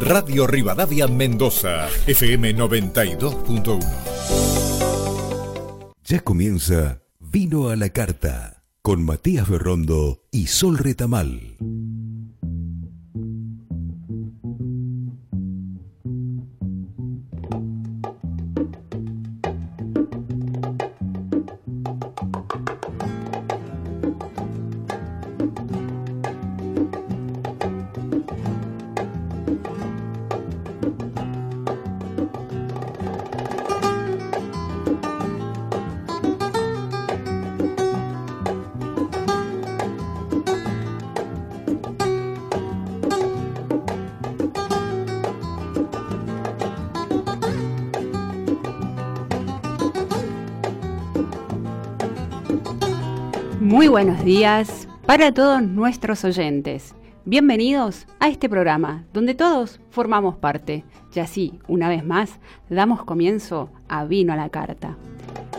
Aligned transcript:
Radio 0.00 0.46
Rivadavia 0.46 1.06
Mendoza, 1.08 1.86
FM 2.06 2.56
92.1. 2.56 3.78
Ya 6.04 6.20
comienza 6.20 7.02
Vino 7.18 7.68
a 7.68 7.76
la 7.76 7.90
Carta 7.90 8.64
con 8.80 9.04
Matías 9.04 9.46
Berrondo 9.46 10.22
y 10.32 10.46
Sol 10.46 10.78
Retamal. 10.78 11.58
Días 54.30 54.86
para 55.06 55.34
todos 55.34 55.60
nuestros 55.60 56.22
oyentes. 56.22 56.94
Bienvenidos 57.24 58.06
a 58.20 58.28
este 58.28 58.48
programa 58.48 59.04
donde 59.12 59.34
todos 59.34 59.80
formamos 59.90 60.36
parte. 60.36 60.84
Y 61.12 61.18
así, 61.18 61.58
una 61.66 61.88
vez 61.88 62.04
más, 62.04 62.38
damos 62.68 63.02
comienzo 63.02 63.70
a 63.88 64.04
Vino 64.04 64.32
a 64.32 64.36
la 64.36 64.48
Carta. 64.48 64.96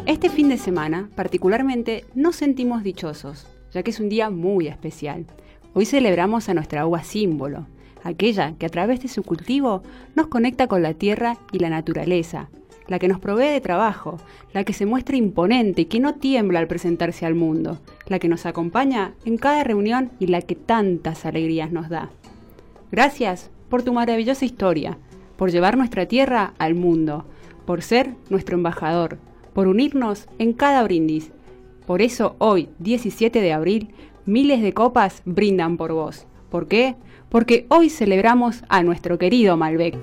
Este 0.05 0.29
fin 0.29 0.47
de 0.47 0.57
semana, 0.57 1.09
particularmente, 1.15 2.05
nos 2.15 2.37
sentimos 2.37 2.81
dichosos, 2.81 3.45
ya 3.73 3.83
que 3.83 3.91
es 3.91 3.99
un 3.99 4.07
día 4.07 4.29
muy 4.29 4.69
especial. 4.69 5.25
Hoy 5.73 5.85
celebramos 5.85 6.47
a 6.47 6.53
nuestra 6.53 6.87
uva 6.87 7.03
símbolo, 7.03 7.67
aquella 8.05 8.53
que 8.57 8.67
a 8.67 8.69
través 8.69 9.01
de 9.01 9.09
su 9.09 9.23
cultivo 9.23 9.83
nos 10.15 10.27
conecta 10.27 10.67
con 10.67 10.81
la 10.81 10.93
tierra 10.93 11.35
y 11.51 11.59
la 11.59 11.69
naturaleza, 11.69 12.49
la 12.91 12.99
que 12.99 13.07
nos 13.07 13.21
provee 13.21 13.47
de 13.47 13.61
trabajo, 13.61 14.17
la 14.51 14.65
que 14.65 14.73
se 14.73 14.85
muestra 14.85 15.15
imponente 15.15 15.83
y 15.83 15.85
que 15.85 16.01
no 16.01 16.15
tiembla 16.15 16.59
al 16.59 16.67
presentarse 16.67 17.25
al 17.25 17.35
mundo, 17.35 17.79
la 18.07 18.19
que 18.19 18.27
nos 18.27 18.45
acompaña 18.45 19.13
en 19.23 19.37
cada 19.37 19.63
reunión 19.63 20.11
y 20.19 20.27
la 20.27 20.41
que 20.41 20.55
tantas 20.55 21.25
alegrías 21.25 21.71
nos 21.71 21.87
da. 21.87 22.09
Gracias 22.91 23.49
por 23.69 23.81
tu 23.81 23.93
maravillosa 23.93 24.43
historia, 24.43 24.97
por 25.37 25.51
llevar 25.51 25.77
nuestra 25.77 26.05
tierra 26.05 26.53
al 26.57 26.75
mundo, 26.75 27.23
por 27.65 27.81
ser 27.81 28.13
nuestro 28.29 28.57
embajador, 28.57 29.17
por 29.53 29.69
unirnos 29.69 30.27
en 30.37 30.51
cada 30.51 30.83
brindis. 30.83 31.31
Por 31.87 32.01
eso 32.01 32.35
hoy, 32.39 32.67
17 32.79 33.39
de 33.39 33.53
abril, 33.53 33.95
miles 34.25 34.61
de 34.61 34.73
copas 34.73 35.21
brindan 35.23 35.77
por 35.77 35.93
vos. 35.93 36.25
¿Por 36.49 36.67
qué? 36.67 36.95
Porque 37.29 37.67
hoy 37.69 37.89
celebramos 37.89 38.65
a 38.67 38.83
nuestro 38.83 39.17
querido 39.17 39.55
Malbec. 39.55 39.97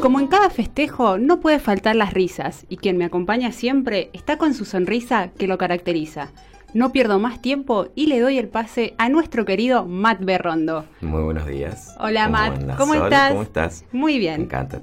Como 0.00 0.18
en 0.18 0.28
cada 0.28 0.48
festejo, 0.48 1.18
no 1.18 1.40
puede 1.40 1.58
faltar 1.58 1.94
las 1.94 2.14
risas, 2.14 2.64
y 2.68 2.78
quien 2.78 2.96
me 2.96 3.04
acompaña 3.04 3.52
siempre 3.52 4.08
está 4.14 4.38
con 4.38 4.54
su 4.54 4.64
sonrisa 4.64 5.30
que 5.38 5.46
lo 5.46 5.58
caracteriza. 5.58 6.30
No 6.72 6.92
pierdo 6.92 7.18
más 7.18 7.42
tiempo 7.42 7.88
y 7.96 8.06
le 8.06 8.20
doy 8.20 8.38
el 8.38 8.48
pase 8.48 8.94
a 8.96 9.08
nuestro 9.08 9.44
querido 9.44 9.84
Matt 9.84 10.24
Berrondo. 10.24 10.86
Muy 11.00 11.22
buenos 11.22 11.46
días. 11.46 11.96
Hola 11.98 12.28
Matt, 12.28 12.76
¿cómo 12.78 12.94
estás? 12.94 13.30
¿Cómo 13.30 13.42
estás? 13.42 13.84
Muy 13.92 14.18
bien. 14.18 14.38
Me 14.38 14.44
encantan 14.44 14.82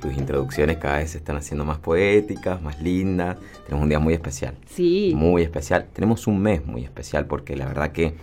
tus, 0.00 0.16
introducciones, 0.16 0.78
cada 0.78 0.98
vez 0.98 1.10
se 1.10 1.18
están 1.18 1.36
haciendo 1.36 1.64
más 1.64 1.78
poéticas, 1.78 2.62
más 2.62 2.80
lindas. 2.80 3.36
Tenemos 3.64 3.82
un 3.82 3.88
día 3.88 3.98
muy 3.98 4.14
especial. 4.14 4.54
Sí. 4.66 5.12
Muy 5.16 5.42
especial. 5.42 5.88
Tenemos 5.92 6.26
un 6.28 6.40
mes 6.40 6.64
muy 6.64 6.84
especial 6.84 7.26
porque 7.26 7.56
la 7.56 7.66
verdad 7.66 7.90
que 7.90 8.14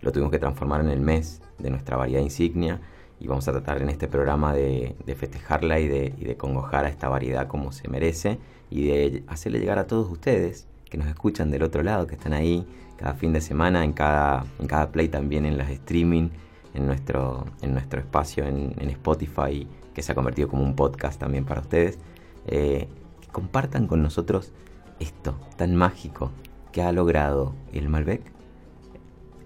lo 0.00 0.12
tuvimos 0.12 0.30
que 0.30 0.38
transformar 0.38 0.80
en 0.80 0.90
el 0.90 1.00
mes 1.00 1.42
de 1.58 1.70
nuestra 1.70 1.96
variedad 1.96 2.22
insignia 2.22 2.80
y 3.24 3.26
vamos 3.26 3.48
a 3.48 3.52
tratar 3.52 3.80
en 3.80 3.88
este 3.88 4.06
programa 4.06 4.52
de, 4.52 4.94
festejarla 5.16 5.80
y 5.80 5.88
de, 5.88 6.14
y 6.18 6.24
de, 6.24 6.36
congojar 6.36 6.84
a 6.84 6.88
esta 6.88 7.08
variedad 7.08 7.48
como 7.48 7.72
se 7.72 7.88
merece 7.88 8.38
y 8.68 8.88
de 8.88 9.24
hacerle 9.28 9.60
llegar 9.60 9.78
a 9.78 9.86
todos 9.86 10.10
ustedes 10.10 10.68
que 10.90 10.98
nos 10.98 11.08
escuchan 11.08 11.50
del 11.50 11.62
otro 11.62 11.82
lado, 11.82 12.06
que 12.06 12.16
están 12.16 12.34
ahí 12.34 12.66
cada 12.98 13.14
fin 13.14 13.32
de 13.32 13.40
semana, 13.40 13.82
en 13.82 13.94
cada, 13.94 14.44
en 14.58 14.66
cada 14.66 14.92
play 14.92 15.08
también 15.08 15.46
en 15.46 15.56
las 15.56 15.70
streaming, 15.70 16.28
en 16.74 16.86
nuestro, 16.86 17.46
en 17.62 17.72
nuestro 17.72 17.98
espacio 17.98 18.44
en, 18.44 18.90
Spotify, 18.90 19.66
que 19.94 20.02
se 20.02 20.12
ha 20.12 20.14
convertido 20.14 20.48
como 20.48 20.62
un 20.62 20.76
podcast 20.76 21.18
también 21.18 21.46
para 21.46 21.62
ustedes, 21.62 21.98
eh, 22.46 22.88
que 23.22 23.28
compartan 23.28 23.86
con 23.86 24.02
nosotros 24.02 24.52
esto 25.00 25.34
tan 25.56 25.74
mágico 25.76 26.30
que 26.72 26.82
ha 26.82 26.92
logrado 26.92 27.54
el 27.72 27.88
Malbec 27.88 28.20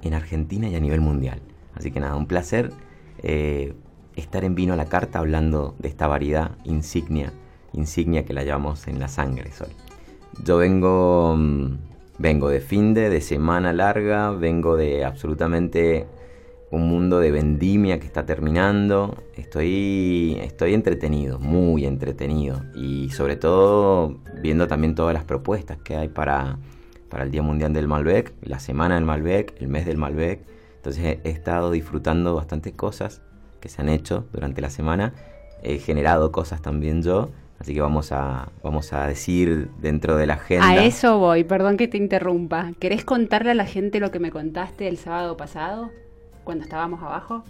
en 0.02 0.14
Argentina 0.14 0.68
y 0.68 0.74
a 0.74 0.80
nivel 0.80 1.00
mundial. 1.00 1.40
Así 1.74 1.92
que 1.92 2.00
nada, 2.00 2.16
un 2.16 2.26
placer 2.26 2.72
eh, 3.22 3.74
estar 4.16 4.44
en 4.44 4.54
vino 4.54 4.74
a 4.74 4.76
la 4.76 4.86
carta 4.86 5.18
hablando 5.18 5.74
de 5.78 5.88
esta 5.88 6.06
variedad 6.06 6.52
insignia, 6.64 7.32
insignia 7.72 8.24
que 8.24 8.32
la 8.32 8.44
llevamos 8.44 8.88
en 8.88 8.98
la 8.98 9.08
sangre, 9.08 9.52
Sol. 9.52 9.68
Yo 10.44 10.58
vengo, 10.58 11.34
mm, 11.36 11.78
vengo 12.18 12.48
de 12.48 12.60
fin 12.60 12.94
de, 12.94 13.10
de 13.10 13.20
semana 13.20 13.72
larga, 13.72 14.30
vengo 14.30 14.76
de 14.76 15.04
absolutamente 15.04 16.06
un 16.70 16.86
mundo 16.88 17.18
de 17.20 17.30
vendimia 17.30 17.98
que 17.98 18.06
está 18.06 18.26
terminando. 18.26 19.16
Estoy, 19.36 20.38
estoy 20.42 20.74
entretenido, 20.74 21.38
muy 21.38 21.86
entretenido. 21.86 22.62
Y 22.74 23.10
sobre 23.10 23.36
todo 23.36 24.18
viendo 24.40 24.68
también 24.68 24.94
todas 24.94 25.14
las 25.14 25.24
propuestas 25.24 25.78
que 25.78 25.96
hay 25.96 26.08
para, 26.08 26.58
para 27.08 27.24
el 27.24 27.30
Día 27.30 27.42
Mundial 27.42 27.72
del 27.72 27.88
Malbec, 27.88 28.32
la 28.42 28.60
Semana 28.60 28.96
del 28.96 29.04
Malbec, 29.04 29.54
el 29.60 29.68
mes 29.68 29.86
del 29.86 29.96
Malbec 29.96 30.40
entonces 30.78 31.18
he, 31.24 31.30
estado 31.30 31.70
disfrutando 31.70 32.34
bastantes 32.34 32.72
cosas 32.72 33.20
que 33.60 33.68
se 33.68 33.82
han 33.82 33.88
hecho 33.88 34.26
durante 34.32 34.60
la 34.60 34.70
semana. 34.70 35.12
He 35.62 35.78
generado 35.78 36.32
cosas 36.32 36.62
también 36.62 37.02
yo. 37.02 37.30
Así 37.58 37.74
que 37.74 37.80
vamos 37.80 38.12
a, 38.12 38.52
vamos 38.62 38.92
a 38.92 39.08
decir 39.08 39.68
dentro 39.80 40.16
de 40.16 40.26
la 40.28 40.34
agenda. 40.34 40.68
A 40.68 40.84
eso 40.84 41.18
voy, 41.18 41.42
perdón 41.42 41.76
que 41.76 41.88
te 41.88 41.96
interrumpa. 41.96 42.72
¿Querés 42.78 43.04
contarle 43.04 43.50
a 43.50 43.54
la 43.54 43.66
gente 43.66 43.98
lo 43.98 44.12
que 44.12 44.20
me 44.20 44.30
contaste 44.30 44.86
el 44.86 44.96
sábado 44.96 45.36
pasado, 45.36 45.90
cuando 46.44 46.62
estábamos 46.62 47.02
abajo, 47.02 47.42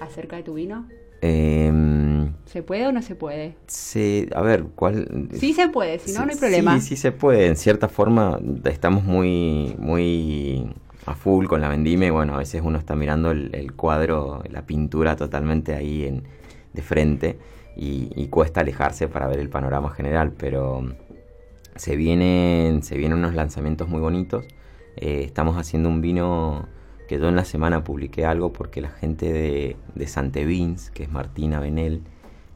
acerca 0.00 0.34
de 0.34 0.42
tu 0.42 0.54
vino? 0.54 0.88
Em, 1.20 2.32
¿Se 2.46 2.64
puede 2.64 2.88
o 2.88 2.92
no 2.92 3.00
se 3.00 3.14
puede? 3.14 3.54
Sí, 3.68 4.28
a 4.34 4.42
ver, 4.42 4.64
¿cuál? 4.74 5.28
Sí 5.34 5.52
se 5.52 5.68
puede, 5.68 6.00
si 6.00 6.12
no, 6.12 6.26
no 6.26 6.32
hay 6.32 6.36
problema. 6.36 6.80
Sí, 6.80 6.88
sí 6.88 6.96
se 6.96 7.12
puede. 7.12 7.46
En 7.46 7.56
cierta 7.56 7.88
forma, 7.88 8.40
estamos 8.64 9.04
muy, 9.04 9.76
muy 9.78 10.68
a 11.06 11.14
full 11.14 11.46
con 11.46 11.60
la 11.60 11.68
vendime. 11.68 12.10
Bueno, 12.10 12.34
a 12.34 12.38
veces 12.38 12.62
uno 12.64 12.78
está 12.78 12.96
mirando 12.96 13.30
el, 13.30 13.72
cuadro, 13.74 14.42
la 14.50 14.62
pintura 14.66 15.16
totalmente 15.16 15.74
ahí 15.74 16.04
en, 16.04 16.24
de 16.72 16.82
frente 16.82 17.38
y, 17.76 18.26
cuesta 18.28 18.60
alejarse 18.60 19.08
para 19.08 19.26
ver 19.26 19.38
el 19.38 19.48
panorama 19.48 19.90
general, 19.90 20.32
pero 20.36 20.82
se 21.76 21.96
vienen, 21.96 22.82
se 22.82 22.96
vienen 22.96 23.18
unos 23.18 23.34
lanzamientos 23.34 23.88
muy 23.88 24.00
bonitos. 24.00 24.44
Eh, 24.96 25.22
estamos 25.24 25.56
haciendo 25.56 25.88
un 25.88 26.00
vino 26.00 26.66
que 27.08 27.18
yo 27.18 27.28
en 27.28 27.36
la 27.36 27.44
semana 27.44 27.84
publiqué 27.84 28.24
algo 28.24 28.52
porque 28.52 28.80
la 28.80 28.90
gente 28.90 29.32
de, 29.32 29.76
de 29.94 30.06
Santevins, 30.06 30.90
que 30.90 31.02
es 31.04 31.10
Martina 31.10 31.60
Benel, 31.60 32.02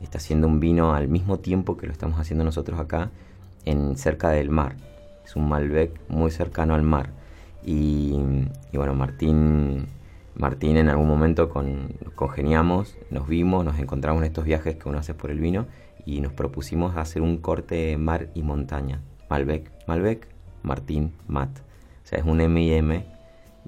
está 0.00 0.18
haciendo 0.18 0.46
un 0.46 0.60
vino 0.60 0.94
al 0.94 1.08
mismo 1.08 1.38
tiempo 1.38 1.76
que 1.76 1.86
lo 1.86 1.92
estamos 1.92 2.18
haciendo 2.18 2.44
nosotros 2.44 2.80
acá, 2.80 3.10
en 3.64 3.96
cerca 3.96 4.30
del 4.30 4.50
mar. 4.50 4.76
Es 5.24 5.36
un 5.36 5.48
Malbec 5.48 6.00
muy 6.08 6.30
cercano 6.30 6.74
al 6.74 6.82
mar. 6.82 7.10
Y, 7.70 8.14
bueno, 8.72 8.94
Martín, 8.94 9.88
Martín 10.34 10.78
en 10.78 10.88
algún 10.88 11.06
momento 11.06 11.50
con, 11.50 11.88
congeniamos, 12.14 12.96
nos 13.10 13.28
vimos, 13.28 13.62
nos 13.62 13.78
encontramos 13.78 14.22
en 14.22 14.28
estos 14.28 14.46
viajes 14.46 14.76
que 14.76 14.88
uno 14.88 14.96
hace 14.96 15.12
por 15.12 15.30
el 15.30 15.38
vino 15.38 15.66
y 16.06 16.22
nos 16.22 16.32
propusimos 16.32 16.96
hacer 16.96 17.20
un 17.20 17.36
corte 17.36 17.98
mar 17.98 18.30
y 18.34 18.42
montaña. 18.42 19.02
Malbec, 19.28 19.70
Malbec, 19.86 20.28
Martín, 20.62 21.12
Mat. 21.26 21.50
O 21.58 22.06
sea, 22.08 22.18
es 22.18 22.24
un 22.24 22.40
M&M, 22.40 23.04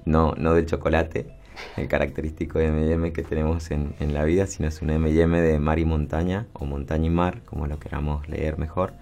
no, 0.05 0.33
no 0.35 0.55
del 0.55 0.65
chocolate, 0.65 1.37
el 1.77 1.87
característico 1.87 2.59
M&M 2.59 3.13
que 3.13 3.21
tenemos 3.21 3.69
en, 3.69 3.93
en, 3.99 4.15
la 4.15 4.23
vida, 4.23 4.47
sino 4.47 4.67
es 4.67 4.81
un 4.81 4.89
M&M 4.89 5.41
de 5.41 5.59
mar 5.59 5.77
y 5.77 5.85
montaña, 5.85 6.47
o 6.53 6.65
montaña 6.65 7.05
y 7.05 7.11
mar, 7.11 7.43
como 7.45 7.67
lo 7.67 7.77
queramos 7.77 8.27
leer 8.27 8.57
mejor. 8.57 8.93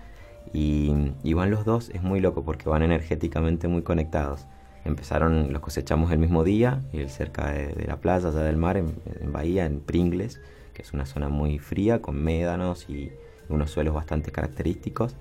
Y, 0.51 1.13
y 1.23 1.35
van 1.35 1.51
los 1.51 1.63
dos, 1.63 1.89
es 1.91 2.03
muy 2.03 2.19
loco 2.19 2.43
porque 2.43 2.67
van 2.67 2.83
energéticamente 2.83 3.69
muy 3.69 3.81
conectados. 3.81 4.45
Empezaron, 4.85 5.51
los 5.51 5.61
cosechamos 5.61 6.11
el 6.11 6.19
mismo 6.19 6.43
día, 6.43 6.81
y 6.93 7.07
cerca 7.09 7.51
de, 7.51 7.85
la 7.85 7.97
playa, 7.97 8.29
allá 8.29 8.41
del 8.41 8.57
mar, 8.57 8.77
en, 8.77 8.95
Bahía, 9.31 9.65
en 9.65 9.81
Pringles, 9.81 10.39
que 10.73 10.81
es 10.81 10.93
una 10.93 11.05
zona 11.05 11.29
muy 11.29 11.59
fría, 11.59 12.01
con 12.01 12.21
médanos 12.23 12.89
y 12.89 13.11
unos 13.49 13.71
suelos 13.71 13.93
bastante 13.93 14.31
característicos. 14.31 15.15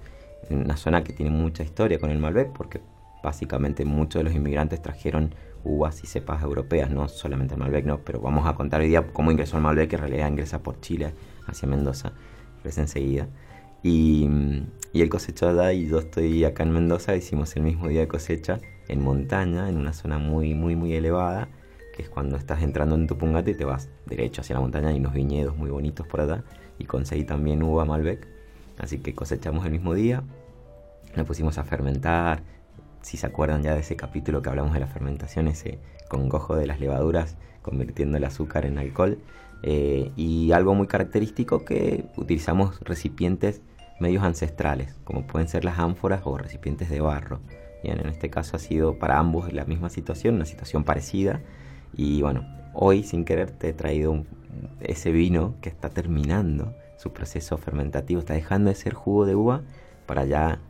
en 0.51 0.61
una 0.61 0.77
zona 0.77 1.03
que 1.03 1.13
tiene 1.13 1.31
mucha 1.31 1.63
historia 1.63 1.99
con 1.99 2.11
el 2.11 2.19
Malbec, 2.19 2.53
porque 2.53 2.81
básicamente 3.23 3.85
muchos 3.85 4.21
de 4.21 4.25
los 4.25 4.35
inmigrantes 4.35 4.81
trajeron 4.81 5.35
uvas 5.65 6.03
y 6.05 6.07
cepas 6.07 6.43
europeas, 6.43 6.91
no 6.91 7.09
solamente 7.09 7.55
el 7.55 7.61
Malbec, 7.61 7.85
no, 7.85 7.99
pero 7.99 8.21
vamos 8.21 8.47
a 8.47 8.55
contar 8.55 8.81
hoy 8.81 8.89
día 8.89 9.07
cómo 9.13 9.33
ingresó 9.33 9.57
el 9.57 9.63
Malbec, 9.65 9.91
que 9.91 9.97
en 9.97 10.03
realidad 10.03 10.29
ingresa 10.29 10.61
por 10.61 10.81
Chile 10.81 11.13
hacia 11.47 11.69
Mendoza, 11.69 12.13
ingresa 12.59 12.83
enseguida. 12.83 13.27
Y, 13.83 14.29
y 14.93 15.03
él 15.03 15.09
cosechó 15.09 15.49
allá 15.49 15.73
y 15.73 15.89
yo 15.89 15.99
estoy 15.99 16.45
acá 16.45 16.63
en 16.63 16.71
Mendoza, 16.71 17.17
hicimos 17.17 17.55
el 17.57 17.63
mismo 17.65 17.89
día 17.89 18.01
de 18.01 18.09
cosecha 18.09 18.61
en 18.89 19.03
montaña, 19.03 19.69
en 19.69 19.77
una 19.77 19.93
zona 19.93 20.19
muy, 20.19 20.55
muy, 20.55 20.77
muy 20.77 20.95
elevada, 20.95 21.49
que 21.95 22.03
es 22.03 22.09
cuando 22.09 22.37
estás 22.37 22.63
entrando 22.63 22.95
en 22.95 23.07
Tupungate 23.07 23.55
te 23.55 23.65
vas 23.65 23.89
derecho 24.07 24.41
hacia 24.41 24.55
la 24.55 24.61
montaña, 24.61 24.89
hay 24.89 24.99
unos 24.99 25.13
viñedos 25.13 25.57
muy 25.57 25.71
bonitos 25.71 26.07
por 26.07 26.21
allá, 26.21 26.45
y 26.79 26.85
conseguí 26.85 27.25
también 27.25 27.63
uva 27.63 27.85
Malbec, 27.85 28.27
así 28.79 28.99
que 28.99 29.15
cosechamos 29.15 29.65
el 29.67 29.73
mismo 29.73 29.95
día, 29.95 30.23
nos 31.17 31.27
pusimos 31.27 31.59
a 31.59 31.65
fermentar, 31.65 32.43
si 33.03 33.17
se 33.17 33.27
acuerdan 33.27 33.63
ya 33.63 33.75
de 33.75 33.81
ese 33.81 33.97
capítulo 33.97 34.43
que 34.43 34.49
hablamos 34.49 34.75
de 34.75 34.81
la 34.81 34.87
fermentación, 34.87 35.49
ese 35.49 35.79
congojo 36.09 36.57
de 36.57 36.67
las 36.67 36.81
levaduras 36.81 37.37
convirtiendo 37.63 38.17
el 38.17 38.25
azúcar 38.25 38.67
en 38.67 38.79
alcohol. 38.79 39.19
Eh, 39.63 40.13
y 40.17 40.53
algo 40.53 40.75
muy 40.75 40.87
característico 40.87 41.65
que 41.65 42.05
utilizamos 42.17 42.81
recipientes 42.81 43.61
medios 43.99 44.23
ancestrales, 44.23 44.95
como 45.05 45.27
pueden 45.27 45.49
ser 45.49 45.65
las 45.65 45.79
ánforas 45.79 46.23
o 46.25 46.39
recipientes 46.39 46.89
de 46.89 47.01
barro. 47.01 47.41
Bien, 47.83 48.01
en 48.01 48.09
este 48.09 48.31
caso 48.31 48.57
ha 48.57 48.59
sido 48.59 48.99
para 48.99 49.19
ambos 49.19 49.53
la 49.53 49.65
misma 49.65 49.91
situación, 49.91 50.37
una 50.37 50.45
situación 50.45 50.85
parecida. 50.85 51.41
Y 51.95 52.23
bueno, 52.23 52.47
hoy 52.75 53.03
sin 53.03 53.25
querer 53.25 53.51
te 53.51 53.69
he 53.69 53.73
traído 53.73 54.25
ese 54.81 55.13
vino 55.13 55.55
que 55.61 55.69
está 55.69 55.91
terminando 55.91 56.75
su 56.97 57.13
proceso 57.13 57.57
fermentativo, 57.57 58.21
está 58.21 58.35
dejando 58.35 58.71
de 58.71 58.75
ser 58.75 58.95
jugo 58.95 59.25
de 59.25 59.37
uva 59.37 59.63
para 60.07 60.25
ya 60.25 60.61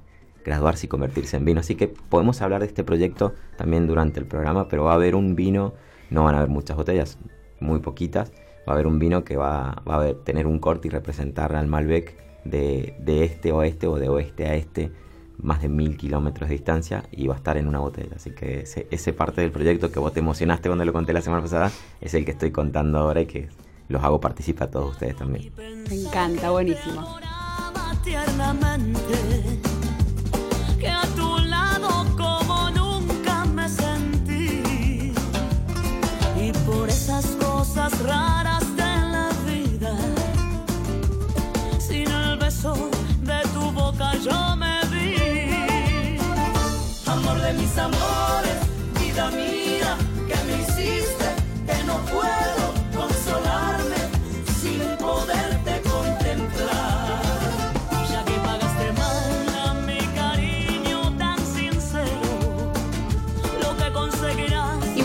graduarse 0.45 0.87
y 0.87 0.89
convertirse 0.89 1.37
en 1.37 1.45
vino. 1.45 1.61
Así 1.61 1.75
que 1.75 1.89
podemos 1.89 2.43
hablar 2.43 2.61
de 2.61 2.67
este 2.67 2.85
proyecto 2.85 3.35
también 3.57 3.87
durante 3.87 4.21
el 4.21 4.27
programa, 4.27 4.69
pero 4.69 4.85
va 4.85 4.93
a 4.93 4.95
haber 4.95 5.15
un 5.15 5.35
vino, 5.35 5.75
no 6.11 6.25
van 6.25 6.35
a 6.35 6.39
haber 6.39 6.51
muchas 6.51 6.77
botellas, 6.77 7.19
muy 7.61 7.81
poquitas, 7.81 8.33
va 8.69 8.73
a 8.73 8.75
haber 8.75 8.87
un 8.87 8.99
vino 8.99 9.25
que 9.25 9.37
va, 9.37 9.83
a 9.87 10.15
tener 10.25 10.47
un 10.47 10.59
corte 10.59 10.89
y 10.89 10.91
representar 10.91 11.55
al 11.55 11.67
Malbec 11.67 12.15
de, 12.45 12.95
este 13.07 13.51
a 13.51 13.55
oeste 13.55 13.87
o 13.87 13.97
de 13.97 14.09
oeste 14.09 14.47
a 14.47 14.55
este, 14.55 14.91
más 15.39 15.63
de 15.63 15.69
mil 15.69 15.97
kilómetros 15.97 16.49
de 16.49 16.57
distancia 16.57 17.05
y 17.13 17.27
va 17.27 17.35
a 17.35 17.37
estar 17.39 17.57
en 17.57 17.69
una 17.69 17.79
botella. 17.79 18.17
Así 18.17 18.31
que 18.31 18.65
ese, 18.91 19.13
parte 19.13 19.41
del 19.41 19.51
proyecto 19.51 19.91
que 19.91 19.99
vos 19.99 20.13
te 20.13 20.21
emocionaste 20.21 20.69
cuando 20.69 20.85
lo 20.85 20.93
conté 20.93 21.13
la 21.13 21.23
semana 21.23 21.43
pasada 21.43 21.71
es 22.01 22.15
el 22.15 22.25
que 22.25 22.33
estoy 22.33 22.51
contando 22.51 22.99
ahora 22.99 23.21
y 23.21 23.27
que 23.27 23.49
los 23.89 24.03
hago 24.03 24.21
participar 24.21 24.69
a 24.69 24.71
todos 24.71 24.93
ustedes 24.93 25.17
también. 25.17 25.53
Me 25.57 25.95
encanta, 25.95 26.51
buenísimo. 26.51 27.19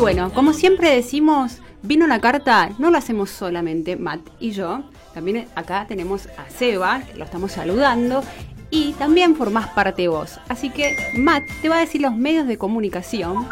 Bueno, 0.03 0.33
como 0.33 0.51
siempre 0.51 0.93
decimos, 0.93 1.59
Vino 1.81 2.05
la 2.07 2.19
carta, 2.19 2.71
no 2.77 2.91
lo 2.91 2.97
hacemos 2.97 3.29
solamente 3.29 3.95
Matt 3.95 4.19
y 4.37 4.51
yo, 4.51 4.83
también 5.13 5.47
acá 5.55 5.85
tenemos 5.87 6.27
a 6.37 6.49
Seba, 6.49 7.01
que 7.01 7.17
lo 7.17 7.23
estamos 7.23 7.53
saludando, 7.53 8.21
y 8.69 8.91
también 8.93 9.37
formás 9.37 9.69
parte 9.69 10.09
vos. 10.09 10.41
Así 10.49 10.71
que 10.71 10.97
Matt 11.15 11.43
te 11.61 11.69
va 11.69 11.77
a 11.77 11.79
decir 11.79 12.01
los 12.01 12.13
medios 12.13 12.47
de 12.47 12.57
comunicación. 12.57 13.47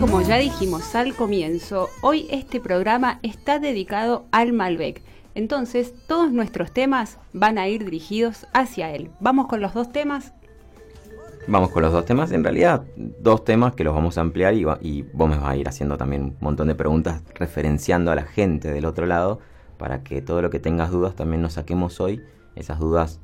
Como 0.00 0.22
ya 0.22 0.36
dijimos 0.36 0.94
al 0.94 1.16
comienzo, 1.16 1.90
hoy 2.02 2.28
este 2.30 2.60
programa 2.60 3.18
está 3.24 3.58
dedicado 3.58 4.26
al 4.30 4.52
Malbec 4.52 5.02
entonces, 5.38 5.94
todos 6.08 6.32
nuestros 6.32 6.72
temas 6.72 7.16
van 7.32 7.58
a 7.58 7.68
ir 7.68 7.84
dirigidos 7.84 8.48
hacia 8.52 8.90
él. 8.90 9.12
¿Vamos 9.20 9.46
con 9.46 9.60
los 9.60 9.72
dos 9.72 9.92
temas? 9.92 10.32
Vamos 11.46 11.70
con 11.70 11.84
los 11.84 11.92
dos 11.92 12.04
temas. 12.04 12.32
En 12.32 12.42
realidad, 12.42 12.82
dos 12.96 13.44
temas 13.44 13.72
que 13.76 13.84
los 13.84 13.94
vamos 13.94 14.18
a 14.18 14.22
ampliar 14.22 14.54
y, 14.54 14.64
vos 15.12 15.30
me 15.30 15.36
vas 15.36 15.50
a 15.50 15.56
ir 15.56 15.68
haciendo 15.68 15.96
también 15.96 16.22
un 16.22 16.36
montón 16.40 16.66
de 16.66 16.74
preguntas 16.74 17.22
referenciando 17.36 18.10
a 18.10 18.16
la 18.16 18.24
gente 18.24 18.72
del 18.72 18.84
otro 18.84 19.06
lado 19.06 19.38
para 19.76 20.02
que 20.02 20.20
todo 20.22 20.42
lo 20.42 20.50
que 20.50 20.58
tengas 20.58 20.90
dudas 20.90 21.14
también 21.14 21.40
nos 21.40 21.52
saquemos 21.52 22.00
hoy. 22.00 22.20
Esas 22.56 22.80
dudas 22.80 23.20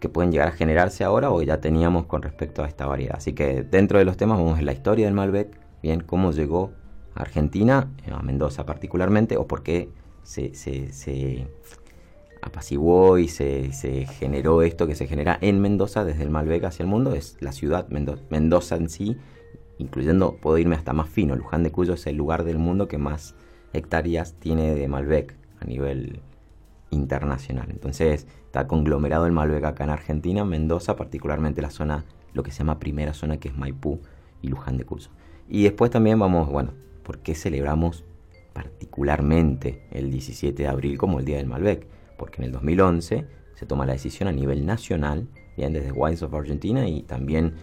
que 0.00 0.08
pueden 0.08 0.32
llegar 0.32 0.48
a 0.48 0.52
generarse 0.52 1.04
ahora 1.04 1.30
o 1.30 1.40
ya 1.40 1.60
teníamos 1.60 2.06
con 2.06 2.22
respecto 2.22 2.64
a 2.64 2.66
esta 2.66 2.86
variedad. 2.86 3.14
Así 3.16 3.32
que 3.32 3.62
dentro 3.62 4.00
de 4.00 4.04
los 4.04 4.16
temas 4.16 4.38
vamos 4.38 4.58
a 4.58 4.62
la 4.62 4.72
historia 4.72 5.04
del 5.04 5.14
Malbec, 5.14 5.56
bien 5.84 6.00
cómo 6.00 6.32
llegó 6.32 6.72
a 7.14 7.20
Argentina, 7.20 7.92
a 8.10 8.22
Mendoza 8.24 8.66
particularmente, 8.66 9.36
o 9.36 9.46
por 9.46 9.62
qué 9.62 9.88
se, 10.28 10.92
se, 10.92 11.46
apaciguó 12.42 13.18
y 13.18 13.28
se, 13.28 13.70
generó 14.18 14.60
esto 14.60 14.86
que 14.86 14.94
se 14.94 15.06
genera 15.06 15.38
en 15.40 15.58
Mendoza 15.60 16.04
desde 16.04 16.22
el 16.22 16.30
Malbec 16.30 16.64
hacia 16.64 16.82
el 16.82 16.88
mundo, 16.88 17.14
es 17.14 17.38
la 17.40 17.52
ciudad 17.52 17.88
Mendoza 17.88 18.76
en 18.76 18.90
sí, 18.90 19.16
incluyendo, 19.78 20.36
puedo 20.36 20.58
irme 20.58 20.76
hasta 20.76 20.92
más 20.92 21.08
fino, 21.08 21.34
Luján 21.34 21.62
de 21.62 21.72
Cuyo 21.72 21.94
es 21.94 22.06
el 22.06 22.16
lugar 22.16 22.44
del 22.44 22.58
mundo 22.58 22.88
que 22.88 22.98
más 22.98 23.36
hectáreas 23.72 24.34
tiene 24.34 24.74
de 24.74 24.86
Malbec 24.86 25.34
a 25.60 25.64
nivel 25.64 26.20
internacional. 26.90 27.68
Entonces 27.70 28.26
está 28.44 28.66
conglomerado 28.66 29.24
el 29.24 29.32
Malbec 29.32 29.64
acá 29.64 29.84
en 29.84 29.90
Argentina, 29.90 30.44
Mendoza, 30.44 30.94
particularmente 30.94 31.62
la 31.62 31.70
zona, 31.70 32.04
lo 32.34 32.42
que 32.42 32.50
se 32.50 32.58
llama 32.58 32.78
primera 32.78 33.14
zona 33.14 33.38
que 33.38 33.48
es 33.48 33.56
Maipú 33.56 34.00
y 34.42 34.48
Luján 34.48 34.76
de 34.76 34.84
Cuyo. 34.84 35.08
Y 35.48 35.62
después 35.62 35.90
también 35.90 36.18
vamos, 36.18 36.50
bueno, 36.50 36.72
¿por 37.02 37.20
qué 37.20 37.34
celebramos 37.34 38.04
particularmente 38.58 39.84
el 39.92 40.10
17 40.10 40.64
de 40.64 40.68
abril 40.68 40.98
como 40.98 41.20
el 41.20 41.24
Día 41.24 41.36
del 41.36 41.46
Malbec, 41.46 41.86
porque 42.16 42.42
en 42.42 42.46
el 42.46 42.52
2011 42.52 43.24
se 43.54 43.66
toma 43.66 43.86
la 43.86 43.92
decisión 43.92 44.28
a 44.28 44.32
nivel 44.32 44.66
nacional, 44.66 45.28
bien 45.56 45.72
desde 45.72 45.92
Wines 45.92 46.24
of 46.24 46.34
Argentina 46.34 46.88
y 46.88 47.02
también 47.02 47.54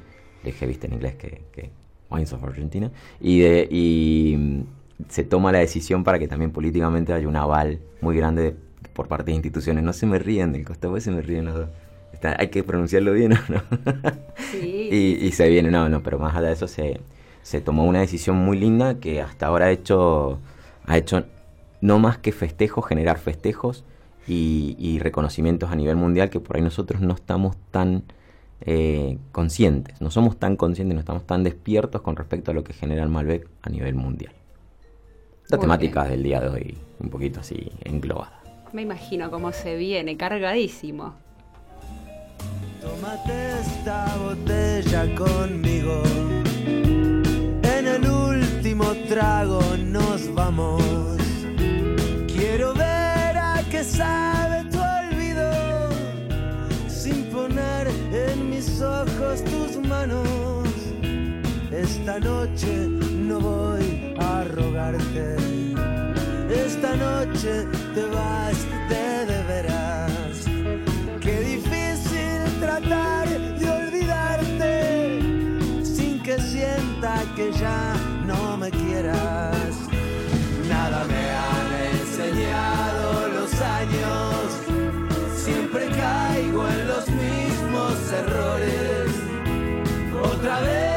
dejé 0.42 0.66
viste 0.66 0.88
en 0.88 0.94
inglés 0.94 1.16
que, 1.16 1.72
Wines 2.10 2.32
of 2.32 2.44
Argentina, 2.46 2.92
y, 3.20 3.40
de, 3.40 3.68
y 3.70 4.36
mm, 4.38 4.62
se 5.10 5.26
toma 5.26 5.52
la 5.52 5.60
decisión 5.60 6.06
para 6.06 6.18
que 6.18 6.30
también 6.30 6.52
políticamente 6.52 7.12
haya 7.12 7.28
un 7.28 7.36
aval 7.36 7.82
muy 8.00 8.16
grande 8.16 8.56
por 8.94 9.10
parte 9.10 9.32
de 9.32 9.36
instituciones. 9.36 9.84
No 9.84 9.92
se 9.92 10.06
me 10.06 10.18
ríen 10.18 10.54
del 10.54 10.64
costado, 10.64 10.98
se 11.02 11.12
me 11.12 11.22
ríen 11.22 11.46
los 11.46 11.56
dos. 11.56 11.70
hay 12.38 12.48
que 12.48 12.64
pronunciarlo 12.64 13.12
bien, 13.12 13.32
¿no? 13.50 13.62
Sí. 14.52 14.90
y, 14.92 15.26
y, 15.26 15.32
se 15.34 15.50
viene, 15.50 15.72
no, 15.72 15.90
no, 15.90 16.02
pero 16.04 16.20
más 16.20 16.36
allá 16.36 16.48
de 16.48 16.54
eso 16.54 16.68
se, 16.70 17.02
se 17.42 17.60
tomó 17.60 17.84
una 17.86 18.00
decisión 18.00 18.38
muy 18.38 18.58
linda 18.58 19.00
que 19.00 19.22
hasta 19.22 19.48
ahora 19.48 19.66
ha 19.66 19.72
hecho 19.72 20.40
ha 20.88 20.98
hecho 20.98 21.26
no 21.82 22.00
más 22.00 22.18
que 22.18 22.32
festejos, 22.32 22.86
generar 22.86 23.18
festejos 23.18 23.84
y, 24.28 24.98
reconocimientos 25.00 25.72
a 25.72 25.76
nivel 25.76 25.96
mundial 25.96 26.30
que 26.30 26.40
por 26.40 26.56
ahí 26.56 26.62
nosotros 26.62 27.02
no 27.02 27.14
estamos 27.14 27.56
tan 27.70 28.04
eh, 28.62 29.20
conscientes, 29.32 30.02
no 30.02 30.10
somos 30.10 30.38
tan 30.38 30.56
conscientes, 30.56 30.96
no 30.96 31.00
estamos 31.00 31.28
tan 31.28 31.44
despiertos 31.44 32.02
con 32.02 32.16
respecto 32.16 32.52
a 32.52 32.54
lo 32.54 32.64
que 32.64 32.74
genera 32.74 33.04
el 33.04 33.10
Malbec 33.10 33.48
a 33.62 33.70
nivel 33.70 33.94
mundial. 33.96 34.34
La 35.50 35.60
temática 35.60 36.06
del 36.06 36.24
día 36.24 36.42
de 36.42 36.50
hoy, 36.50 36.78
un 37.00 37.10
poquito 37.10 37.42
así 37.42 37.72
englobada. 37.84 38.42
Me 38.74 38.82
imagino 38.82 39.30
cómo 39.30 39.52
se 39.52 39.76
viene, 39.76 40.18
cargadísimo. 40.18 41.14
Tómate 42.82 43.60
esta 43.60 44.16
botella 44.18 45.16
conmigo 45.16 46.02
trago 49.16 49.62
nos 49.78 50.28
vamos. 50.36 50.84
que 53.72 53.84
sabe 53.84 54.58
tu 54.72 54.80
olvido, 54.80 55.50
sin 56.88 57.24
poner 57.32 57.88
en 58.12 58.50
mis 58.50 58.82
ojos 58.82 59.44
tus 59.52 59.72
manos. 59.88 60.68
Esta 61.72 62.20
noche 62.20 62.72
no 63.30 63.40
voy 63.40 64.16
a 64.20 64.44
rogarte, 64.56 65.36
esta 66.66 66.96
noche 66.96 67.54
te 67.96 68.04
vas 68.16 68.58
de, 68.90 69.08
de 69.32 69.40
veras. 69.52 70.36
Qué 71.22 71.36
difícil 71.54 72.40
tratar 72.60 73.28
de 73.60 73.66
olvidarte 73.82 74.66
sin 75.84 76.22
que 76.22 76.38
sienta 76.40 77.24
que 77.36 77.52
ya 77.54 78.05
quieras. 78.70 79.76
Nada 80.70 81.06
me 81.06 81.30
han 81.46 81.70
enseñado 82.00 83.28
los 83.30 83.54
años, 83.62 84.36
siempre 85.36 85.88
caigo 85.90 86.68
en 86.68 86.88
los 86.88 87.08
mismos 87.10 88.12
errores. 88.12 89.12
Otra 90.24 90.60
vez 90.62 90.95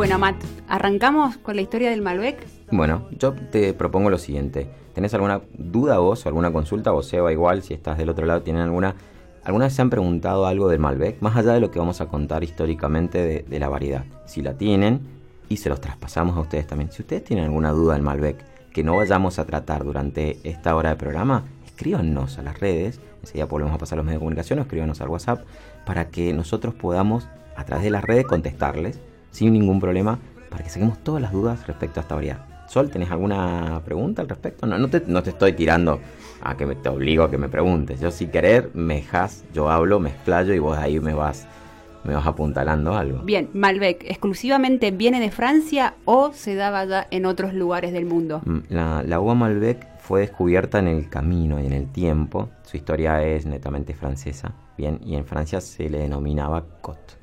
Bueno, 0.00 0.18
Matt, 0.18 0.42
¿arrancamos 0.66 1.36
con 1.36 1.56
la 1.56 1.60
historia 1.60 1.90
del 1.90 2.00
Malbec? 2.00 2.46
Bueno, 2.70 3.06
yo 3.10 3.34
te 3.34 3.74
propongo 3.74 4.08
lo 4.08 4.16
siguiente. 4.16 4.66
¿Tenés 4.94 5.12
alguna 5.12 5.42
duda 5.58 5.98
vos 5.98 6.24
o 6.24 6.28
alguna 6.30 6.50
consulta? 6.50 6.94
O 6.94 7.02
Seba 7.02 7.30
igual, 7.32 7.62
si 7.62 7.74
estás 7.74 7.98
del 7.98 8.08
otro 8.08 8.24
lado, 8.24 8.40
¿tienen 8.40 8.62
alguna... 8.62 8.94
¿Alguna 9.44 9.66
vez 9.66 9.74
se 9.74 9.82
han 9.82 9.90
preguntado 9.90 10.46
algo 10.46 10.70
del 10.70 10.78
Malbec? 10.78 11.20
Más 11.20 11.36
allá 11.36 11.52
de 11.52 11.60
lo 11.60 11.70
que 11.70 11.78
vamos 11.78 12.00
a 12.00 12.06
contar 12.06 12.42
históricamente 12.42 13.44
de, 13.46 13.58
la 13.58 13.68
variedad. 13.68 14.06
Si 14.24 14.40
la 14.40 14.54
tienen, 14.54 15.02
y 15.50 15.58
se 15.58 15.68
los 15.68 15.82
traspasamos 15.82 16.34
a 16.34 16.40
ustedes 16.40 16.66
también. 16.66 16.90
Si 16.90 17.02
ustedes 17.02 17.22
tienen 17.22 17.44
alguna 17.44 17.70
duda 17.72 17.92
del 17.92 18.02
Malbec 18.02 18.42
que 18.72 18.82
no 18.82 18.96
vayamos 18.96 19.38
a 19.38 19.44
tratar 19.44 19.84
durante 19.84 20.38
esta 20.44 20.74
hora 20.76 20.88
de 20.88 20.96
programa, 20.96 21.44
escríbanos 21.66 22.38
a 22.38 22.42
las 22.42 22.58
redes, 22.58 23.02
enseguida 23.20 23.44
volvemos 23.44 23.74
a 23.74 23.78
pasar 23.78 23.98
los 23.98 24.06
medios 24.06 24.20
de 24.20 24.24
comunicación, 24.24 24.60
escríbanos 24.60 25.02
al 25.02 25.10
WhatsApp, 25.10 25.44
para 25.84 26.08
que 26.08 26.32
nosotros 26.32 26.72
podamos, 26.72 27.28
a 27.54 27.66
través 27.66 27.84
de 27.84 27.90
las 27.90 28.02
redes, 28.02 28.24
contestarles 28.24 28.98
sin 29.30 29.52
ningún 29.52 29.80
problema, 29.80 30.18
para 30.48 30.64
que 30.64 30.70
saquemos 30.70 30.98
todas 31.02 31.22
las 31.22 31.32
dudas 31.32 31.66
respecto 31.66 32.00
a 32.00 32.02
esta 32.02 32.14
variedad. 32.14 32.46
Sol, 32.68 32.88
¿tenés 32.90 33.10
alguna 33.10 33.80
pregunta 33.84 34.22
al 34.22 34.28
respecto? 34.28 34.66
No, 34.66 34.78
no, 34.78 34.88
te, 34.88 35.02
no 35.06 35.22
te 35.22 35.30
estoy 35.30 35.54
tirando 35.54 36.00
a 36.42 36.56
que 36.56 36.66
me, 36.66 36.76
te 36.76 36.88
obligo 36.88 37.24
a 37.24 37.30
que 37.30 37.38
me 37.38 37.48
preguntes. 37.48 38.00
Yo 38.00 38.10
si 38.12 38.28
querer, 38.28 38.70
me 38.74 38.96
dejas, 38.96 39.44
yo 39.52 39.70
hablo, 39.70 39.98
me 39.98 40.10
explayo 40.10 40.54
y 40.54 40.60
vos 40.60 40.78
ahí 40.78 41.00
me 41.00 41.12
vas, 41.12 41.48
me 42.04 42.14
vas 42.14 42.26
apuntalando 42.26 42.94
algo. 42.94 43.22
Bien, 43.24 43.50
Malbec, 43.54 44.04
¿exclusivamente 44.08 44.92
viene 44.92 45.20
de 45.20 45.32
Francia 45.32 45.94
o 46.04 46.32
se 46.32 46.54
daba 46.54 46.84
ya 46.84 47.06
en 47.10 47.26
otros 47.26 47.54
lugares 47.54 47.92
del 47.92 48.06
mundo? 48.06 48.40
Mm, 48.44 48.58
La, 48.68 49.02
la 49.04 49.20
uva 49.20 49.34
Malbec 49.34 49.86
fue 49.98 50.20
descubierta 50.20 50.78
en 50.78 50.86
el 50.86 51.08
camino 51.08 51.60
y 51.60 51.66
en 51.66 51.72
el 51.72 51.90
tiempo. 51.90 52.50
Su 52.62 52.76
historia 52.76 53.20
es 53.24 53.46
netamente 53.46 53.94
francesa. 53.94 54.54
Bien, 54.78 55.00
y 55.04 55.16
en 55.16 55.24
Francia 55.24 55.60
se 55.60 55.90
le 55.90 55.98
denominaba 55.98 56.64
Cot. 56.80 57.18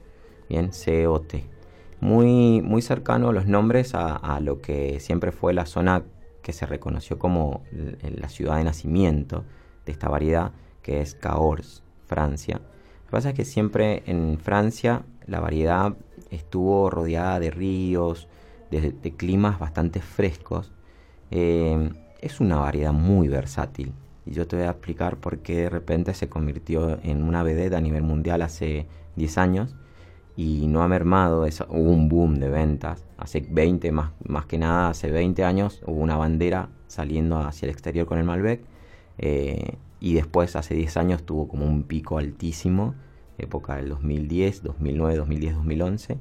Bien, 0.49 0.73
C-O-T. 0.73 1.56
Muy, 1.99 2.61
muy 2.61 2.81
cercano 2.81 3.31
los 3.31 3.47
nombres 3.47 3.95
a, 3.95 4.15
a 4.15 4.39
lo 4.39 4.61
que 4.61 4.99
siempre 4.99 5.31
fue 5.31 5.53
la 5.53 5.65
zona 5.65 6.03
que 6.47 6.53
se 6.53 6.65
reconoció 6.65 7.19
como 7.19 7.63
la 8.01 8.29
ciudad 8.29 8.55
de 8.55 8.63
nacimiento 8.63 9.43
de 9.85 9.91
esta 9.91 10.07
variedad, 10.07 10.53
que 10.81 11.01
es 11.01 11.13
Cahors, 11.13 11.83
Francia. 12.05 12.61
Lo 12.61 13.05
que 13.05 13.11
pasa 13.11 13.29
es 13.31 13.35
que 13.35 13.43
siempre 13.43 14.03
en 14.05 14.39
Francia 14.39 15.03
la 15.25 15.41
variedad 15.41 15.97
estuvo 16.31 16.89
rodeada 16.89 17.41
de 17.41 17.51
ríos, 17.51 18.29
de, 18.71 19.13
climas 19.17 19.59
bastante 19.59 19.99
frescos. 19.99 20.71
Eh, 21.31 21.91
es 22.21 22.39
una 22.39 22.57
variedad 22.57 22.93
muy 22.93 23.27
versátil. 23.27 23.91
Y 24.25 24.31
yo 24.31 24.47
te 24.47 24.55
voy 24.55 24.65
a 24.65 24.71
explicar 24.71 25.17
por 25.17 25.39
qué 25.39 25.63
de 25.63 25.69
repente 25.69 26.13
se 26.13 26.29
convirtió 26.29 26.97
en 27.03 27.23
una 27.23 27.43
vedette 27.43 27.75
a 27.75 27.81
nivel 27.81 28.03
mundial 28.03 28.41
hace 28.41 28.87
10 29.17 29.37
años 29.37 29.75
y 30.37 30.67
no 30.67 30.83
ha 30.83 30.87
mermado, 30.87 31.45
esa- 31.45 31.65
hubo 31.69 31.91
un 31.91 32.09
boom 32.09 32.35
de 32.39 32.49
ventas. 32.49 33.05
Hace 33.17 33.45
20, 33.49 33.91
más, 33.91 34.11
más 34.25 34.45
que 34.45 34.57
nada, 34.59 34.89
hace 34.89 35.11
20 35.11 35.43
años 35.43 35.81
hubo 35.85 35.99
una 36.01 36.15
bandera 36.17 36.69
saliendo 36.87 37.39
hacia 37.39 37.65
el 37.67 37.71
exterior 37.73 38.07
con 38.07 38.19
el 38.19 38.23
Malbec. 38.25 38.61
eh, 39.19 39.77
y 39.99 40.13
después, 40.13 40.55
hace 40.55 40.75
10 40.75 40.95
años, 40.97 41.23
tuvo 41.25 41.47
como 41.47 41.65
un 41.65 41.81
pico 41.83 42.19
altísimo, 42.19 42.93
época 43.39 43.77
del 43.77 43.89
2010, 43.89 44.61
2009, 44.63 45.15
2010, 45.17 45.55
2011. 45.55 46.17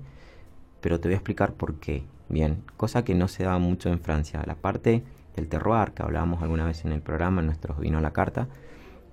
Pero 0.80 1.00
te 1.00 1.08
voy 1.08 1.14
a 1.14 1.16
explicar 1.18 1.52
por 1.54 1.74
qué. 1.76 2.04
Bien, 2.28 2.62
cosa 2.76 3.04
que 3.04 3.14
no 3.14 3.28
se 3.28 3.44
daba 3.44 3.58
mucho 3.58 3.90
en 3.90 4.00
Francia. 4.00 4.42
La 4.46 4.54
parte 4.56 5.04
del 5.36 5.48
terroir, 5.48 5.92
que 5.92 6.02
hablábamos 6.02 6.42
alguna 6.42 6.64
vez 6.66 6.84
en 6.84 6.92
el 6.92 7.02
programa, 7.02 7.40
en 7.40 7.46
nuestros 7.46 7.78
vino 7.78 7.98
a 7.98 8.00
la 8.00 8.12
carta, 8.12 8.48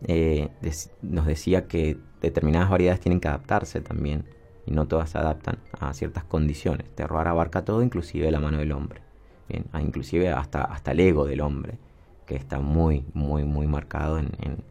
eh, 0.07 0.49
nos 1.01 1.25
decía 1.25 1.67
que 1.67 1.97
determinadas 2.21 2.69
variedades 2.69 3.01
tienen 3.01 3.19
que 3.19 3.27
adaptarse 3.27 3.81
también 3.81 4.25
y 4.65 4.71
no 4.71 4.87
todas 4.87 5.09
se 5.11 5.17
adaptan 5.17 5.57
a 5.79 5.93
ciertas 5.93 6.23
condiciones. 6.23 6.89
Terroir 6.95 7.27
abarca 7.27 7.65
todo, 7.65 7.81
inclusive 7.83 8.31
la 8.31 8.39
mano 8.39 8.57
del 8.59 8.71
hombre, 8.71 9.01
inclusive 9.79 10.29
hasta, 10.31 10.63
hasta 10.63 10.91
el 10.91 10.99
ego 11.01 11.25
del 11.25 11.41
hombre, 11.41 11.77
que 12.25 12.35
está 12.35 12.59
muy, 12.59 13.05
muy, 13.13 13.43
muy 13.43 13.67
marcado 13.67 14.17
en, 14.19 14.29
en- 14.41 14.63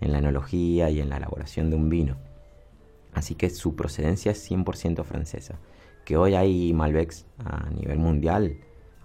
la 0.00 0.18
enología 0.18 0.88
y 0.90 1.00
en 1.00 1.10
la 1.10 1.18
elaboración 1.18 1.68
de 1.70 1.76
un 1.76 1.88
vino. 1.90 2.16
Así 3.12 3.34
que 3.34 3.50
su 3.50 3.76
procedencia 3.76 4.32
es 4.32 4.50
100% 4.50 5.04
francesa. 5.04 5.58
Que 6.06 6.16
hoy 6.16 6.34
hay 6.34 6.72
Malbecs 6.72 7.26
a 7.38 7.68
nivel 7.70 7.98
mundial, 7.98 8.56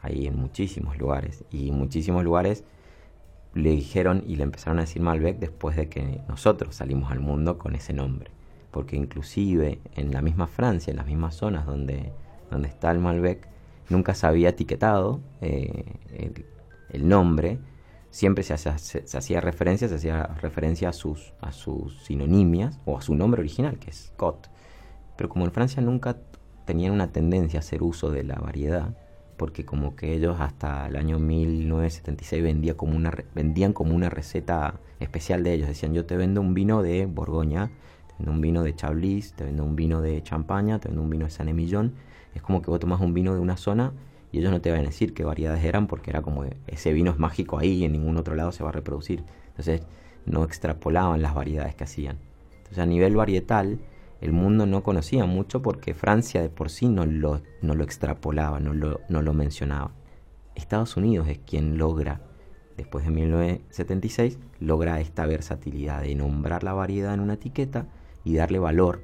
hay 0.01 0.27
en 0.27 0.37
muchísimos 0.37 0.97
lugares. 0.97 1.43
Y 1.51 1.71
muchísimos 1.71 2.23
lugares 2.23 2.63
le 3.53 3.71
dijeron 3.71 4.23
y 4.27 4.35
le 4.37 4.43
empezaron 4.43 4.77
a 4.79 4.81
decir 4.81 5.01
Malbec 5.01 5.37
después 5.39 5.75
de 5.75 5.89
que 5.89 6.21
nosotros 6.29 6.75
salimos 6.75 7.11
al 7.11 7.19
mundo 7.19 7.57
con 7.57 7.75
ese 7.75 7.91
nombre. 7.93 8.31
Porque 8.75 8.97
inclusive 8.97 9.79
en 9.95 10.11
la 10.11 10.21
misma 10.21 10.47
Francia, 10.47 10.91
en 10.91 10.97
las 10.97 11.05
mismas 11.07 11.33
zonas 11.35 11.65
donde, 11.65 12.11
donde 12.51 12.67
está 12.67 12.91
el 12.91 12.99
Malbec, 12.99 13.47
nunca 13.87 14.13
se 14.13 14.27
había 14.27 14.49
etiquetado 14.49 15.21
eh, 15.39 15.85
el, 16.89 17.07
nombre. 17.07 17.57
Siempre 18.09 18.43
se, 18.43 18.53
hacía- 18.53 18.77
se- 18.77 19.05
hacía 19.17 19.39
referencia, 19.39 19.87
se 19.87 19.95
hacía 19.95 20.23
referencia 20.41 20.89
a 20.89 20.91
sus, 20.93 21.33
a 21.39 21.53
sus 21.53 22.03
sinonimias 22.03 22.77
o 22.83 22.97
a 22.97 23.01
su 23.01 23.15
nombre 23.15 23.39
original, 23.39 23.79
que 23.79 23.91
es 23.91 24.11
Cot. 24.17 24.49
Pero 25.15 25.29
como 25.29 25.45
en 25.45 25.53
Francia 25.53 25.81
nunca 25.81 26.17
tenían 26.65 26.91
una 26.91 27.13
tendencia 27.13 27.59
a 27.59 27.61
hacer 27.61 27.81
uso 27.81 28.11
de 28.11 28.23
la 28.25 28.35
variedad, 28.35 28.97
porque 29.37 29.63
como 29.63 29.95
que 29.95 30.13
ellos 30.15 30.35
hasta 30.41 30.87
el 30.87 30.97
año 30.97 31.17
1976 31.17 32.43
vendía 32.43 32.75
como 32.75 32.93
una, 32.97 33.13
vendían 33.33 33.71
como 33.71 33.95
una 33.95 34.09
receta 34.09 34.81
especial 34.99 35.43
de 35.43 35.53
ellos. 35.53 35.69
Decían, 35.69 35.93
yo 35.93 36.05
te 36.05 36.17
vendo 36.17 36.41
un 36.41 36.53
vino 36.53 36.81
de 36.83 37.05
Borgoña, 37.05 37.71
vendo 38.17 38.31
un 38.31 38.41
vino 38.41 38.63
de 38.63 38.75
Chablis, 38.75 39.33
te 39.33 39.43
vendo 39.43 39.63
un 39.63 39.75
vino 39.75 40.01
de 40.01 40.21
Champaña, 40.23 40.79
te 40.79 40.87
vendo 40.87 41.01
un 41.01 41.09
vino 41.09 41.25
de 41.25 41.31
San 41.31 41.49
Emillón. 41.49 41.93
Es 42.33 42.41
como 42.41 42.61
que 42.61 42.69
vos 42.69 42.79
tomás 42.79 43.01
un 43.01 43.13
vino 43.13 43.33
de 43.33 43.39
una 43.39 43.57
zona 43.57 43.93
y 44.31 44.39
ellos 44.39 44.51
no 44.51 44.61
te 44.61 44.71
van 44.71 44.81
a 44.81 44.83
decir 44.83 45.13
qué 45.13 45.23
variedades 45.23 45.63
eran 45.63 45.87
porque 45.87 46.09
era 46.09 46.21
como 46.21 46.45
ese 46.67 46.93
vino 46.93 47.11
es 47.11 47.17
mágico 47.17 47.57
ahí 47.57 47.71
y 47.71 47.85
en 47.85 47.93
ningún 47.93 48.17
otro 48.17 48.35
lado 48.35 48.51
se 48.51 48.63
va 48.63 48.69
a 48.69 48.73
reproducir. 48.73 49.23
Entonces 49.47 49.83
no 50.25 50.43
extrapolaban 50.43 51.21
las 51.21 51.33
variedades 51.33 51.75
que 51.75 51.85
hacían. 51.85 52.17
Entonces 52.57 52.79
a 52.79 52.85
nivel 52.85 53.15
varietal 53.15 53.79
el 54.21 54.31
mundo 54.31 54.65
no 54.65 54.83
conocía 54.83 55.25
mucho 55.25 55.61
porque 55.61 55.93
Francia 55.93 56.41
de 56.41 56.49
por 56.49 56.69
sí 56.69 56.87
no 56.87 57.05
lo, 57.05 57.41
no 57.61 57.75
lo 57.75 57.83
extrapolaba, 57.83 58.59
no 58.59 58.73
lo, 58.73 59.01
no 59.07 59.21
lo 59.21 59.33
mencionaba. 59.33 59.91
Estados 60.55 60.97
Unidos 60.97 61.27
es 61.27 61.37
quien 61.39 61.77
logra, 61.77 62.21
después 62.77 63.05
de 63.05 63.11
1976, 63.11 64.39
logra 64.59 64.99
esta 64.99 65.25
versatilidad 65.25 66.01
de 66.01 66.15
nombrar 66.15 66.63
la 66.63 66.73
variedad 66.73 67.13
en 67.13 67.19
una 67.19 67.33
etiqueta 67.33 67.87
y 68.25 68.35
darle 68.35 68.59
valor, 68.59 69.03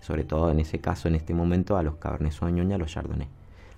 sobre 0.00 0.22
todo 0.22 0.50
en 0.50 0.60
ese 0.60 0.78
caso, 0.78 1.08
en 1.08 1.16
este 1.16 1.34
momento, 1.34 1.76
a 1.76 1.82
los 1.82 1.96
Cabernet 1.96 2.32
Sauvignon 2.32 2.70
y 2.70 2.74
a 2.74 2.78
los 2.78 2.92
Chardonnay. 2.92 3.28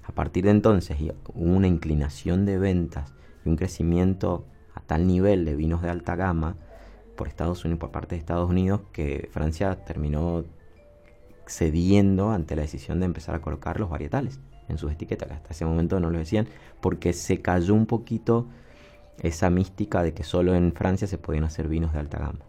A 0.07 0.13
partir 0.13 0.45
de 0.45 0.51
entonces 0.51 0.99
hubo 1.01 1.57
una 1.57 1.67
inclinación 1.67 2.45
de 2.45 2.59
ventas 2.59 3.15
y 3.45 3.49
un 3.49 3.57
crecimiento 3.57 4.45
a 4.75 4.81
tal 4.81 5.07
nivel 5.07 5.47
de 5.47 5.57
vinos 5.57 5.81
de 5.81 5.89
alta 5.89 6.17
gama 6.17 6.57
por 7.17 7.29
Estados 7.29 7.65
Unidos, 7.65 7.79
por 7.79 7.91
parte 7.91 8.17
de 8.17 8.19
Estados 8.19 8.51
Unidos, 8.51 8.83
que 8.93 9.29
Francia 9.33 9.85
terminó 9.85 10.45
cediendo 11.47 12.31
ante 12.31 12.57
la 12.57 12.63
decisión 12.63 13.01
de 13.01 13.07
empezar 13.07 13.35
a 13.35 13.41
colocar 13.41 13.79
los 13.79 13.89
varietales 13.89 14.41
en 14.69 14.79
sus 14.79 14.93
etiquetas. 14.93 15.31
Hasta 15.31 15.53
ese 15.53 15.65
momento 15.65 16.01
no 16.01 16.11
lo 16.11 16.19
decían 16.19 16.49
porque 16.81 17.13
se 17.13 17.41
cayó 17.41 17.75
un 17.75 17.87
poquito 17.87 18.49
esa 19.23 19.51
mística 19.51 20.03
de 20.03 20.13
que 20.13 20.25
solo 20.25 20.55
en 20.55 20.73
Francia 20.73 21.07
se 21.07 21.19
podían 21.19 21.45
hacer 21.45 21.69
vinos 21.69 21.93
de 21.93 22.01
alta 22.01 22.19
gama. 22.19 22.41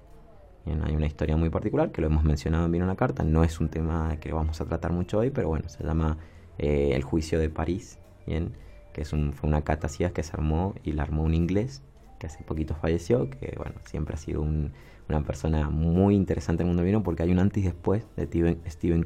Bien, 0.66 0.82
hay 0.84 0.96
una 0.96 1.06
historia 1.06 1.38
muy 1.38 1.50
particular 1.50 1.92
que 1.92 2.02
lo 2.02 2.08
hemos 2.08 2.24
mencionado 2.24 2.66
en 2.66 2.88
la 2.88 2.96
Carta. 2.96 3.24
No 3.24 3.44
es 3.44 3.60
un 3.60 3.70
tema 3.70 4.18
que 4.20 4.34
vamos 4.34 4.60
a 4.62 4.66
tratar 4.66 4.92
mucho 4.92 5.20
hoy, 5.20 5.30
pero 5.30 5.48
bueno, 5.48 5.70
se 5.70 5.84
llama 5.84 6.18
eh, 6.58 6.92
El 6.94 7.04
juicio 7.04 7.40
de 7.40 7.50
París. 7.50 8.00
bien, 8.26 8.54
que 8.92 9.02
es 9.02 9.14
un, 9.14 9.34
fue 9.34 9.48
una 9.50 9.62
cata 9.62 9.90
que 10.14 10.24
se 10.24 10.32
armó 10.34 10.74
y 10.84 10.94
la 10.94 11.04
armó 11.04 11.24
un 11.24 11.34
inglés 11.34 11.84
que 12.18 12.28
hace 12.28 12.44
poquito 12.44 12.76
falleció, 12.76 13.30
que 13.30 13.54
bueno, 13.58 13.76
siempre 13.84 14.16
ha 14.16 14.18
sido 14.18 14.42
una 14.42 15.22
persona 15.24 15.70
muy 15.70 16.16
interesante 16.16 16.64
en 16.64 16.70
el 16.70 16.76
mundo 16.76 16.84
vino 16.84 17.04
porque 17.04 17.24
hay 17.24 17.32
un 17.32 17.40
antes 17.40 17.62
y 17.62 17.66
después 17.68 18.08
de 18.16 18.26
Steven, 18.26 18.62
Steven 18.68 19.06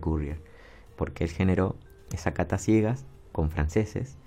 porque 0.96 1.24
él 1.24 1.32
generó 1.32 1.76
esa 2.14 2.34
cata 2.34 2.58
ciegas 2.58 3.06
con 3.32 3.50
franceses 3.50 4.18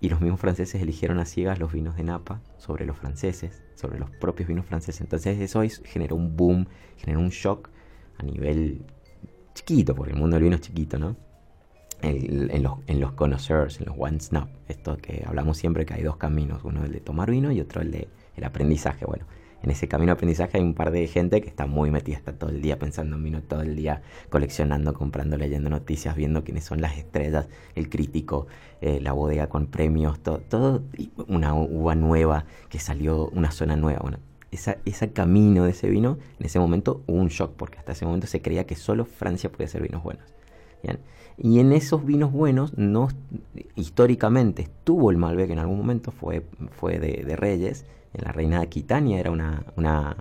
y 0.00 0.08
los 0.08 0.20
mismos 0.20 0.40
franceses 0.40 0.80
eligieron 0.80 1.18
a 1.18 1.24
ciegas 1.24 1.58
los 1.58 1.72
vinos 1.72 1.96
de 1.96 2.04
Napa 2.04 2.40
sobre 2.56 2.86
los 2.86 2.96
franceses, 2.96 3.62
sobre 3.74 3.98
los 3.98 4.10
propios 4.10 4.48
vinos 4.48 4.66
franceses. 4.66 5.00
Entonces 5.00 5.40
eso 5.40 5.62
generó 5.84 6.16
un 6.16 6.36
boom, 6.36 6.66
generó 6.96 7.20
un 7.20 7.30
shock 7.30 7.70
a 8.18 8.22
nivel 8.22 8.82
chiquito, 9.54 9.94
porque 9.94 10.12
el 10.12 10.18
mundo 10.18 10.36
del 10.36 10.44
vino 10.44 10.56
es 10.56 10.62
chiquito, 10.62 10.98
¿no? 10.98 11.16
en, 12.02 12.62
los, 12.62 12.78
en 12.86 13.00
los 13.00 13.12
connoisseurs, 13.12 13.80
en 13.80 13.86
los 13.86 13.96
one 13.98 14.20
snap, 14.20 14.48
esto 14.68 14.96
que 14.98 15.24
hablamos 15.26 15.56
siempre 15.56 15.84
que 15.84 15.94
hay 15.94 16.02
dos 16.02 16.16
caminos, 16.16 16.62
uno 16.64 16.84
el 16.84 16.92
de 16.92 17.00
tomar 17.00 17.30
vino 17.30 17.50
y 17.50 17.60
otro 17.60 17.82
el 17.82 17.90
de 17.90 18.08
el 18.36 18.44
aprendizaje. 18.44 19.04
Bueno, 19.04 19.26
en 19.62 19.70
ese 19.70 19.88
camino 19.88 20.10
de 20.10 20.14
aprendizaje 20.14 20.58
hay 20.58 20.62
un 20.62 20.74
par 20.74 20.90
de 20.90 21.06
gente 21.08 21.40
que 21.40 21.48
está 21.48 21.66
muy 21.66 21.90
metida, 21.90 22.16
está 22.16 22.32
todo 22.32 22.50
el 22.50 22.62
día 22.62 22.78
pensando 22.78 23.16
en 23.16 23.24
vino, 23.24 23.42
todo 23.42 23.62
el 23.62 23.76
día 23.76 24.02
coleccionando, 24.30 24.94
comprando, 24.94 25.36
leyendo 25.36 25.68
noticias, 25.70 26.16
viendo 26.16 26.44
quiénes 26.44 26.64
son 26.64 26.80
las 26.80 26.96
estrellas, 26.96 27.48
el 27.74 27.88
crítico, 27.88 28.46
eh, 28.80 29.00
la 29.00 29.12
bodega 29.12 29.48
con 29.48 29.66
premios, 29.66 30.20
todo, 30.20 30.38
todo, 30.38 30.82
una 31.26 31.54
uva 31.54 31.94
nueva 31.94 32.44
que 32.68 32.78
salió, 32.78 33.28
una 33.30 33.50
zona 33.50 33.76
nueva. 33.76 34.00
Bueno, 34.00 34.18
esa, 34.50 34.78
ese 34.84 35.12
camino 35.12 35.64
de 35.64 35.70
ese 35.70 35.88
vino, 35.88 36.18
en 36.38 36.46
ese 36.46 36.58
momento 36.58 37.02
hubo 37.06 37.18
un 37.18 37.28
shock, 37.28 37.52
porque 37.56 37.78
hasta 37.78 37.92
ese 37.92 38.06
momento 38.06 38.26
se 38.26 38.40
creía 38.40 38.66
que 38.66 38.76
solo 38.76 39.04
Francia 39.04 39.50
podía 39.50 39.66
hacer 39.66 39.82
vinos 39.82 40.02
buenos. 40.02 40.24
Y 41.40 41.60
en 41.60 41.72
esos 41.72 42.04
vinos 42.04 42.32
buenos, 42.32 42.76
no, 42.76 43.08
históricamente 43.76 44.62
estuvo 44.62 45.10
el 45.10 45.16
Malbec 45.16 45.50
en 45.50 45.60
algún 45.60 45.78
momento, 45.78 46.10
fue, 46.10 46.44
fue 46.72 46.98
de, 46.98 47.36
Reyes, 47.36 47.84
la 48.14 48.32
reina 48.32 48.58
de 48.58 48.64
Aquitania 48.64 49.18
era 49.18 49.30
una, 49.30 49.64
una, 49.76 50.16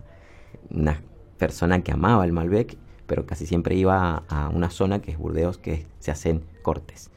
una, 0.70 1.02
persona 1.38 1.84
que 1.84 1.92
amaba 1.92 2.26
el 2.26 2.34
Malbec, 2.34 2.78
pero 3.06 3.28
casi 3.28 3.46
siempre 3.46 3.76
iba 3.76 4.24
a, 4.28 4.50
una 4.50 4.72
zona 4.72 5.02
que 5.02 5.12
es 5.12 5.18
Burdeos, 5.18 5.58
que 5.60 5.86
se 6.00 6.10
hacen 6.10 6.44
cortes. 6.64 7.12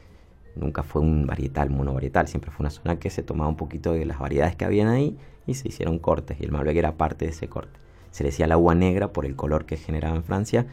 Nunca 0.55 0.83
fue 0.83 1.01
un 1.01 1.25
varietal, 1.25 1.69
monovarietal, 1.69 2.27
siempre 2.27 2.51
fue 2.51 2.63
una 2.63 2.69
zona 2.69 2.99
que 2.99 3.09
se 3.09 3.23
tomaba 3.23 3.49
un 3.49 3.57
poquito 3.57 3.93
de 3.93 4.05
las 4.05 4.19
variedades 4.19 4.55
que 4.55 4.65
habían 4.65 4.89
ahí 4.89 5.17
y 5.47 5.55
se 5.55 5.67
hicieron 5.67 5.97
cortes, 5.97 6.39
y 6.39 6.43
el 6.43 6.51
Malbec 6.51 6.77
era 6.77 6.97
parte 6.97 7.25
de 7.25 7.31
ese 7.31 7.47
corte. 7.47 7.79
Se 8.11 8.23
le 8.23 8.29
decía 8.29 8.45
el 8.45 8.51
agua 8.51 8.75
negra 8.75 9.11
por 9.11 9.25
el 9.25 9.35
color 9.35 9.65
que 9.65 9.77
generaba 9.77 10.15
en 10.15 10.23
Francia, 10.23 10.67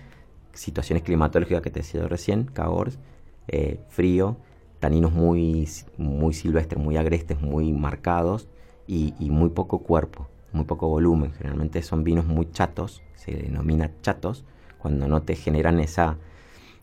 situaciones 0.52 1.05
climatológicas 1.05 1.62
que 1.62 1.71
te 1.71 1.81
decía 1.81 2.07
recién, 2.07 2.45
Cahors, 2.45 2.99
eh, 3.47 3.81
frío, 3.88 4.37
taninos 4.78 5.12
muy, 5.12 5.69
muy 5.97 6.35
silvestres, 6.35 6.83
muy 6.83 6.97
agrestes, 6.97 7.40
muy 7.40 7.73
marcados 7.73 8.49
y, 8.88 9.30
muy 9.30 9.50
poco 9.50 9.80
cuerpo, 9.80 10.26
muy 10.52 10.64
poco 10.64 10.88
volumen. 10.88 11.33
Generalmente 11.35 11.83
son 11.83 12.04
vinos 12.04 12.26
muy 12.26 12.50
chatos, 12.50 13.02
se 13.14 13.33
denomina 13.33 13.90
chatos, 14.00 14.45
cuando 14.78 15.07
no 15.07 15.23
te 15.23 15.37
generan 15.37 15.78
esa, 15.78 16.16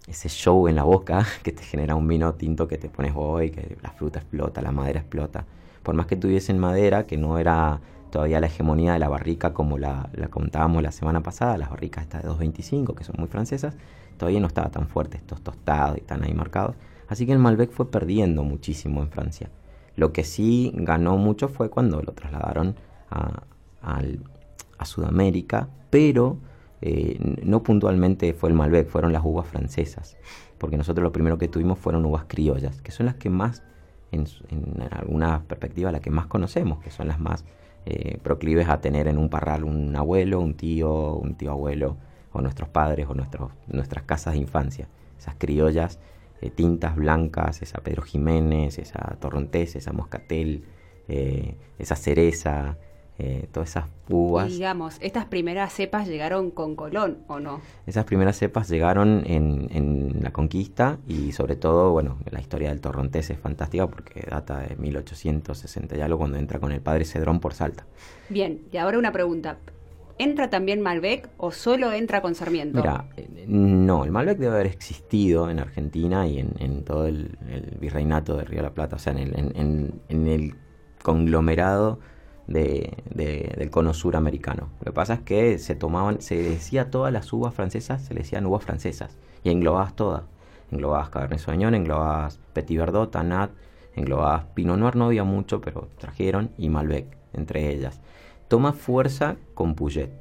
ese 0.08 0.30
show 0.30 0.68
en 0.68 0.76
la 0.76 0.84
boca 0.84 1.26
que 1.44 1.52
te 1.52 1.64
genera 1.64 1.96
un 1.96 2.08
vino 2.08 2.36
tinto 2.36 2.68
que 2.68 2.78
te 2.78 2.90
pones 2.90 3.14
hoy, 3.16 3.50
que 3.50 3.78
la 3.82 3.90
fruta 3.90 4.20
explota, 4.20 4.62
la 4.62 4.72
madera 4.72 5.00
explota. 5.00 5.46
Por 5.82 5.96
más 5.96 6.06
que 6.06 6.16
tuviesen 6.16 6.60
madera, 6.60 7.06
que 7.06 7.18
no 7.18 7.40
era 7.40 7.82
todavía 8.12 8.40
la 8.40 8.48
hegemonía 8.48 8.94
de 8.94 9.00
la 9.00 9.10
barrica 9.10 9.54
como 9.54 9.78
la, 9.78 10.10
contábamos 10.30 10.82
la 10.84 10.92
semana 10.92 11.22
pasada, 11.22 11.58
las 11.58 11.70
barricas 11.70 12.04
estas 12.04 12.24
de 12.24 12.30
2.25 12.30 12.96
que 12.96 13.04
son 13.04 13.16
muy 13.18 13.28
francesas, 13.28 13.76
todavía 14.18 14.40
no 14.40 14.48
estaba 14.48 14.70
tan 14.70 14.88
fuerte 14.88 15.18
estos 15.18 15.42
tostados 15.42 15.98
y 15.98 16.02
tan 16.02 16.24
ahí 16.24 16.34
marcados. 16.34 16.76
Así 17.08 17.26
que 17.26 17.34
el 17.34 17.40
Malbec 17.40 17.72
fue 17.72 17.90
perdiendo 17.92 18.44
muchísimo 18.44 19.02
en 19.02 19.10
Francia. 19.10 19.50
Lo 19.96 20.14
que 20.14 20.24
sí 20.24 20.72
ganó 20.76 21.18
mucho 21.18 21.48
fue 21.48 21.70
cuando 21.70 22.02
lo 22.02 22.14
trasladaron 22.14 22.76
a, 23.10 23.44
Sudamérica, 24.84 25.68
pero 25.90 26.38
eh, 26.82 27.18
no 27.44 27.64
puntualmente 27.64 28.34
fue 28.34 28.50
el 28.50 28.56
Malbec, 28.56 28.88
fueron 28.88 29.14
las 29.14 29.24
uvas 29.26 29.48
francesas. 29.48 30.18
Porque 30.60 30.78
nosotros 30.78 31.04
lo 31.04 31.12
primero 31.12 31.40
que 31.40 31.48
tuvimos 31.48 31.80
fueron 31.80 32.06
uvas 32.06 32.26
criollas, 32.28 32.82
que 32.82 32.92
son 32.92 33.08
las 33.08 33.16
que 33.16 33.30
más, 33.30 33.64
en, 34.12 34.26
en 34.50 34.88
alguna 34.92 35.44
perspectiva, 35.48 35.92
las 35.92 36.02
que 36.02 36.12
más 36.12 36.28
conocemos, 36.28 36.80
que 36.84 36.92
son 36.92 37.08
las 37.08 37.20
más 37.20 37.46
eh, 37.88 38.18
proclives 38.24 38.68
a 38.68 38.82
tener 38.82 39.08
en 39.08 39.20
un 39.20 39.30
parral 39.30 39.64
un 39.64 39.96
abuelo, 39.96 40.40
un 40.40 40.56
tío, 40.56 41.14
un 41.14 41.36
tío 41.36 41.52
abuelo, 41.52 41.98
o 42.32 42.42
nuestros 42.42 42.68
padres, 42.68 43.06
o 43.08 43.14
nuestros, 43.14 43.52
nuestras 43.68 44.04
casas 44.06 44.34
de 44.34 44.40
infancia. 44.40 44.88
Esas 45.20 45.36
criollas, 45.38 46.00
eh, 46.42 46.50
tintas 46.50 46.96
blancas, 46.96 47.62
esa 47.62 47.82
Pedro 47.82 48.04
Jiménez, 48.04 48.78
esa 48.80 49.18
Torrontés, 49.20 49.76
esa 49.76 49.92
Moscatel, 49.92 50.64
eh, 51.08 51.56
esa 51.80 51.96
cereza, 51.96 52.78
eh, 53.18 53.48
todas 53.52 53.70
esas 53.70 53.86
uvas. 54.10 54.50
digamos, 54.50 54.98
estas 55.00 55.26
primeras 55.26 55.72
cepas 55.72 56.08
llegaron 56.08 56.52
con 56.52 56.76
Colón, 56.76 57.20
¿o 57.28 57.40
no? 57.40 57.62
Esas 57.88 58.04
primeras 58.04 58.38
cepas 58.38 58.70
llegaron 58.70 59.24
en, 59.26 59.70
en, 59.72 60.22
la 60.22 60.32
conquista 60.32 60.98
y 61.08 61.32
sobre 61.32 61.56
todo, 61.56 61.92
bueno, 61.92 62.18
la 62.30 62.42
historia 62.42 62.70
del 62.70 62.82
Torrontés 62.82 63.30
es 63.30 63.40
fantástica 63.40 63.88
porque 63.88 64.28
data 64.30 64.60
de 64.60 64.76
1860 64.76 65.96
y 65.96 66.02
algo 66.02 66.18
cuando 66.18 66.38
entra 66.38 66.60
con 66.60 66.74
el 66.74 66.82
padre 66.82 67.06
Cedrón 67.06 67.40
por 67.40 67.54
Salta. 67.54 67.86
Bien, 68.28 68.64
y 68.70 68.78
ahora 68.78 68.98
una 68.98 69.14
pregunta. 69.14 69.60
¿Entra 70.18 70.50
también 70.50 70.82
Malbec 70.82 71.30
o 71.38 71.52
solo 71.52 71.92
entra 71.92 72.22
con 72.22 72.36
Sarmiento? 72.36 72.78
Mira, 72.78 73.10
eh, 73.18 73.46
no, 73.48 74.06
el 74.06 74.12
Malbec 74.12 74.38
debe 74.38 74.56
haber 74.56 74.68
existido 74.68 75.50
en 75.50 75.60
Argentina 75.60 76.26
y 76.28 76.40
en, 76.40 76.84
todo 76.84 77.08
el, 77.08 77.38
virreinato 77.80 78.38
de 78.38 78.46
Río 78.46 78.58
de 78.58 78.64
la 78.64 78.74
Plata, 78.74 78.96
o 78.96 79.00
sea, 79.00 79.14
en 79.14 79.20
el, 79.20 80.02
en 80.08 80.28
el 80.28 80.56
conglomerado 81.04 82.00
de, 82.48 82.94
del 83.14 83.70
cono 83.70 83.94
suramericano. 83.94 84.70
Lo 84.80 84.86
que 84.86 84.92
pasa 84.92 85.16
es 85.16 85.20
que 85.22 85.58
se 85.58 85.76
tomaban, 85.76 86.22
se 86.22 86.36
decía 86.36 86.90
todas 86.90 87.12
las 87.12 87.32
uvas 87.34 87.54
francesas, 87.54 88.04
se 88.04 88.14
le 88.14 88.22
decían 88.22 88.46
uvas 88.46 88.64
francesas, 88.64 89.18
y 89.44 89.50
englobabas 89.50 89.96
todas. 89.96 90.24
Englobabas 90.72 91.10
Cabernet 91.10 91.40
Sauvignon, 91.40 91.76
englobabas 91.76 92.40
Petit 92.54 92.78
Verdot, 92.78 93.12
Tanat, 93.12 93.52
englobabas 93.96 94.46
Pinot 94.54 94.78
Noir, 94.78 94.96
no 94.96 95.06
había 95.06 95.24
mucho, 95.24 95.62
pero 95.62 95.90
trajeron, 95.98 96.52
y 96.58 96.70
Malbec, 96.70 97.06
entre 97.34 97.72
ellas. 97.72 98.02
Toma 98.48 98.74
fuerza 98.74 99.38
con 99.54 99.74
Puget. 99.74 100.12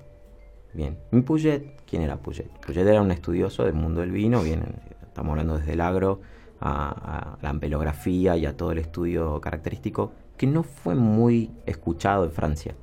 Bien, 0.72 0.98
mi 1.10 1.20
Puget, 1.20 1.82
¿quién 1.86 2.02
era 2.02 2.16
Puget? 2.16 2.48
Puget 2.64 2.86
era 2.86 3.02
un 3.02 3.10
estudioso 3.10 3.64
del 3.64 3.74
mundo 3.74 4.00
del 4.00 4.10
vino, 4.10 4.42
bien, 4.42 4.64
estamos 5.02 5.32
hablando 5.32 5.58
desde 5.58 5.74
el 5.74 5.80
agro 5.80 6.20
a, 6.60 7.36
la 7.42 7.50
ampelografía 7.50 8.36
y 8.36 8.46
a 8.46 8.56
todo 8.56 8.72
el 8.72 8.78
estudio 8.78 9.40
característico 9.40 10.12
que 10.36 10.46
no 10.46 10.62
fue 10.62 10.94
muy 10.94 11.50
escuchado 11.66 12.24
en 12.24 12.32
Francia. 12.32 12.74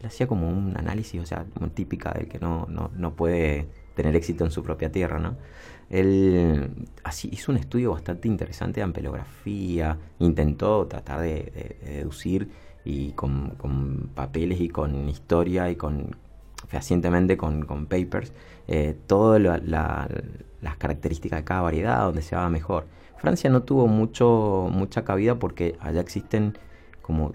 Él 0.00 0.06
hacía 0.06 0.26
como 0.26 0.48
un 0.48 0.76
análisis, 0.76 1.22
o 1.22 1.26
sea, 1.26 1.46
muy 1.58 1.70
típica 1.70 2.12
del 2.12 2.28
que 2.28 2.38
no, 2.38 2.66
no, 2.68 3.14
puede 3.14 3.68
tener 3.94 4.14
éxito 4.16 4.44
en 4.44 4.50
su 4.50 4.62
propia 4.62 4.92
tierra, 4.92 5.18
¿no? 5.18 5.36
Él 5.90 6.70
así, 7.02 7.30
hizo 7.32 7.50
un 7.50 7.58
estudio 7.58 7.92
bastante 7.92 8.28
interesante 8.28 8.80
de 8.80 8.84
ampelografía, 8.84 9.96
intentó 10.18 10.86
tratar 10.86 11.20
de, 11.20 11.78
deducir 11.82 12.50
y 12.88 13.12
con, 13.12 14.10
papeles 14.14 14.62
y 14.62 14.70
con 14.70 15.10
historia 15.10 15.70
y 15.70 15.76
con 15.76 16.16
fehacientemente 16.68 17.36
con, 17.36 17.86
papers 17.86 18.32
eh, 18.66 18.96
todas 19.06 19.42
las 19.42 20.76
características 20.78 21.40
de 21.40 21.44
cada 21.44 21.60
variedad, 21.60 22.04
donde 22.04 22.22
se 22.22 22.34
va 22.34 22.48
mejor. 22.48 22.86
Francia 23.18 23.50
no 23.50 23.62
tuvo 23.62 23.88
mucho, 23.88 24.68
mucha 24.72 25.04
cabida 25.04 25.38
porque 25.38 25.76
allá 25.80 26.00
existen 26.00 26.56
como 27.02 27.34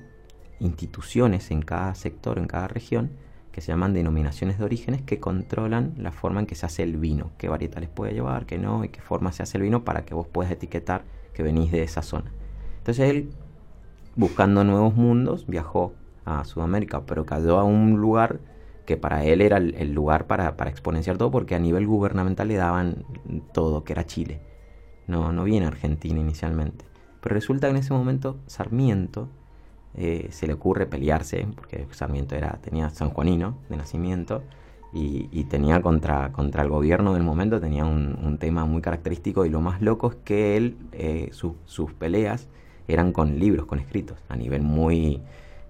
instituciones 0.60 1.52
en 1.52 1.62
cada 1.62 1.94
sector, 1.94 2.40
en 2.40 2.48
cada 2.48 2.68
región, 2.68 3.12
que 3.52 3.62
se 3.62 3.72
llaman 3.72 3.94
denominaciones 3.94 4.58
de 4.58 4.64
orígenes 4.64 5.04
que 5.04 5.20
controlan 5.20 5.94
la 5.98 6.12
forma 6.12 6.40
en 6.40 6.48
que 6.48 6.56
se 6.56 6.66
hace 6.66 6.82
el 6.82 6.98
vino, 6.98 7.30
qué 7.38 7.48
varietales 7.48 7.90
puede 7.90 8.14
llevar, 8.14 8.48
qué 8.48 8.58
no, 8.58 8.84
y 8.84 8.90
qué 8.90 9.02
forma 9.02 9.32
se 9.32 9.44
hace 9.44 9.58
el 9.58 9.64
vino 9.64 9.84
para 9.84 10.04
que 10.04 10.16
vos 10.16 10.26
puedas 10.26 10.52
etiquetar 10.52 11.04
que 11.32 11.44
venís 11.44 11.72
de 11.72 11.84
esa 11.84 12.02
zona. 12.02 12.32
Entonces 12.80 13.12
él, 13.12 13.30
buscando 14.16 14.64
nuevos 14.64 14.96
mundos, 14.96 15.46
viajó 15.48 15.94
a 16.26 16.44
Sudamérica, 16.46 17.02
pero 17.06 17.26
cayó 17.26 17.60
a 17.60 17.64
un 17.64 18.00
lugar 18.00 18.40
que 18.86 18.98
para 18.98 19.24
él 19.24 19.42
era 19.42 19.58
el, 19.58 19.94
lugar 19.94 20.28
para, 20.28 20.58
para, 20.58 20.70
exponenciar 20.70 21.18
todo, 21.18 21.32
porque 21.32 21.56
a 21.56 21.60
nivel 21.60 21.88
gubernamental 21.88 22.48
le 22.48 22.56
daban 22.56 23.06
todo, 23.54 23.84
que 23.84 23.94
era 23.94 24.06
Chile. 24.06 24.42
No, 25.08 25.32
no 25.32 25.46
viene 25.46 25.66
Argentina 25.68 26.20
inicialmente. 26.20 26.86
Pero 27.22 27.36
resulta 27.36 27.68
que 27.68 27.72
en 27.72 27.78
ese 27.78 27.94
momento 27.94 28.38
Sarmiento 28.48 29.30
eh, 29.96 30.28
se 30.32 30.48
le 30.48 30.54
ocurre 30.54 30.86
pelearse, 30.86 31.48
porque 31.56 31.88
Sarmiento 31.92 32.36
era, 32.36 32.60
tenía 32.62 32.90
sanjuanino 32.90 33.58
de 33.70 33.78
nacimiento 33.78 34.44
y, 34.92 35.46
tenía 35.46 35.82
contra, 35.82 36.32
contra 36.32 36.62
el 36.62 36.70
gobierno 36.70 37.14
del 37.14 37.24
momento, 37.24 37.60
tenía 37.60 37.86
un, 37.86 38.38
tema 38.38 38.66
muy 38.66 38.82
característico 38.82 39.46
y 39.46 39.50
lo 39.50 39.60
más 39.60 39.82
loco 39.82 40.12
es 40.12 40.16
que 40.24 40.56
él, 40.58 40.78
eh, 40.92 41.30
sus 41.32 41.94
peleas 41.94 42.48
eran 42.88 43.12
con 43.12 43.40
libros, 43.40 43.66
con 43.66 43.80
escritos, 43.80 44.18
a 44.30 44.36
nivel 44.36 44.62
muy, 44.62 45.22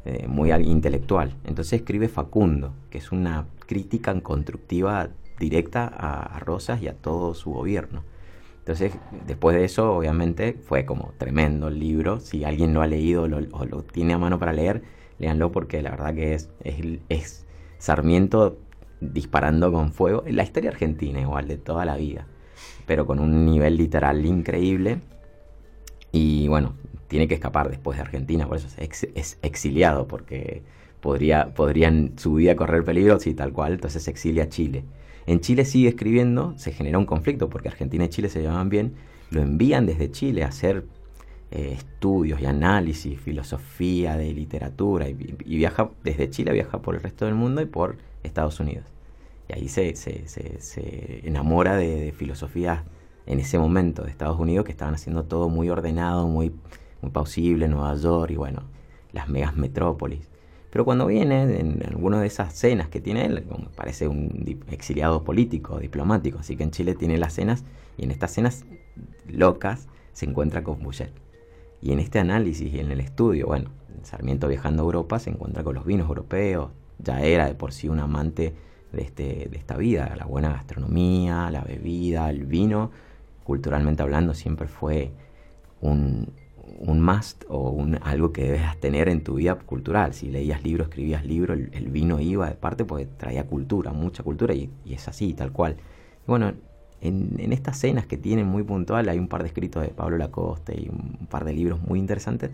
eh, 0.06 0.28
muy 0.28 0.52
intelectual. 0.52 1.36
Entonces 1.44 1.82
escribe 1.82 2.08
Facundo, 2.08 2.74
que 2.90 2.98
es 2.98 3.12
una 3.12 3.48
crítica 3.66 4.20
constructiva 4.22 5.10
directa 5.40 5.88
a, 5.88 6.40
Rosas 6.40 6.82
y 6.82 6.88
a 6.88 6.94
todo 6.94 7.34
su 7.34 7.52
gobierno. 7.52 8.04
Entonces, 8.60 8.94
después 9.28 9.56
de 9.58 9.66
eso, 9.66 9.94
obviamente, 9.94 10.54
fue 10.54 10.86
como 10.86 11.14
tremendo 11.18 11.68
el 11.68 11.80
libro. 11.80 12.20
Si 12.20 12.46
alguien 12.46 12.74
lo 12.74 12.82
ha 12.82 12.88
leído 12.88 13.28
lo, 13.28 13.40
o 13.52 13.66
lo 13.66 13.84
tiene 13.84 14.14
a 14.14 14.18
mano 14.18 14.40
para 14.40 14.54
leer, 14.54 14.84
léanlo 15.20 15.52
porque 15.52 15.82
la 15.82 15.92
verdad 15.92 16.16
que 16.16 16.34
es, 16.34 16.50
es, 16.64 17.00
es 17.10 17.46
Sarmiento 17.78 18.58
disparando 19.02 19.72
con 19.72 19.92
fuego. 19.92 20.24
La 20.28 20.44
historia 20.44 20.70
argentina 20.70 21.20
igual, 21.20 21.48
de 21.48 21.58
toda 21.58 21.84
la 21.84 21.98
vida, 21.98 22.26
pero 22.86 23.06
con 23.06 23.20
un 23.20 23.46
nivel 23.46 23.76
literal 23.76 24.26
increíble. 24.26 25.02
Y 26.12 26.48
bueno, 26.48 26.76
tiene 27.14 27.28
que 27.28 27.36
escapar 27.36 27.70
después 27.70 27.96
de 27.96 28.02
Argentina, 28.02 28.48
por 28.48 28.58
eso 28.58 28.68
es, 28.76 29.38
exiliado, 29.44 30.08
porque 30.08 30.64
podría, 31.00 31.54
podría 31.54 31.90
en 31.90 32.18
su 32.18 32.34
vida 32.34 32.56
correr 32.56 32.84
peligro, 32.84 33.20
sí, 33.20 33.36
tal 33.36 33.54
cual, 33.54 33.74
entonces 33.74 34.02
se 34.02 34.10
exilia 34.10 34.46
a 34.46 34.50
Chile. 34.50 34.84
En 35.28 35.40
Chile 35.40 35.64
sigue 35.64 35.90
escribiendo, 35.90 36.56
se 36.58 36.72
genera 36.72 36.98
un 36.98 37.06
conflicto 37.06 37.52
porque 37.52 37.68
Argentina 37.68 38.06
y 38.06 38.10
Chile 38.10 38.30
se 38.30 38.42
llevaban 38.42 38.70
bien, 38.70 38.96
lo 39.30 39.44
envían 39.44 39.86
desde 39.86 40.10
Chile 40.10 40.44
a 40.44 40.48
hacer 40.48 40.86
eh, 41.52 41.74
estudios 41.78 42.42
y 42.42 42.48
análisis, 42.48 43.22
filosofía 43.22 44.18
de 44.18 44.34
literatura, 44.34 45.08
y, 45.08 45.14
viaja 45.14 45.92
desde 46.04 46.32
Chile, 46.32 46.52
viaja 46.52 46.82
por 46.82 46.96
el 46.96 47.02
resto 47.02 47.26
del 47.26 47.36
mundo 47.36 47.62
y 47.62 47.68
por 47.68 47.98
Estados 48.24 48.60
Unidos. 48.60 48.88
Y 49.50 49.54
ahí 49.54 49.68
se, 49.68 49.96
se, 49.96 50.28
se, 50.28 51.28
enamora 51.28 51.76
de, 51.76 52.06
de 52.06 52.12
filosofías 52.12 52.82
en 53.28 53.40
ese 53.40 53.60
momento 53.60 54.02
de 54.02 54.10
Estados 54.10 54.40
Unidos 54.40 54.66
que 54.66 54.72
estaban 54.72 54.96
haciendo 54.96 55.26
todo 55.26 55.48
muy 55.48 55.70
ordenado, 55.70 56.28
muy 56.28 56.52
pausible, 57.12 57.68
Nueva 57.68 57.96
York 57.96 58.32
y 58.32 58.36
bueno, 58.36 58.64
las 59.12 59.30
megas 59.30 59.56
metrópolis. 59.56 60.28
Pero 60.70 60.86
cuando 60.86 61.06
viene 61.06 61.60
en 61.60 61.84
alguna 61.88 62.20
de 62.20 62.26
esas 62.26 62.54
cenas 62.54 62.88
que 62.88 63.00
tiene 63.00 63.26
él, 63.26 63.46
parece 63.76 64.08
un 64.08 64.60
exiliado 64.72 65.24
político, 65.24 65.78
diplomático, 65.78 66.40
así 66.40 66.56
que 66.56 66.64
en 66.64 66.72
Chile 66.72 66.96
tiene 66.96 67.18
las 67.20 67.34
cenas 67.34 67.64
y 67.96 68.06
en 68.06 68.12
estas 68.12 68.32
cenas 68.32 68.66
locas 69.28 69.88
se 70.14 70.26
encuentra 70.26 70.64
con 70.64 70.82
Boucher. 70.82 71.14
Y 71.82 71.92
en 71.92 72.00
este 72.00 72.18
análisis 72.18 72.74
y 72.74 72.80
en 72.80 72.92
el 72.92 73.02
estudio, 73.02 73.46
bueno, 73.46 73.70
Sarmiento 74.02 74.48
viajando 74.48 74.82
a 74.82 74.86
Europa 74.86 75.20
se 75.20 75.30
encuentra 75.30 75.64
con 75.64 75.76
los 75.76 75.86
vinos 75.86 76.08
europeos, 76.08 76.72
ya 76.98 77.22
era 77.22 77.46
de 77.46 77.54
por 77.54 77.72
sí 77.72 77.88
un 77.88 78.00
amante 78.00 78.56
de, 78.92 79.02
este, 79.02 79.48
de 79.52 79.58
esta 79.58 79.78
vida, 79.78 80.16
la 80.16 80.26
buena 80.26 80.54
gastronomía, 80.54 81.52
la 81.52 81.62
bebida, 81.62 82.30
el 82.30 82.46
vino, 82.46 82.92
culturalmente 83.44 84.04
hablando 84.04 84.34
siempre 84.34 84.68
fue 84.68 85.12
un, 85.82 86.34
un 86.80 87.02
must 87.02 87.44
o 87.50 87.70
un, 87.70 88.00
algo 88.04 88.32
que 88.32 88.44
debes 88.44 88.80
tener 88.80 89.10
en 89.10 89.24
tu 89.24 89.36
vida 89.36 89.56
cultural. 89.56 90.14
Si 90.14 90.30
leías 90.30 90.64
libros, 90.64 90.88
escribías 90.88 91.26
libros, 91.26 91.58
el, 91.72 91.90
vino 91.90 92.20
iba 92.20 92.50
de 92.50 92.56
parte 92.56 92.86
porque 92.86 93.06
traía 93.06 93.46
cultura, 93.46 93.92
mucha 93.92 94.24
cultura 94.24 94.54
y, 94.54 94.70
es 94.90 95.08
así, 95.08 95.34
tal 95.34 95.52
cual. 95.52 95.78
bueno, 96.26 96.54
en, 97.02 97.52
estas 97.52 97.78
cenas 97.78 98.06
que 98.06 98.18
tienen 98.18 98.48
muy 98.48 98.64
puntual, 98.64 99.10
hay 99.10 99.20
un 99.20 99.28
par 99.28 99.44
de 99.44 99.48
escritos 99.48 99.84
de 99.84 99.90
Pablo 99.90 100.18
Lacoste 100.18 100.80
y 100.80 100.90
un 100.90 101.28
par 101.28 101.44
de 101.44 101.54
libros 101.54 101.82
muy 101.82 102.00
interesantes, 102.00 102.52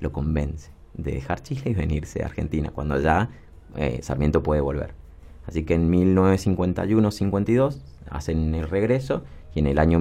lo 0.00 0.12
convence 0.12 0.70
de 0.94 1.12
dejar 1.12 1.42
Chile 1.42 1.62
y 1.66 1.74
venirse 1.74 2.22
a 2.22 2.26
Argentina, 2.26 2.70
cuando 2.70 3.00
ya 3.00 3.30
eh, 3.76 4.00
Sarmiento 4.02 4.42
puede 4.42 4.60
volver. 4.60 4.94
Así 5.46 5.64
que 5.64 5.74
en 5.74 5.90
1951-52 5.90 7.80
hacen 8.10 8.54
el 8.54 8.68
regreso 8.68 9.24
y 9.54 9.60
en 9.60 9.66
el 9.66 9.78
año 9.78 9.98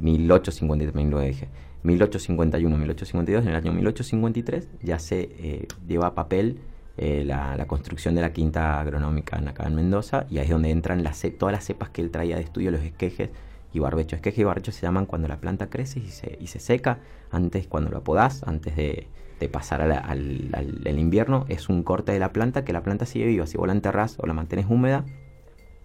1900 0.00 1.48
1851, 1.82 2.76
1852, 2.76 3.42
en 3.42 3.48
el 3.48 3.54
año 3.56 3.72
1853 3.72 4.68
ya 4.82 4.98
se 4.98 5.30
eh, 5.38 5.66
lleva 5.88 6.08
a 6.08 6.14
papel 6.14 6.60
eh, 6.98 7.24
la, 7.24 7.64
construcción 7.66 8.14
de 8.14 8.20
la 8.20 8.32
quinta 8.32 8.80
agronómica 8.80 9.38
en, 9.38 9.48
acá 9.48 9.66
en 9.66 9.74
Mendoza 9.74 10.26
y 10.28 10.38
ahí 10.38 10.44
es 10.44 10.50
donde 10.50 10.70
entran 10.70 11.02
las, 11.02 11.24
todas 11.38 11.52
las 11.52 11.64
cepas 11.64 11.88
que 11.88 12.02
él 12.02 12.10
traía 12.10 12.36
de 12.36 12.42
estudio, 12.42 12.70
los 12.70 12.82
esquejes 12.82 13.30
y 13.72 13.78
barbecho. 13.78 14.16
Esqueje 14.16 14.42
y 14.42 14.44
barbecho 14.44 14.72
se 14.72 14.82
llaman 14.82 15.06
cuando 15.06 15.28
la 15.28 15.38
planta 15.38 15.70
crece 15.70 16.00
y 16.00 16.08
se, 16.08 16.36
y 16.40 16.48
se 16.48 16.58
seca, 16.60 16.98
antes 17.30 17.66
cuando 17.66 17.90
lo 17.90 18.02
podás, 18.02 18.42
antes 18.42 18.76
de, 18.76 19.08
pasar 19.50 19.80
al, 19.80 20.98
invierno, 20.98 21.46
es 21.48 21.70
un 21.70 21.82
corte 21.82 22.12
de 22.12 22.18
la 22.18 22.30
planta 22.30 22.62
que 22.62 22.74
la 22.74 22.82
planta 22.82 23.06
sigue 23.06 23.24
viva. 23.24 23.46
Si 23.46 23.56
vos 23.56 23.66
la 23.66 23.72
enterrás 23.72 24.18
o 24.18 24.26
la 24.26 24.34
mantienes 24.34 24.66
húmeda, 24.68 25.06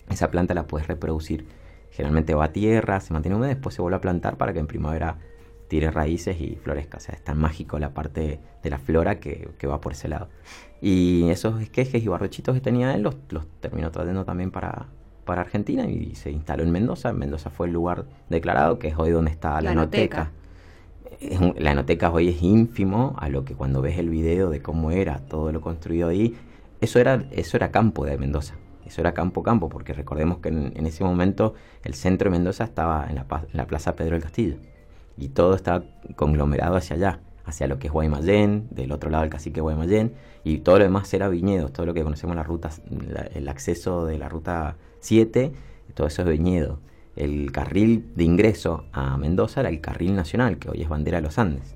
esa 0.10 0.30
planta 0.30 0.54
la 0.54 0.67
puedes 0.67 0.88
reproducir 0.88 1.45
Generalmente 1.95 2.34
va 2.34 2.45
a 2.45 2.51
tierra, 2.51 2.99
se 2.99 3.13
mantiene 3.13 3.38
húmeda, 3.38 3.53
después 3.53 3.73
se 3.73 3.81
vuelve 3.81 3.95
a 3.95 4.01
plantar 4.01 4.36
para 4.36 4.51
que 4.51 4.60
en 4.60 4.67
primavera 4.67 5.17
tire 5.69 5.91
raíces 5.91 6.39
y 6.41 6.58
florezca. 6.58 6.97
O 6.97 6.99
sea, 6.99 7.15
es 7.15 7.23
tan 7.23 7.38
mágico 7.38 7.79
la 7.79 7.93
parte 7.93 8.41
de 8.62 8.69
la 8.69 8.79
flora 8.79 9.19
que, 9.21 9.49
va 9.65 9.79
por 9.79 9.93
ese 9.93 10.10
lado. 10.10 10.27
Y 10.81 11.29
esos 11.29 11.62
esquejes 11.62 12.03
y 12.03 12.08
barrochitos 12.10 12.53
que 12.53 12.60
tenía 12.60 12.93
él 12.93 13.03
los, 13.03 13.15
terminó 13.62 13.91
trayendo 13.91 14.25
también 14.25 14.51
para, 14.51 14.88
para 15.23 15.41
Argentina 15.41 15.86
y 15.86 16.15
se 16.15 16.31
instaló 16.31 16.63
en 16.63 16.71
Mendoza. 16.71 17.13
Mendoza 17.13 17.49
fue 17.49 17.67
el 17.67 17.73
lugar 17.73 18.03
declarado, 18.29 18.77
que 18.77 18.89
es 18.89 18.97
hoy 18.97 19.12
donde 19.12 19.31
está 19.31 19.62
la, 19.62 19.71
enoteca. 19.71 20.31
la 21.58 21.71
enoteca 21.71 22.12
hoy 22.12 22.27
es 22.27 22.41
ínfimo 22.41 23.15
a 23.17 23.29
lo 23.29 23.45
que 23.45 23.55
cuando 23.55 23.81
ves 23.81 23.97
el 23.97 24.10
video 24.10 24.49
de 24.49 24.62
cómo 24.62 24.91
era 24.91 25.19
todo 25.19 25.53
lo 25.53 25.62
construido 25.62 26.10
ahí, 26.10 26.36
eso 26.81 26.99
era, 26.99 27.25
eso 27.31 27.55
era 27.55 27.71
campo 27.71 28.03
de 28.05 28.17
Mendoza. 28.17 28.55
Eso 28.85 29.01
era 29.01 29.13
campo 29.13 29.43
campo, 29.43 29.69
porque 29.69 29.93
recordemos 29.93 30.37
que 30.39 30.49
en, 30.49 30.85
ese 30.85 31.03
momento 31.03 31.53
el 31.83 31.93
centro 31.93 32.29
de 32.29 32.37
Mendoza 32.37 32.63
estaba 32.63 33.07
en 33.09 33.15
la, 33.15 33.67
Plaza 33.67 33.95
Pedro 33.95 34.13
del 34.13 34.23
Castillo. 34.23 34.57
Y 35.17 35.29
todo 35.29 35.55
estaba 35.55 35.83
conglomerado 36.15 36.75
hacia 36.75 36.95
allá, 36.95 37.19
hacia 37.45 37.67
lo 37.67 37.79
que 37.79 37.87
es 37.87 37.93
Guaymallén, 37.93 38.67
del 38.71 38.91
otro 38.91 39.09
lado 39.09 39.23
del 39.23 39.31
cacique 39.31 39.61
Guaymallén, 39.61 40.13
y 40.43 40.59
todo 40.59 40.77
lo 40.77 40.83
demás 40.83 41.13
era 41.13 41.29
viñedos, 41.29 41.73
todo 41.73 41.85
lo 41.85 41.93
que 41.93 42.03
conocemos 42.03 42.35
las 42.35 42.45
rutas, 42.45 42.81
el 43.33 43.47
acceso 43.49 44.05
de 44.05 44.17
la 44.17 44.29
ruta 44.29 44.75
7, 44.99 45.51
todo 45.93 46.07
eso 46.07 46.21
es 46.21 46.27
viñedo. 46.27 46.79
El 47.15 47.51
carril 47.51 48.11
de 48.15 48.25
ingreso 48.25 48.85
a 48.91 49.17
Mendoza 49.17 49.61
era 49.61 49.69
el 49.69 49.79
carril 49.79 50.15
nacional, 50.15 50.57
que 50.57 50.69
hoy 50.69 50.81
es 50.81 50.89
bandera 50.89 51.17
de 51.17 51.23
los 51.23 51.39
Andes 51.39 51.75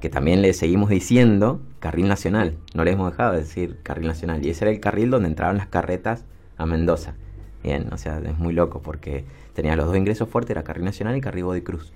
que 0.00 0.10
también 0.10 0.42
le 0.42 0.52
seguimos 0.52 0.90
diciendo 0.90 1.60
carril 1.80 2.08
nacional, 2.08 2.58
no 2.74 2.84
le 2.84 2.92
hemos 2.92 3.10
dejado 3.10 3.32
de 3.32 3.40
decir 3.40 3.78
carril 3.82 4.08
nacional, 4.08 4.44
y 4.44 4.50
ese 4.50 4.64
era 4.64 4.70
el 4.70 4.80
carril 4.80 5.10
donde 5.10 5.28
entraban 5.28 5.56
las 5.56 5.68
carretas 5.68 6.24
a 6.56 6.66
Mendoza. 6.66 7.14
Bien, 7.62 7.92
o 7.92 7.98
sea, 7.98 8.18
es 8.18 8.38
muy 8.38 8.52
loco 8.52 8.80
porque 8.80 9.24
tenía 9.52 9.76
los 9.76 9.86
dos 9.86 9.96
ingresos 9.96 10.28
fuertes, 10.28 10.50
era 10.52 10.62
Carril 10.62 10.84
Nacional 10.84 11.16
y 11.16 11.20
Carril 11.20 11.44
Body 11.44 11.62
Cruz. 11.62 11.92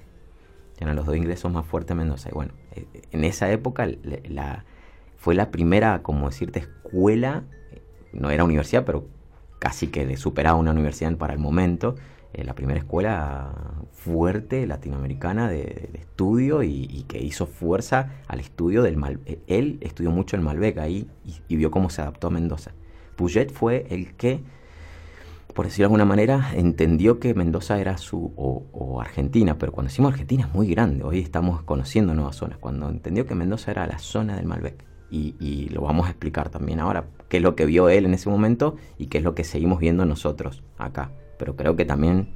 Eran 0.78 0.96
los 0.96 1.06
dos 1.06 1.16
ingresos 1.16 1.52
más 1.52 1.66
fuertes 1.66 1.92
a 1.92 1.94
Mendoza. 1.94 2.30
Y 2.30 2.32
bueno, 2.32 2.54
eh, 2.74 2.86
en 3.12 3.24
esa 3.24 3.50
época 3.50 3.86
fue 5.16 5.34
la 5.34 5.50
primera, 5.50 6.02
como 6.02 6.28
decirte, 6.28 6.60
escuela, 6.60 7.44
no 8.12 8.30
era 8.30 8.44
universidad, 8.44 8.84
pero 8.84 9.06
casi 9.58 9.88
que 9.88 10.06
le 10.06 10.16
superaba 10.16 10.58
una 10.58 10.70
universidad 10.70 11.14
para 11.16 11.34
el 11.34 11.38
momento, 11.38 11.96
eh, 12.32 12.44
la 12.44 12.54
primera 12.54 12.80
escuela 12.80 13.52
fuerte 13.92 14.66
latinoamericana 14.66 15.48
de, 15.50 15.90
estudio 15.94 16.62
y, 16.62 17.04
que 17.06 17.18
hizo 17.18 17.46
fuerza 17.46 18.22
al 18.26 18.40
estudio 18.40 18.82
del 18.82 18.96
Malbec. 18.96 19.40
Él 19.46 19.78
estudió 19.82 20.10
mucho 20.10 20.36
el 20.36 20.42
Malbec 20.42 20.78
ahí 20.78 21.08
y 21.48 21.56
vio 21.56 21.70
cómo 21.70 21.90
se 21.90 22.00
adaptó 22.02 22.28
a 22.28 22.30
Mendoza. 22.30 22.72
Puget 23.20 23.52
fue 23.52 23.86
el 23.90 24.14
que, 24.14 24.40
por 25.54 25.66
decirlo 25.66 25.82
de 25.82 25.86
alguna 25.88 26.06
manera, 26.06 26.52
entendió 26.54 27.20
que 27.20 27.34
Mendoza 27.34 27.78
era 27.78 27.98
su, 27.98 28.32
o, 28.34 28.98
Argentina, 28.98 29.58
pero 29.58 29.72
cuando 29.72 29.90
decimos 29.90 30.12
Argentina 30.12 30.46
es 30.46 30.54
muy 30.54 30.68
grande, 30.68 31.04
hoy 31.04 31.18
estamos 31.18 31.62
conociendo 31.62 32.14
nuevas 32.14 32.36
zonas, 32.36 32.56
cuando 32.56 32.88
entendió 32.88 33.26
que 33.26 33.34
Mendoza 33.34 33.72
era 33.72 33.86
la 33.86 33.98
zona 33.98 34.36
del 34.36 34.46
Malbec. 34.46 34.86
Y, 35.10 35.68
lo 35.68 35.82
vamos 35.82 36.06
a 36.06 36.10
explicar 36.10 36.48
también 36.48 36.80
ahora, 36.80 37.04
qué 37.28 37.38
es 37.38 37.42
lo 37.42 37.56
que 37.56 37.66
vio 37.66 37.90
él 37.90 38.06
en 38.06 38.14
ese 38.14 38.30
momento 38.30 38.76
y 38.96 39.08
qué 39.08 39.18
es 39.18 39.24
lo 39.24 39.34
que 39.34 39.44
seguimos 39.44 39.80
viendo 39.80 40.06
nosotros 40.06 40.62
acá. 40.78 41.10
Pero 41.36 41.56
creo 41.56 41.76
que 41.76 41.84
también 41.84 42.28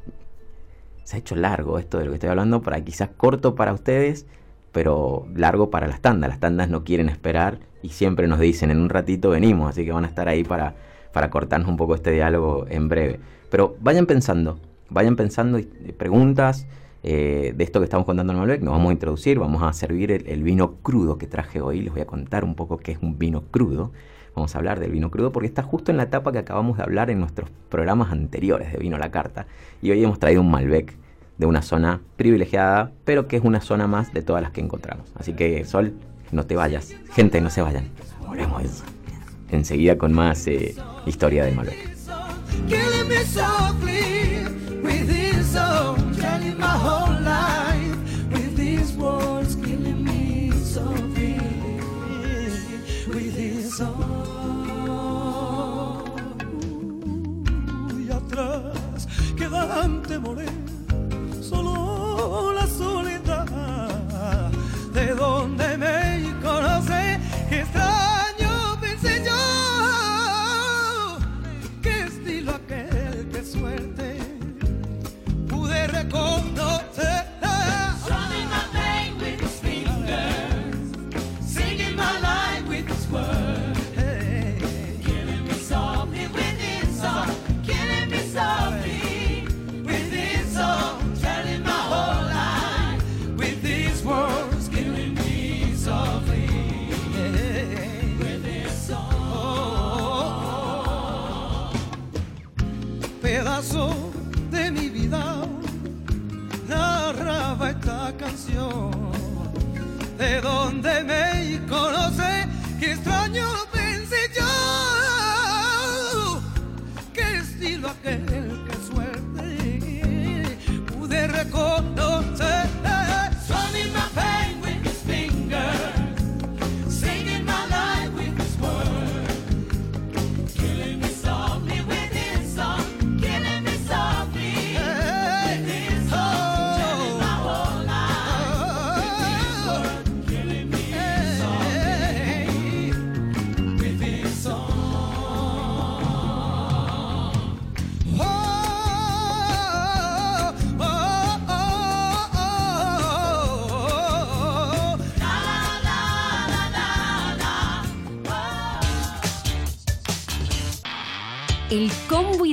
se 1.05 1.17
ha 1.17 1.19
hecho 1.19 1.35
largo 1.35 1.79
esto 1.79 1.97
de 1.97 2.05
lo 2.05 2.11
que 2.11 2.17
estoy 2.17 2.29
hablando, 2.29 2.61
para 2.61 2.85
quizás 2.85 3.09
corto 3.17 3.55
para 3.55 3.73
ustedes, 3.73 4.27
pero 4.71 5.27
largo 5.35 5.71
para 5.71 5.87
las 5.87 6.03
tandas. 6.03 6.29
Las 6.29 6.41
tandas 6.41 6.69
no 6.69 6.85
quieren 6.85 7.09
esperar 7.09 7.61
y 7.85 7.91
siempre 7.91 8.27
nos 8.27 8.41
dicen 8.41 8.71
en 8.71 8.81
un 8.81 8.89
ratito 8.89 9.29
venimos, 9.29 9.69
así 9.69 9.85
que 9.85 9.93
van 9.93 10.05
a 10.05 10.09
estar 10.09 10.27
ahí 10.27 10.43
para, 10.43 10.75
para 11.13 11.29
cortarnos 11.29 11.69
un 11.69 11.77
poco 11.77 11.95
este 11.95 12.13
diálogo 12.13 12.65
en 12.71 12.89
breve. 12.89 13.21
Pero 13.51 13.77
vayan 13.81 14.07
pensando, 14.07 14.59
vayan 14.89 15.17
pensando 15.17 15.59
y 15.59 15.65
preguntas 15.65 16.67
eh, 17.03 17.53
de 17.55 17.63
esto 17.63 17.81
que 17.81 17.85
estamos 17.85 18.07
contando 18.07 18.33
en 18.33 18.39
Malbec. 18.39 18.63
Nos 18.63 18.73
vamos 18.73 18.89
a 18.89 18.93
introducir, 18.95 19.39
vamos 19.39 19.63
a 19.63 19.71
servir 19.75 20.11
el, 20.13 20.43
vino 20.43 20.77
crudo 20.77 21.19
que 21.19 21.27
traje 21.27 21.61
hoy. 21.61 21.83
Les 21.83 21.93
voy 21.93 22.01
a 22.01 22.07
contar 22.07 22.43
un 22.43 22.55
poco 22.55 22.79
qué 22.79 22.93
es 22.93 22.99
un 23.03 23.19
vino 23.19 23.43
crudo. 23.51 23.93
Vamos 24.35 24.55
a 24.55 24.59
hablar 24.59 24.81
del 24.81 24.91
vino 24.91 25.11
crudo 25.11 25.31
porque 25.31 25.47
está 25.47 25.63
justo 25.63 25.91
en 25.91 25.99
la 25.99 26.05
etapa 26.05 26.33
que 26.33 26.39
acabamos 26.39 26.79
de 26.79 26.85
hablar 26.85 27.11
en 27.11 27.21
nuestros 27.21 27.51
programas 27.69 28.11
anteriores 28.13 28.73
de 28.73 28.79
Vino 28.79 28.97
a 28.97 28.99
la 28.99 29.11
Carta. 29.11 29.47
Y 29.83 29.91
hoy 29.91 30.03
hemos 30.03 30.19
traído 30.19 30.41
un 30.41 30.51
Malbec 30.51 30.97
de 31.37 31.45
una 31.45 31.61
zona 31.61 32.01
privilegiada, 32.17 32.93
pero 33.05 33.29
que 33.29 33.37
es 33.37 33.45
una 33.45 33.61
zona 33.61 33.87
más 33.87 34.15
de 34.15 34.23
todas 34.23 34.41
las 34.41 34.53
que 34.53 34.63
encontramos. 34.63 35.13
Así 35.17 35.35
que, 35.35 35.67
Sol, 35.67 35.93
no 36.35 36.45
te 36.45 36.57
vayas. 36.57 36.91
Gente, 37.15 37.41
no 37.41 37.49
se 37.49 37.63
vayan. 37.63 37.89
Volvemos 38.27 38.83
enseguida 39.51 39.97
con 39.97 40.13
más 40.13 40.47
eh, 40.47 40.75
historia 41.07 41.45
de 41.45 41.53
Malbec. 41.53 41.95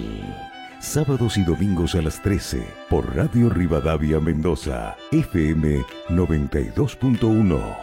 Sábados 0.80 1.38
y 1.38 1.44
domingos 1.44 1.96
a 1.96 2.02
las 2.02 2.22
13 2.22 2.66
por 2.90 3.14
Radio 3.14 3.50
Rivadavia 3.50 4.22
Mendoza, 4.22 4.96
FM 5.12 5.84
92.1. 6.08 7.78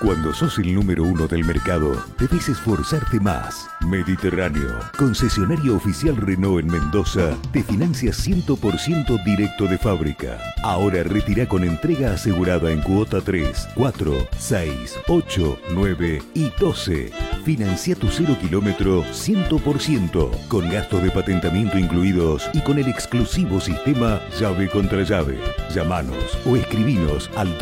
Cuando 0.00 0.32
sos 0.32 0.60
el 0.60 0.72
número 0.72 1.02
uno 1.02 1.26
del 1.26 1.44
mercado, 1.44 1.90
debes 2.20 2.48
esforzarte 2.48 3.18
más. 3.18 3.68
Mediterráneo, 3.80 4.78
concesionario 4.96 5.74
oficial 5.74 6.16
Renault 6.16 6.60
en 6.60 6.70
Mendoza, 6.70 7.36
te 7.52 7.64
financia 7.64 8.12
100% 8.12 9.24
directo 9.24 9.66
de 9.66 9.76
fábrica. 9.76 10.38
Ahora 10.62 11.02
retira 11.02 11.48
con 11.48 11.64
entrega 11.64 12.12
asegurada 12.12 12.70
en 12.70 12.80
cuota 12.80 13.20
3, 13.20 13.70
4, 13.74 14.28
6, 14.38 14.98
8, 15.08 15.58
9 15.74 16.22
y 16.32 16.52
12. 16.60 17.10
Financia 17.44 17.96
tu 17.96 18.08
cero 18.08 18.36
kilómetro 18.40 19.02
100%, 19.04 20.48
con 20.48 20.68
gastos 20.70 21.02
de 21.02 21.10
patentamiento 21.10 21.78
incluidos 21.78 22.48
y 22.52 22.60
con 22.60 22.78
el 22.78 22.88
exclusivo 22.88 23.60
sistema 23.60 24.20
llave 24.38 24.68
contra 24.68 25.02
llave. 25.02 25.40
Llámanos 25.74 26.38
o 26.46 26.56
escribinos 26.56 27.30
al 27.36 27.56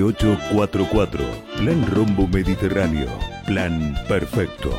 261-327-9844. 0.00 1.20
Plan 1.58 1.86
Rombo 1.92 2.26
Mediterráneo. 2.26 3.10
Plan 3.46 3.94
perfecto. 4.08 4.70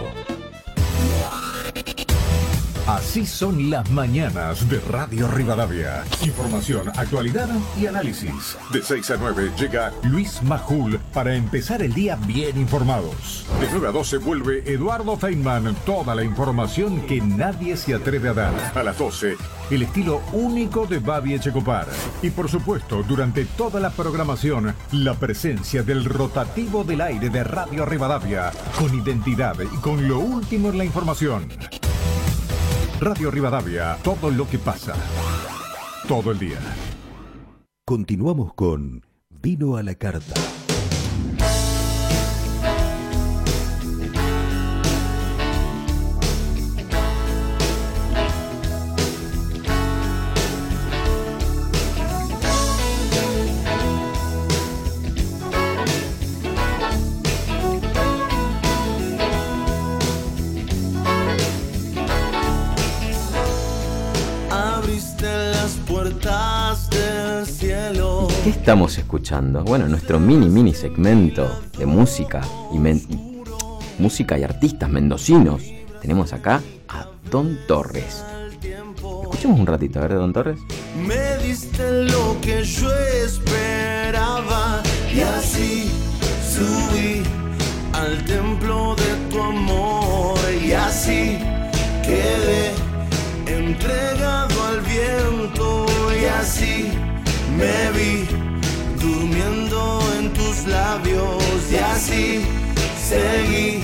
Así 2.88 3.28
son 3.28 3.70
las 3.70 3.90
mañanas 3.92 4.68
de 4.68 4.80
Radio 4.80 5.28
Rivadavia. 5.28 6.04
Información, 6.26 6.90
actualidad 6.90 7.48
y 7.80 7.86
análisis. 7.86 8.58
De 8.74 8.82
6 8.82 9.12
a 9.12 9.18
9 9.18 9.52
llega 9.58 9.94
Luis 10.04 10.42
Majul 10.42 11.00
para 11.14 11.36
empezar 11.36 11.84
el 11.84 11.94
día 11.94 12.16
bien 12.16 12.58
informados. 12.58 13.46
De 13.60 13.68
9 13.70 13.88
a 13.88 13.92
12 13.92 14.18
vuelve 14.18 14.64
Eduardo 14.66 15.16
Feynman. 15.16 15.76
Toda 15.86 16.16
la 16.16 16.24
información 16.24 17.02
que 17.02 17.22
nadie 17.22 17.78
se 17.78 17.94
atreve 17.94 18.30
a 18.30 18.34
dar. 18.34 18.72
A 18.76 18.84
las 18.84 18.98
12, 18.98 19.38
el 19.70 19.84
estilo 19.84 20.22
único 20.34 20.88
de 20.88 20.98
Babi 20.98 21.36
Echecopar. 21.36 21.88
Y 22.24 22.32
por 22.32 22.50
supuesto, 22.50 23.04
durante 23.04 23.46
toda 23.46 23.80
la 23.80 23.92
programación, 23.92 24.74
la 24.92 25.14
presencia 25.14 25.84
del 25.84 26.04
rotativo 26.04 26.84
del 26.84 27.02
aire 27.02 27.30
de 27.30 27.44
Radio 27.44 27.86
Rivadavia, 27.86 28.52
con 28.80 28.94
identidad 28.96 29.56
y 29.62 29.78
con 29.78 30.08
lo 30.08 30.18
último 30.20 30.70
en 30.70 30.80
la 30.80 30.86
información. 30.86 31.48
Radio 33.02 33.32
Rivadavia, 33.32 33.98
todo 34.04 34.30
lo 34.30 34.48
que 34.48 34.60
pasa. 34.60 34.94
Todo 36.08 36.32
el 36.32 36.38
día. 36.38 36.60
Continuamos 37.84 38.54
con 38.54 39.04
Vino 39.28 39.76
a 39.76 39.82
la 39.82 39.96
Carta. 39.96 40.36
Puertas 66.02 66.90
del 66.90 67.46
cielo. 67.46 68.28
¿Qué 68.44 68.50
estamos 68.50 68.98
escuchando? 68.98 69.64
Bueno, 69.64 69.88
nuestro 69.88 70.20
mini 70.20 70.50
mini 70.50 70.74
segmento 70.74 71.62
de 71.78 71.86
música 71.86 72.42
y 72.74 72.80
música 74.02 74.40
y 74.40 74.44
artistas 74.44 74.90
mendocinos. 74.90 75.62
Tenemos 76.02 76.34
acá 76.34 76.60
a 76.90 77.06
Don 77.30 77.56
Torres. 77.68 78.24
Escuchemos 78.64 79.60
un 79.60 79.68
ratito, 79.68 80.00
a 80.00 80.08
ver, 80.08 80.16
Don 80.16 80.34
Torres. 80.34 80.60
Me 80.96 81.38
diste 81.46 82.06
lo 82.06 82.36
que 82.42 82.64
yo 82.64 82.92
esperaba 83.24 84.82
y 85.14 85.22
así 85.22 85.92
subí 86.52 87.22
al 87.94 88.26
templo 88.26 88.51
me 97.62 98.26
durmiendo 99.00 100.00
en 100.18 100.34
tus 100.34 100.66
labios 100.66 101.72
y 101.72 101.76
así 101.76 102.42
seguí 103.00 103.84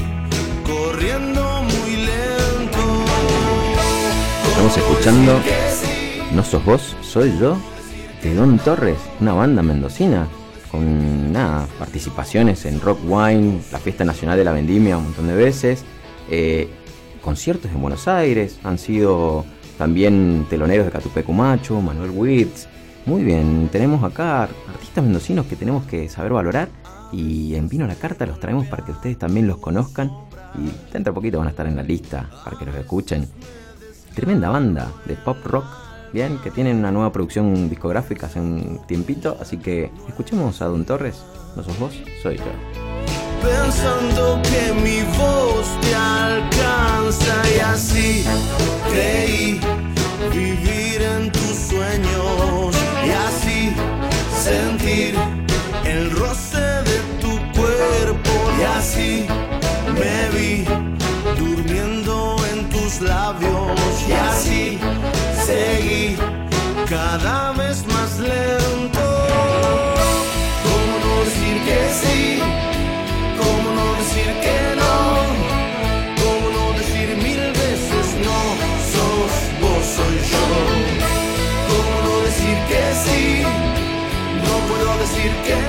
corriendo 0.66 1.62
muy 1.62 1.96
lento. 1.98 2.80
Estamos 4.50 4.78
escuchando 4.78 5.40
No 6.34 6.44
sos 6.44 6.66
vos, 6.66 6.96
soy 7.02 7.38
yo, 7.40 7.56
de 8.24 8.34
Don 8.34 8.58
Torres, 8.58 8.98
una 9.20 9.34
banda 9.34 9.62
mendocina 9.62 10.28
con 10.72 11.32
nada, 11.32 11.68
participaciones 11.78 12.66
en 12.66 12.82
Rock 12.82 13.00
Wine, 13.06 13.60
la 13.72 13.78
Fiesta 13.78 14.04
Nacional 14.04 14.38
de 14.38 14.44
la 14.44 14.54
Vendimia 14.54 14.98
un 14.98 15.06
montón 15.06 15.28
de 15.28 15.36
veces, 15.36 15.84
eh, 16.32 16.68
conciertos 17.22 17.72
en 17.72 17.82
Buenos 17.82 18.08
Aires, 18.08 18.58
han 18.64 18.80
sido 18.80 19.46
también 19.78 20.48
teloneros 20.50 20.88
de 20.88 20.92
Catupecumacho, 20.92 21.80
Manuel 21.80 22.10
Wirtz. 22.10 22.68
Muy 23.08 23.24
bien, 23.24 23.70
tenemos 23.72 24.04
acá 24.04 24.44
artistas 24.44 25.02
mendocinos 25.02 25.46
que 25.46 25.56
tenemos 25.56 25.86
que 25.86 26.10
saber 26.10 26.34
valorar 26.34 26.68
y 27.14 27.56
en 27.56 27.70
Vino 27.70 27.88
la 27.88 27.96
Carta 27.96 28.26
los 28.26 28.38
traemos 28.38 28.68
para 28.68 28.84
que 28.84 28.92
ustedes 28.92 29.18
también 29.18 29.48
los 29.48 29.60
conozcan 29.60 30.12
y 30.56 30.66
dentro 30.92 31.14
de 31.14 31.16
poquito 31.16 31.38
van 31.38 31.48
a 31.48 31.52
estar 31.52 31.66
en 31.68 31.78
la 31.78 31.84
lista 31.84 32.30
para 32.44 32.58
que 32.58 32.66
los 32.66 32.76
escuchen. 32.76 33.26
Tremenda 34.14 34.50
banda 34.50 34.92
de 35.06 35.16
pop 35.16 35.38
rock, 35.46 35.64
bien, 36.12 36.38
que 36.40 36.52
tienen 36.52 36.76
una 36.76 36.92
nueva 36.92 37.14
producción 37.14 37.70
discográfica 37.70 38.26
hace 38.26 38.42
un 38.42 38.82
tiempito, 38.88 39.38
así 39.40 39.56
que 39.56 39.90
escuchemos 40.10 40.62
a 40.62 40.66
Don 40.66 40.84
Torres, 40.84 41.24
no 41.56 41.64
sos 41.64 41.80
vos, 41.80 41.94
soy 42.22 42.36
yo. 42.36 42.44
pensando 43.42 44.42
que 44.44 44.74
mi 44.82 45.00
voz 45.18 45.66
te 45.80 45.96
alcanza 45.96 47.36
y 47.56 47.60
así 47.60 48.26
creí 48.92 49.62
vivir 50.34 51.02
en 51.02 51.32
tus 51.32 51.56
sueños 51.56 52.27
sentir 54.48 55.14
el 55.84 56.12
roce 56.12 56.68
de 56.90 56.98
tu 57.22 57.34
cuerpo 57.58 58.34
y 58.58 58.64
así 58.64 59.26
me 60.00 60.18
vi 60.36 60.66
durmiendo 61.38 62.38
en 62.52 62.70
tus 62.70 63.02
labios 63.02 63.78
y 64.08 64.12
así 64.14 64.80
seguí 65.46 66.16
cada 66.90 67.52
vez 67.54 67.86
más 67.94 68.20
lento. 68.20 69.06
¿Cómo 70.66 70.96
que 71.66 71.80
sí? 72.02 72.67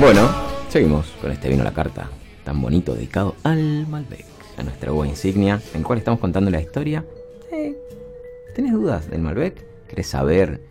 Bueno, 0.01 0.31
seguimos 0.69 1.09
con 1.21 1.33
este 1.33 1.49
vino 1.49 1.63
a 1.63 1.65
la 1.65 1.75
carta, 1.75 2.09
tan 2.45 2.63
bonito, 2.63 2.95
dedicado 2.95 3.35
al 3.43 3.85
Malbec, 3.89 4.25
a 4.57 4.63
nuestra 4.63 4.93
uva 4.93 5.09
insignia, 5.09 5.61
en 5.75 5.83
cual 5.83 5.99
estamos 5.99 6.21
contando 6.21 6.53
la 6.53 6.61
historia. 6.61 7.05
Eh, 7.51 7.77
¿Tenés 8.55 8.75
dudas 8.75 9.11
del 9.11 9.23
Malbec? 9.23 9.67
¿Querés 9.89 10.07
saber 10.07 10.63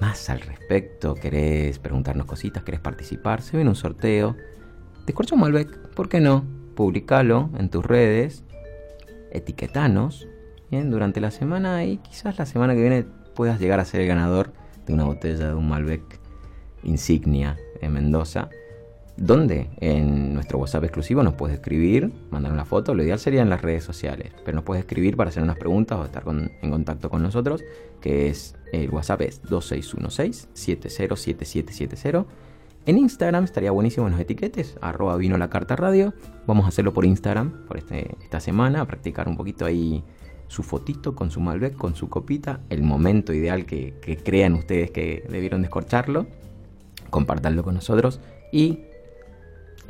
más 0.00 0.30
al 0.30 0.40
respecto? 0.40 1.14
¿Querés 1.14 1.78
preguntarnos 1.80 2.24
cositas? 2.24 2.62
¿Querés 2.62 2.80
participar? 2.80 3.42
Se 3.42 3.58
viene 3.58 3.68
un 3.68 3.76
sorteo. 3.76 4.36
Descorcha 5.04 5.34
un 5.34 5.42
Malbec, 5.42 5.90
¿por 5.90 6.08
qué 6.08 6.20
no? 6.20 6.42
Publicalo 6.74 7.50
en 7.58 7.68
tus 7.68 7.84
redes, 7.84 8.42
etiquetanos 9.32 10.28
bien, 10.70 10.90
durante 10.90 11.20
la 11.20 11.30
semana 11.30 11.84
y 11.84 11.98
quizás 11.98 12.38
la 12.38 12.46
semana 12.46 12.74
que 12.74 12.80
viene 12.80 13.04
puedas 13.34 13.60
llegar 13.60 13.80
a 13.80 13.84
ser 13.84 14.00
el 14.00 14.08
ganador 14.08 14.54
de 14.86 14.94
una 14.94 15.04
botella 15.04 15.48
de 15.48 15.54
un 15.54 15.68
Malbec 15.68 16.22
insignia 16.84 17.58
de 17.80 17.88
Mendoza. 17.90 18.48
Donde 19.16 19.68
en 19.80 20.34
nuestro 20.34 20.58
WhatsApp 20.58 20.84
exclusivo 20.84 21.22
nos 21.22 21.34
puedes 21.34 21.56
escribir, 21.56 22.10
mandar 22.30 22.52
una 22.52 22.64
foto, 22.64 22.94
lo 22.94 23.02
ideal 23.02 23.18
sería 23.18 23.42
en 23.42 23.50
las 23.50 23.60
redes 23.60 23.84
sociales, 23.84 24.32
pero 24.44 24.54
nos 24.56 24.64
puedes 24.64 24.82
escribir 24.84 25.16
para 25.16 25.28
hacer 25.28 25.42
unas 25.42 25.58
preguntas 25.58 25.98
o 25.98 26.04
estar 26.04 26.24
en 26.26 26.70
contacto 26.70 27.10
con 27.10 27.22
nosotros, 27.22 27.62
que 28.00 28.28
es 28.28 28.54
el 28.72 28.88
WhatsApp 28.90 29.20
es 29.22 29.42
2616-707770. 29.44 32.24
En 32.84 32.98
Instagram 32.98 33.44
estaría 33.44 33.70
buenísimo 33.70 34.06
en 34.06 34.12
los 34.12 34.20
etiquetes, 34.20 34.76
arroba 34.80 35.16
vino 35.16 35.36
la 35.38 35.48
carta 35.50 35.76
radio. 35.76 36.14
Vamos 36.46 36.64
a 36.64 36.68
hacerlo 36.68 36.92
por 36.92 37.04
Instagram 37.04 37.64
por 37.68 37.76
este- 37.78 38.16
esta 38.22 38.40
semana, 38.40 38.80
a 38.80 38.86
practicar 38.86 39.28
un 39.28 39.36
poquito 39.36 39.64
ahí 39.66 40.02
su 40.48 40.62
fotito 40.64 41.14
con 41.14 41.30
su 41.30 41.40
Malbec, 41.40 41.76
con 41.76 41.94
su 41.94 42.08
copita, 42.08 42.60
el 42.70 42.82
momento 42.82 43.32
ideal 43.32 43.66
que, 43.66 43.94
que 44.02 44.16
crean 44.16 44.54
ustedes 44.54 44.90
que 44.90 45.24
debieron 45.30 45.62
descorcharlo. 45.62 46.26
Compartanlo 47.10 47.62
con 47.62 47.74
nosotros 47.74 48.18
y 48.52 48.80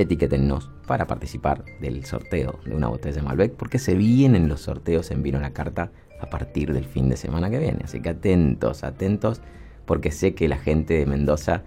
etiquétennos 0.02 0.70
para 0.86 1.06
participar 1.06 1.64
del 1.80 2.04
sorteo 2.04 2.58
de 2.64 2.74
una 2.74 2.88
botella 2.88 3.16
de 3.16 3.22
Malbec, 3.22 3.52
porque 3.54 3.78
se 3.78 3.94
vienen 3.94 4.48
los 4.48 4.60
sorteos 4.62 5.10
en 5.10 5.22
Vino 5.22 5.40
la 5.40 5.52
Carta 5.52 5.90
a 6.20 6.26
partir 6.26 6.72
del 6.72 6.84
fin 6.84 7.08
de 7.08 7.16
semana 7.16 7.50
que 7.50 7.58
viene. 7.58 7.80
Así 7.84 8.00
que 8.00 8.10
atentos, 8.10 8.84
atentos, 8.84 9.40
porque 9.86 10.10
sé 10.10 10.34
que 10.34 10.48
la 10.48 10.58
gente 10.58 10.94
de 10.94 11.06
Mendoza 11.06 11.62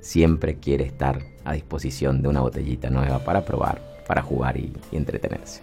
siempre 0.00 0.56
quiere 0.56 0.84
estar 0.84 1.20
a 1.44 1.52
disposición 1.52 2.22
de 2.22 2.28
una 2.28 2.40
botellita 2.40 2.90
nueva 2.90 3.20
para 3.24 3.44
probar, 3.44 3.80
para 4.06 4.22
jugar 4.22 4.56
y, 4.56 4.72
y 4.90 4.96
entretenerse. 4.96 5.62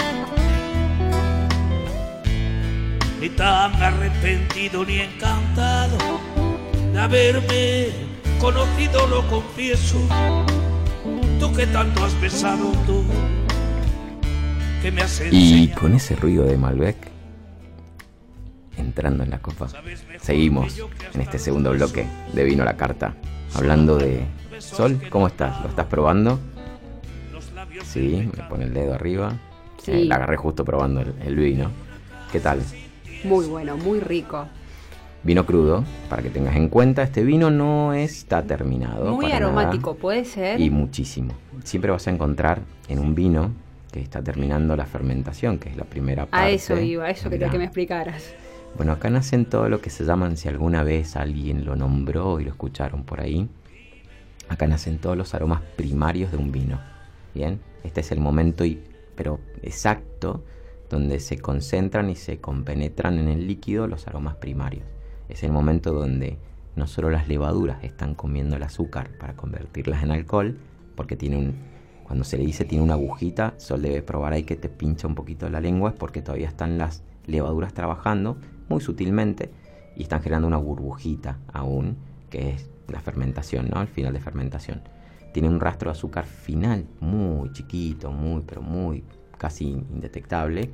Ni 3.21 3.29
tan 3.29 3.75
arrepentido 3.75 4.83
ni 4.83 4.97
encantado 4.97 5.95
de 6.91 6.99
haberme 6.99 7.89
conocido, 8.39 9.05
lo 9.05 9.27
confieso. 9.27 9.99
Tú 11.39 11.53
que 11.53 11.67
tanto 11.67 12.03
has 12.03 12.19
besado 12.19 12.71
tú, 12.87 13.03
que 14.81 14.91
me 14.91 15.03
has 15.03 15.21
Y 15.29 15.67
con 15.67 15.93
ese 15.93 16.15
ruido 16.15 16.45
de 16.45 16.57
Malbec, 16.57 16.97
entrando 18.77 19.23
en 19.23 19.29
la 19.29 19.37
copa, 19.37 19.67
seguimos 20.19 20.81
en 21.13 21.21
este 21.21 21.37
segundo 21.37 21.73
bloque 21.73 22.07
de 22.33 22.43
Vino 22.43 22.63
a 22.63 22.65
la 22.65 22.75
Carta, 22.75 23.13
hablando 23.53 23.97
de 23.97 24.25
Sol, 24.57 24.99
¿cómo 25.11 25.27
estás? 25.27 25.61
¿Lo 25.61 25.69
estás 25.69 25.85
probando? 25.85 26.39
Sí, 27.83 28.27
me 28.35 28.43
pone 28.45 28.65
el 28.65 28.73
dedo 28.73 28.95
arriba. 28.95 29.37
Sí. 29.77 29.91
Eh, 29.91 30.05
la 30.05 30.15
agarré 30.15 30.37
justo 30.37 30.65
probando 30.65 31.01
el, 31.01 31.13
el 31.23 31.35
vino. 31.35 31.69
¿Qué 32.31 32.39
tal? 32.39 32.63
Muy 33.23 33.45
bueno, 33.45 33.77
muy 33.77 33.99
rico. 33.99 34.47
Vino 35.23 35.45
crudo, 35.45 35.83
para 36.09 36.23
que 36.23 36.31
tengas 36.31 36.55
en 36.55 36.67
cuenta, 36.67 37.03
este 37.03 37.23
vino 37.23 37.51
no 37.51 37.93
está 37.93 38.41
terminado. 38.43 39.13
Muy 39.13 39.25
nada, 39.25 39.37
aromático, 39.37 39.95
puede 39.95 40.25
ser. 40.25 40.59
y 40.59 40.71
muchísimo. 40.71 41.33
Siempre 41.63 41.91
vas 41.91 42.07
a 42.07 42.11
encontrar 42.11 42.61
en 42.87 42.97
un 42.97 43.13
vino 43.13 43.51
que 43.91 43.99
está 43.99 44.23
terminando 44.23 44.75
la 44.75 44.85
fermentación, 44.85 45.59
que 45.59 45.69
es 45.69 45.77
la 45.77 45.83
primera 45.83 46.25
parte. 46.25 46.45
A 46.45 46.49
eso 46.49 46.79
iba, 46.79 47.05
a 47.05 47.09
eso 47.11 47.29
quería 47.29 47.49
que 47.49 47.59
me 47.59 47.65
explicaras. 47.65 48.33
Bueno, 48.75 48.93
acá 48.93 49.09
nacen 49.09 49.45
todo 49.45 49.69
lo 49.69 49.81
que 49.81 49.89
se 49.89 50.05
llaman, 50.05 50.37
si 50.37 50.47
alguna 50.47 50.81
vez 50.81 51.15
alguien 51.15 51.65
lo 51.65 51.75
nombró 51.75 52.39
y 52.39 52.45
lo 52.45 52.51
escucharon 52.51 53.03
por 53.03 53.21
ahí, 53.21 53.47
acá 54.49 54.65
nacen 54.65 54.97
todos 54.97 55.17
los 55.17 55.35
aromas 55.35 55.61
primarios 55.75 56.31
de 56.31 56.37
un 56.37 56.51
vino. 56.51 56.79
Bien, 57.35 57.59
este 57.83 58.01
es 58.01 58.11
el 58.11 58.19
momento, 58.19 58.65
y, 58.65 58.81
pero 59.15 59.39
exacto, 59.61 60.43
donde 60.91 61.21
se 61.21 61.39
concentran 61.39 62.09
y 62.09 62.15
se 62.15 62.39
compenetran 62.39 63.17
en 63.17 63.29
el 63.29 63.47
líquido 63.47 63.87
los 63.87 64.07
aromas 64.07 64.35
primarios. 64.35 64.85
Es 65.29 65.41
el 65.43 65.51
momento 65.51 65.93
donde 65.93 66.37
no 66.75 66.85
solo 66.85 67.09
las 67.09 67.29
levaduras 67.29 67.83
están 67.83 68.13
comiendo 68.13 68.57
el 68.57 68.63
azúcar 68.63 69.17
para 69.17 69.35
convertirlas 69.35 70.03
en 70.03 70.11
alcohol, 70.11 70.57
porque 70.95 71.15
tiene 71.15 71.37
un, 71.37 71.55
cuando 72.03 72.25
se 72.25 72.37
le 72.37 72.45
dice 72.45 72.65
tiene 72.65 72.83
una 72.83 72.95
agujita, 72.95 73.53
Sol 73.57 73.81
debe 73.81 74.01
probar 74.01 74.33
ahí 74.33 74.43
que 74.43 74.57
te 74.57 74.67
pincha 74.67 75.07
un 75.07 75.15
poquito 75.15 75.49
la 75.49 75.61
lengua, 75.61 75.91
es 75.91 75.95
porque 75.95 76.21
todavía 76.21 76.49
están 76.49 76.77
las 76.77 77.03
levaduras 77.25 77.73
trabajando 77.73 78.37
muy 78.67 78.81
sutilmente 78.81 79.49
y 79.95 80.03
están 80.03 80.21
generando 80.21 80.47
una 80.47 80.57
burbujita 80.57 81.39
aún, 81.53 81.97
que 82.29 82.49
es 82.51 82.69
la 82.89 82.99
fermentación, 82.99 83.69
¿no? 83.69 83.81
El 83.81 83.87
final 83.87 84.13
de 84.13 84.19
fermentación. 84.19 84.81
Tiene 85.33 85.47
un 85.47 85.61
rastro 85.61 85.89
de 85.89 85.97
azúcar 85.97 86.25
final 86.25 86.85
muy 86.99 87.49
chiquito, 87.53 88.11
muy, 88.11 88.43
pero 88.45 88.61
muy 88.61 89.05
casi 89.41 89.69
indetectable, 89.69 90.69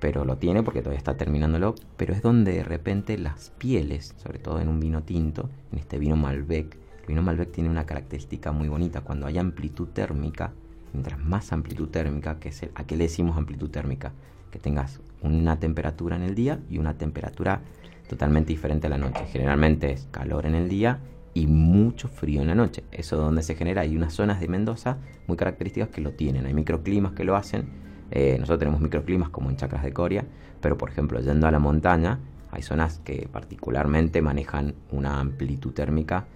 pero 0.00 0.24
lo 0.24 0.38
tiene 0.38 0.62
porque 0.62 0.80
todavía 0.80 0.96
está 0.98 1.18
terminándolo, 1.18 1.74
pero 1.98 2.14
es 2.14 2.22
donde 2.22 2.52
de 2.52 2.64
repente 2.64 3.18
las 3.18 3.50
pieles, 3.58 4.14
sobre 4.16 4.38
todo 4.38 4.58
en 4.58 4.68
un 4.68 4.80
vino 4.80 5.02
tinto, 5.02 5.50
en 5.70 5.78
este 5.78 5.98
vino 5.98 6.16
Malbec, 6.16 6.78
el 7.00 7.06
vino 7.06 7.20
Malbec 7.20 7.52
tiene 7.52 7.68
una 7.68 7.84
característica 7.84 8.52
muy 8.52 8.68
bonita, 8.68 9.02
cuando 9.02 9.26
hay 9.26 9.36
amplitud 9.36 9.88
térmica, 9.88 10.52
mientras 10.94 11.18
más 11.18 11.52
amplitud 11.52 11.88
térmica, 11.88 12.38
que 12.40 12.48
es 12.48 12.62
el- 12.62 12.70
¿a 12.74 12.84
qué 12.84 12.96
le 12.96 13.04
decimos 13.04 13.36
amplitud 13.36 13.68
térmica? 13.68 14.12
Que 14.50 14.58
tengas 14.58 15.00
una 15.22 15.58
temperatura 15.60 16.16
en 16.16 16.22
el 16.22 16.34
día 16.34 16.58
y 16.70 16.78
una 16.78 16.94
temperatura 16.94 17.60
totalmente 18.08 18.48
diferente 18.48 18.86
a 18.86 18.90
la 18.90 18.98
noche. 18.98 19.26
Generalmente 19.30 19.92
es 19.92 20.08
calor 20.10 20.46
en 20.46 20.54
el 20.54 20.70
día 20.70 21.00
y 21.34 21.46
mucho 21.46 22.08
frío 22.08 22.40
en 22.40 22.48
la 22.48 22.54
noche. 22.54 22.82
Eso 22.92 23.16
es 23.16 23.22
donde 23.22 23.42
se 23.42 23.56
genera. 23.56 23.82
Hay 23.82 23.94
unas 23.94 24.14
zonas 24.14 24.40
de 24.40 24.48
Mendoza 24.48 24.96
muy 25.26 25.36
características 25.36 25.90
que 25.90 26.00
lo 26.00 26.12
tienen. 26.12 26.46
Hay 26.46 26.54
microclimas 26.54 27.12
que 27.12 27.24
lo 27.24 27.36
hacen. 27.36 27.85
Eh, 28.10 28.36
nosotros 28.38 28.58
tenemos 28.60 28.80
microclimas 28.80 29.30
como 29.30 29.50
en 29.50 29.56
Chacras 29.56 29.82
de 29.82 29.92
Coria, 29.92 30.24
pero 30.60 30.78
por 30.78 30.90
ejemplo, 30.90 31.20
yendo 31.20 31.46
a 31.46 31.50
la 31.50 31.58
montaña, 31.58 32.20
hay 32.50 32.62
zonas 32.62 33.00
que 33.04 33.28
particularmente 33.30 34.22
manejan 34.22 34.74
una 34.90 35.20
amplitud 35.20 35.72
térmica 35.72 36.26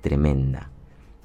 tremenda. 0.00 0.70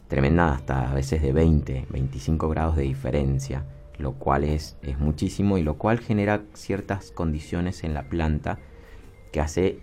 Tremenda 0.07 0.53
hasta 0.53 0.89
a 0.89 0.93
veces 0.93 1.21
de 1.21 1.33
20, 1.33 1.87
25 1.89 2.49
grados 2.49 2.75
de 2.75 2.83
diferencia, 2.83 3.65
lo 3.97 4.13
cual 4.13 4.43
es, 4.43 4.77
es 4.81 4.97
muchísimo 4.97 5.57
y 5.57 5.63
lo 5.63 5.77
cual 5.77 5.99
genera 5.99 6.43
ciertas 6.53 7.11
condiciones 7.11 7.83
en 7.83 7.93
la 7.93 8.09
planta 8.09 8.57
que 9.31 9.41
hace 9.41 9.79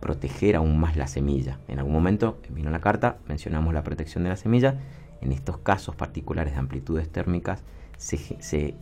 proteger 0.00 0.56
aún 0.56 0.78
más 0.78 0.96
la 0.96 1.06
semilla. 1.06 1.58
En 1.68 1.78
algún 1.78 1.92
momento 1.92 2.38
vino 2.50 2.70
la 2.70 2.80
carta, 2.80 3.18
mencionamos 3.26 3.74
la 3.74 3.82
protección 3.82 4.24
de 4.24 4.30
la 4.30 4.36
semilla. 4.36 4.78
En 5.20 5.32
estos 5.32 5.58
casos 5.58 5.96
particulares 5.96 6.54
de 6.54 6.60
amplitudes 6.60 7.10
térmicas 7.10 7.64
se, 7.96 8.18
se, 8.40 8.76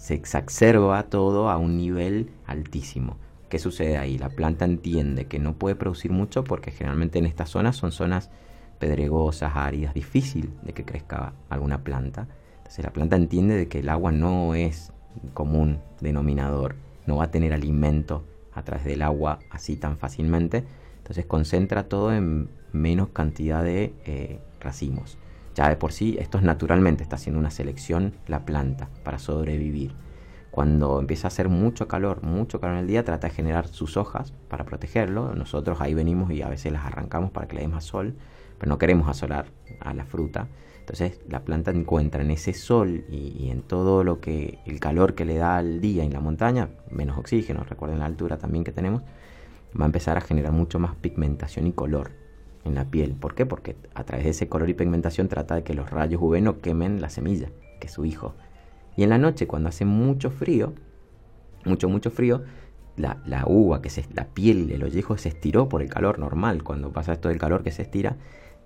se 0.00 0.14
exacerba 0.14 1.02
todo 1.04 1.50
a 1.50 1.58
un 1.58 1.76
nivel 1.76 2.30
altísimo. 2.46 3.18
¿Qué 3.50 3.58
sucede 3.58 3.98
ahí? 3.98 4.16
La 4.16 4.30
planta 4.30 4.64
entiende 4.64 5.26
que 5.26 5.38
no 5.38 5.56
puede 5.56 5.74
producir 5.74 6.10
mucho 6.10 6.42
porque 6.42 6.70
generalmente 6.70 7.18
en 7.18 7.26
estas 7.26 7.50
zonas 7.50 7.76
son 7.76 7.92
zonas 7.92 8.30
pedregosas, 8.78 9.52
áridas, 9.54 9.92
difícil 9.92 10.54
de 10.62 10.72
que 10.72 10.86
crezca 10.86 11.34
alguna 11.50 11.84
planta. 11.84 12.28
Entonces 12.56 12.82
la 12.82 12.94
planta 12.94 13.16
entiende 13.16 13.56
de 13.56 13.68
que 13.68 13.80
el 13.80 13.90
agua 13.90 14.10
no 14.10 14.54
es 14.54 14.90
común 15.34 15.80
denominador, 16.00 16.76
no 17.04 17.16
va 17.16 17.24
a 17.24 17.30
tener 17.30 17.52
alimento 17.52 18.24
a 18.54 18.62
través 18.62 18.86
del 18.86 19.02
agua 19.02 19.40
así 19.50 19.76
tan 19.76 19.98
fácilmente. 19.98 20.64
Entonces 20.96 21.26
concentra 21.26 21.88
todo 21.90 22.14
en 22.14 22.48
menos 22.72 23.10
cantidad 23.10 23.62
de 23.62 23.92
eh, 24.06 24.40
racimos. 24.60 25.18
Ya 25.54 25.68
de 25.68 25.76
por 25.76 25.92
sí, 25.92 26.16
esto 26.20 26.38
es 26.38 26.44
naturalmente, 26.44 27.02
está 27.02 27.16
haciendo 27.16 27.40
una 27.40 27.50
selección 27.50 28.14
la 28.26 28.44
planta 28.44 28.88
para 29.02 29.18
sobrevivir. 29.18 29.92
Cuando 30.50 30.98
empieza 30.98 31.26
a 31.26 31.28
hacer 31.28 31.48
mucho 31.48 31.86
calor, 31.86 32.22
mucho 32.22 32.60
calor 32.60 32.76
en 32.76 32.82
el 32.82 32.88
día, 32.88 33.04
trata 33.04 33.28
de 33.28 33.34
generar 33.34 33.68
sus 33.68 33.96
hojas 33.96 34.32
para 34.48 34.64
protegerlo. 34.64 35.34
Nosotros 35.34 35.80
ahí 35.80 35.94
venimos 35.94 36.30
y 36.32 36.42
a 36.42 36.48
veces 36.48 36.72
las 36.72 36.84
arrancamos 36.84 37.30
para 37.30 37.46
que 37.46 37.56
le 37.56 37.62
dé 37.62 37.68
más 37.68 37.84
sol, 37.84 38.16
pero 38.58 38.68
no 38.68 38.78
queremos 38.78 39.08
asolar 39.08 39.46
a 39.80 39.94
la 39.94 40.04
fruta. 40.04 40.48
Entonces 40.80 41.20
la 41.28 41.44
planta 41.44 41.70
encuentra 41.70 42.22
en 42.22 42.32
ese 42.32 42.52
sol 42.52 43.04
y, 43.08 43.48
en 43.50 43.62
todo 43.62 44.02
lo 44.02 44.20
que 44.20 44.58
el 44.66 44.80
calor 44.80 45.14
que 45.14 45.24
le 45.24 45.36
da 45.36 45.56
al 45.56 45.80
día 45.80 46.02
en 46.02 46.12
la 46.12 46.20
montaña, 46.20 46.70
menos 46.90 47.16
oxígeno, 47.16 47.62
recuerden 47.62 48.00
la 48.00 48.06
altura 48.06 48.38
también 48.38 48.64
que 48.64 48.72
tenemos, 48.72 49.02
va 49.78 49.84
a 49.84 49.86
empezar 49.86 50.16
a 50.16 50.20
generar 50.20 50.50
mucho 50.50 50.80
más 50.80 50.96
pigmentación 50.96 51.68
y 51.68 51.72
color 51.72 52.10
en 52.64 52.74
la 52.74 52.84
piel. 52.84 53.14
¿Por 53.14 53.34
qué? 53.34 53.46
Porque 53.46 53.76
a 53.94 54.04
través 54.04 54.24
de 54.24 54.30
ese 54.30 54.48
color 54.48 54.68
y 54.68 54.74
pigmentación 54.74 55.28
trata 55.28 55.54
de 55.54 55.62
que 55.62 55.74
los 55.74 55.90
rayos 55.90 56.20
UV 56.22 56.40
no 56.42 56.58
quemen 56.60 57.00
la 57.00 57.10
semilla, 57.10 57.50
que 57.80 57.86
es 57.86 57.92
su 57.92 58.04
hijo. 58.04 58.34
Y 58.96 59.02
en 59.02 59.10
la 59.10 59.18
noche, 59.18 59.46
cuando 59.46 59.68
hace 59.68 59.84
mucho 59.84 60.30
frío, 60.30 60.72
mucho, 61.64 61.88
mucho 61.88 62.10
frío, 62.10 62.42
la, 62.96 63.22
la 63.26 63.44
uva, 63.46 63.80
que 63.80 63.90
se, 63.90 64.04
la 64.14 64.26
piel, 64.26 64.70
el 64.70 64.82
ollejo 64.82 65.16
se 65.16 65.30
estiró 65.30 65.68
por 65.68 65.82
el 65.82 65.88
calor 65.88 66.18
normal. 66.18 66.62
Cuando 66.62 66.92
pasa 66.92 67.12
esto 67.12 67.28
del 67.28 67.38
calor 67.38 67.62
que 67.62 67.72
se 67.72 67.82
estira, 67.82 68.16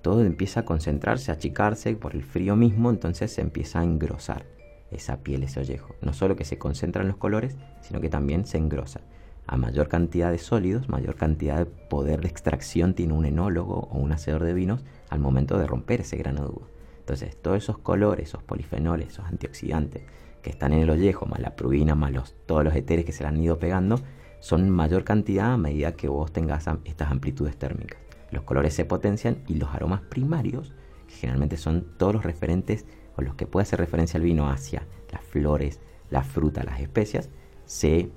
todo 0.03 0.23
empieza 0.25 0.61
a 0.61 0.65
concentrarse, 0.65 1.31
a 1.31 1.35
achicarse 1.35 1.95
por 1.95 2.15
el 2.15 2.23
frío 2.23 2.57
mismo, 2.57 2.91
entonces 2.91 3.33
se 3.33 3.41
empieza 3.41 3.81
a 3.81 3.85
engrosar 3.85 4.45
esa 4.91 5.23
piel, 5.23 5.43
ese 5.43 5.61
ollejo. 5.61 5.95
No 6.03 6.13
solo 6.13 6.37
que 6.37 6.45
se 6.45 6.59
concentran 6.59 7.09
los 7.09 7.17
colores, 7.17 7.57
sino 7.81 8.01
que 8.01 8.09
también 8.09 8.45
se 8.47 8.59
engrosa. 8.59 9.01
A 9.47 9.57
mayor 9.57 9.89
cantidad 9.89 10.31
de 10.31 10.39
sólidos, 10.39 10.89
mayor 10.89 11.17
cantidad 11.17 11.59
de 11.59 11.67
poder 11.67 12.21
de 12.23 12.29
extracción 12.29 12.95
tiene 12.95 13.13
un 13.13 13.27
enólogo 13.27 13.89
o 13.91 13.99
un 13.99 14.13
hacedor 14.13 14.45
de 14.45 14.55
vinos 14.55 14.85
al 15.11 15.21
momento 15.21 15.59
de 15.59 15.67
romper 15.67 16.01
ese 16.01 16.17
grano. 16.17 16.63
Entonces, 16.99 17.37
todos 17.41 17.59
esos 17.59 17.79
colores, 17.79 18.29
esos 18.29 18.43
polifenoles, 18.43 19.09
esos 19.09 19.27
antioxidantes 19.27 20.03
que 20.41 20.51
están 20.51 20.73
en 20.73 20.81
el 20.81 20.91
ollejo, 20.91 21.27
más 21.27 21.41
la 21.41 21.57
prurina, 21.57 21.95
más 21.95 22.35
todos 22.47 22.65
los 22.65 22.75
éteres 22.75 23.05
que 23.05 23.13
se 23.13 23.23
le 23.23 23.29
han 23.29 23.41
ido 23.41 23.59
pegando, 23.59 24.01
son 24.41 24.71
mayor 24.71 25.05
cantidad 25.05 25.53
a 25.53 25.57
medida 25.57 25.93
que 25.93 26.09
vos 26.09 26.33
tengas 26.33 26.67
estas 26.85 27.11
amplitudes 27.11 27.57
térmicas. 27.57 27.99
Los 28.31 28.43
colores 28.45 28.75
se 28.75 28.85
potencian 28.85 29.39
y 29.47 29.55
los 29.55 29.71
aromas 29.75 30.01
primarios, 30.03 30.73
que 31.09 31.15
generalmente 31.15 31.57
son 31.57 31.87
todos 31.99 32.15
los 32.15 32.25
referentes 32.25 32.85
o 33.17 33.23
los 33.23 33.35
que 33.35 33.47
puede 33.47 33.63
hacer 33.63 33.79
referencia 33.79 34.19
al 34.19 34.25
vino 34.25 34.51
hacia 34.51 34.87
las 35.13 35.23
flores, 35.23 35.81
la 36.11 36.23
fruta, 36.23 36.65
las 36.65 36.81
especias, 36.81 37.31
se 37.65 38.11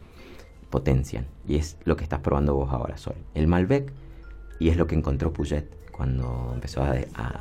potencian. 0.69 1.25
Y 1.47 1.55
es 1.57 1.77
lo 1.85 1.95
que 1.95 2.03
estás 2.03 2.19
probando 2.19 2.55
vos 2.55 2.71
ahora, 2.71 2.97
Sol. 2.97 3.15
El 3.33 3.47
Malbec, 3.47 3.91
y 4.59 4.69
es 4.69 4.77
lo 4.77 4.87
que 4.87 4.95
encontró 4.95 5.33
Puget 5.33 5.65
cuando 5.91 6.51
empezó 6.53 6.83
a, 6.83 6.95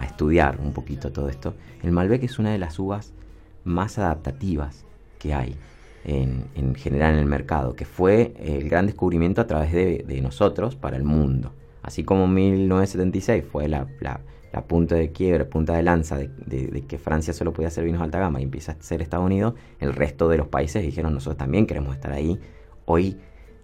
estudiar 0.04 0.60
un 0.60 0.72
poquito 0.72 1.12
todo 1.12 1.28
esto. 1.28 1.54
El 1.82 1.92
Malbec 1.92 2.22
es 2.22 2.38
una 2.38 2.52
de 2.52 2.58
las 2.58 2.78
uvas 2.78 3.12
más 3.64 3.98
adaptativas 3.98 4.84
que 5.18 5.34
hay 5.34 5.56
en, 6.04 6.44
en 6.54 6.74
general 6.74 7.14
en 7.14 7.18
el 7.20 7.26
mercado, 7.26 7.74
que 7.74 7.84
fue 7.84 8.34
el 8.38 8.68
gran 8.68 8.86
descubrimiento 8.86 9.40
a 9.40 9.46
través 9.46 9.72
de, 9.72 10.20
nosotros 10.22 10.76
para 10.76 10.96
el 10.96 11.04
mundo. 11.04 11.52
Así 11.82 12.02
como 12.04 12.26
1976 12.26 13.44
fue 13.50 13.68
la, 13.68 13.86
la- 14.00 14.20
la 14.52 14.62
punta 14.64 14.94
de 14.94 15.12
quiebre, 15.12 15.44
punta 15.44 15.74
de 15.76 15.82
lanza 15.82 16.16
de, 16.16 16.84
que 16.88 16.96
Francia 16.98 17.34
solo 17.34 17.52
podía 17.52 17.68
hacer 17.68 17.84
vinos 17.84 18.00
alta 18.00 18.18
gama 18.18 18.40
y 18.40 18.44
empieza 18.44 18.72
a 18.72 18.82
ser 18.82 19.02
Estados 19.02 19.26
Unidos, 19.26 19.52
el 19.80 19.92
resto 19.92 20.28
de 20.30 20.38
los 20.38 20.48
países 20.48 20.82
dijeron 20.82 21.12
nosotros 21.12 21.36
también 21.36 21.66
queremos 21.66 21.94
estar 21.94 22.10
ahí. 22.12 22.38
Hoy 22.86 23.18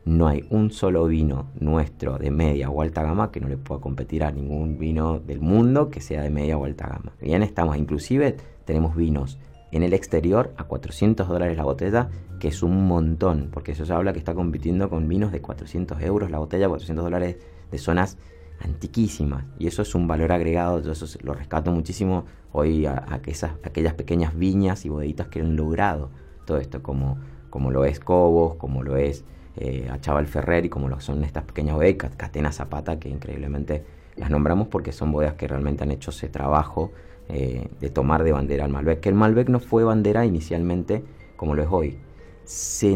no 0.04 0.26
hay 0.26 0.44
un 0.50 0.72
solo 0.72 1.06
vino 1.06 1.52
nuestro 1.60 2.18
de 2.18 2.32
media 2.32 2.68
o 2.70 2.82
alta 2.82 3.04
gama 3.04 3.30
que 3.30 3.40
no 3.40 3.48
le 3.48 3.56
pueda 3.56 3.80
competir 3.80 4.24
a 4.24 4.32
ningún 4.32 4.78
vino 4.78 5.20
del 5.20 5.40
mundo 5.40 5.90
que 5.90 6.00
sea 6.00 6.22
de 6.22 6.30
media 6.30 6.58
o 6.58 6.64
alta 6.64 6.88
gama. 6.88 7.12
Bien, 7.20 7.42
estamos, 7.44 7.76
inclusive 7.76 8.36
tenemos 8.64 8.96
vinos 8.96 9.38
en 9.70 9.84
el 9.84 9.92
exterior 9.92 10.52
a 10.56 10.64
400 10.64 11.28
dólares 11.28 11.56
la 11.56 11.62
botella, 11.62 12.10
que 12.40 12.48
es 12.48 12.64
un 12.64 12.88
montón, 12.88 13.48
porque 13.52 13.72
eso 13.72 13.86
se 13.86 13.92
habla 13.92 14.12
que 14.12 14.18
está 14.18 14.34
compitiendo 14.34 14.90
con 14.90 15.06
vinos 15.06 15.30
de 15.30 15.40
400 15.40 16.00
euros 16.02 16.30
la 16.32 16.38
botella, 16.38 16.68
400 16.68 17.04
dólares 17.04 17.36
de 17.70 17.78
zonas 17.78 18.18
antiquísimas. 18.60 19.44
Y 19.58 19.68
eso 19.68 19.82
es 19.82 19.94
un 19.94 20.08
valor 20.08 20.32
agregado, 20.32 20.82
yo 20.82 20.90
eso 20.90 21.06
lo 21.22 21.32
rescato 21.32 21.70
muchísimo 21.70 22.24
hoy 22.50 22.86
a, 22.86 23.06
aquellas 23.62 23.94
pequeñas 23.94 24.36
viñas 24.36 24.84
y 24.84 24.88
bodeguitas 24.88 25.28
que 25.28 25.40
han 25.40 25.54
logrado 25.54 26.10
todo 26.44 26.58
esto, 26.58 26.82
como, 26.82 27.18
como 27.52 27.70
lo 27.70 27.84
es 27.84 28.00
Cobos, 28.00 28.54
como 28.54 28.82
lo 28.82 28.96
es 28.96 29.24
eh, 29.58 29.86
a 29.92 30.00
Chaval 30.00 30.26
Ferrer 30.26 30.64
y 30.64 30.70
como 30.70 30.88
lo 30.88 30.98
son 31.00 31.22
estas 31.22 31.44
pequeñas 31.44 31.76
bodegas, 31.76 32.10
Catena 32.16 32.50
Zapata, 32.50 32.98
que 32.98 33.10
increíblemente 33.10 33.84
las 34.16 34.30
nombramos 34.30 34.68
porque 34.68 34.90
son 34.90 35.12
bodegas 35.12 35.34
que 35.34 35.46
realmente 35.46 35.84
han 35.84 35.90
hecho 35.90 36.12
ese 36.12 36.30
trabajo 36.30 36.92
eh, 37.28 37.68
de 37.78 37.90
tomar 37.90 38.24
de 38.24 38.32
bandera 38.32 38.64
al 38.64 38.70
Malbec. 38.70 39.00
Que 39.00 39.10
el 39.10 39.14
Malbec 39.14 39.50
no 39.50 39.60
fue 39.60 39.84
bandera 39.84 40.24
inicialmente 40.24 41.04
como 41.36 41.54
lo 41.54 41.62
es 41.62 41.68
hoy. 41.70 41.98
Se, 42.44 42.90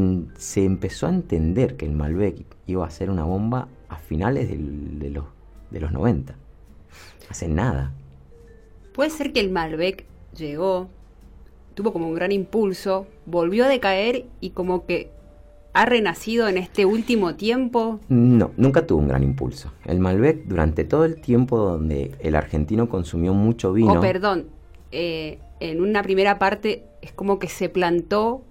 empezó 0.64 1.06
a 1.06 1.10
entender 1.10 1.76
que 1.76 1.84
el 1.84 1.92
Malbec 1.92 2.46
iba 2.66 2.86
a 2.86 2.90
ser 2.90 3.10
una 3.10 3.24
bomba 3.24 3.68
a 3.90 3.96
finales 3.96 4.48
de, 4.48 5.10
los, 5.10 5.26
de 5.70 5.80
los 5.80 5.92
90. 5.92 6.34
Hace 7.28 7.48
nada. 7.48 7.92
Puede 8.94 9.10
ser 9.10 9.34
que 9.34 9.40
el 9.40 9.50
Malbec 9.50 10.06
llegó, 10.34 10.88
tuvo 11.76 11.92
como 11.92 12.08
un 12.08 12.14
gran 12.14 12.32
impulso, 12.32 13.06
volvió 13.26 13.66
a 13.66 13.68
decaer 13.68 14.24
y 14.40 14.50
como 14.50 14.86
que 14.86 15.10
ha 15.74 15.84
renacido 15.84 16.48
en 16.48 16.56
este 16.56 16.86
último 16.86 17.34
tiempo? 17.34 18.00
No, 18.08 18.50
nunca 18.56 18.86
tuvo 18.86 19.00
un 19.00 19.08
gran 19.08 19.22
impulso. 19.22 19.70
El 19.84 20.00
Malbec, 20.00 20.46
durante 20.46 20.84
todo 20.84 21.04
el 21.04 21.20
tiempo 21.20 21.58
donde 21.58 22.12
el 22.20 22.34
argentino 22.34 22.88
consumió 22.88 23.34
mucho 23.34 23.74
vino. 23.74 23.92
Oh, 23.92 24.00
perdón. 24.00 24.46
Eh, 24.90 25.38
en 25.60 25.82
una 25.82 26.02
primera 26.02 26.38
parte 26.38 26.84
es 27.02 27.12
como 27.12 27.38
que 27.38 27.48
se 27.48 27.68
plantó. 27.68 28.42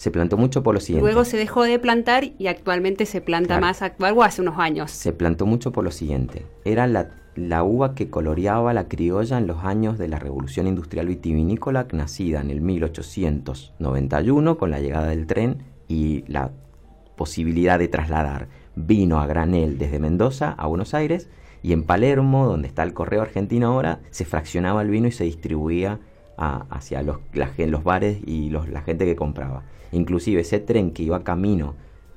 Se 0.00 0.10
plantó 0.10 0.38
mucho 0.38 0.62
por 0.62 0.72
lo 0.72 0.80
siguiente. 0.80 1.04
Luego 1.04 1.26
se 1.26 1.36
dejó 1.36 1.62
de 1.62 1.78
plantar 1.78 2.24
y 2.38 2.46
actualmente 2.46 3.04
se 3.04 3.20
planta 3.20 3.60
más, 3.60 3.82
algo 3.82 4.22
hace 4.22 4.40
unos 4.40 4.58
años. 4.58 4.90
Se 4.90 5.12
plantó 5.12 5.44
mucho 5.44 5.72
por 5.72 5.84
lo 5.84 5.90
siguiente. 5.90 6.46
Era 6.64 6.86
la, 6.86 7.10
la 7.34 7.62
uva 7.64 7.94
que 7.94 8.08
coloreaba 8.08 8.72
la 8.72 8.88
criolla 8.88 9.36
en 9.36 9.46
los 9.46 9.62
años 9.62 9.98
de 9.98 10.08
la 10.08 10.18
Revolución 10.18 10.66
Industrial 10.66 11.06
Vitivinícola, 11.06 11.86
nacida 11.92 12.40
en 12.40 12.48
el 12.48 12.62
1891 12.62 14.56
con 14.56 14.70
la 14.70 14.80
llegada 14.80 15.08
del 15.08 15.26
tren 15.26 15.64
y 15.86 16.24
la 16.28 16.50
posibilidad 17.14 17.78
de 17.78 17.88
trasladar 17.88 18.48
vino 18.76 19.20
a 19.20 19.26
granel 19.26 19.76
desde 19.76 19.98
Mendoza 19.98 20.52
a 20.52 20.66
Buenos 20.66 20.94
Aires 20.94 21.28
y 21.62 21.74
en 21.74 21.84
Palermo, 21.84 22.46
donde 22.46 22.68
está 22.68 22.84
el 22.84 22.94
correo 22.94 23.20
argentino 23.20 23.66
ahora, 23.66 24.00
se 24.08 24.24
fraccionaba 24.24 24.80
el 24.80 24.88
vino 24.88 25.08
y 25.08 25.12
se 25.12 25.24
distribuía 25.24 26.00
hacia 26.40 27.02
los, 27.02 27.18
los 27.32 27.84
bares 27.84 28.18
y 28.26 28.50
la 28.50 28.82
gente 28.82 29.04
que 29.04 29.14
compraba. 29.14 29.62
Inclusive 29.92 30.40
ese 30.40 30.58
tren 30.58 30.92
que 30.92 31.02
iba 31.02 31.22
camino, 31.22 31.74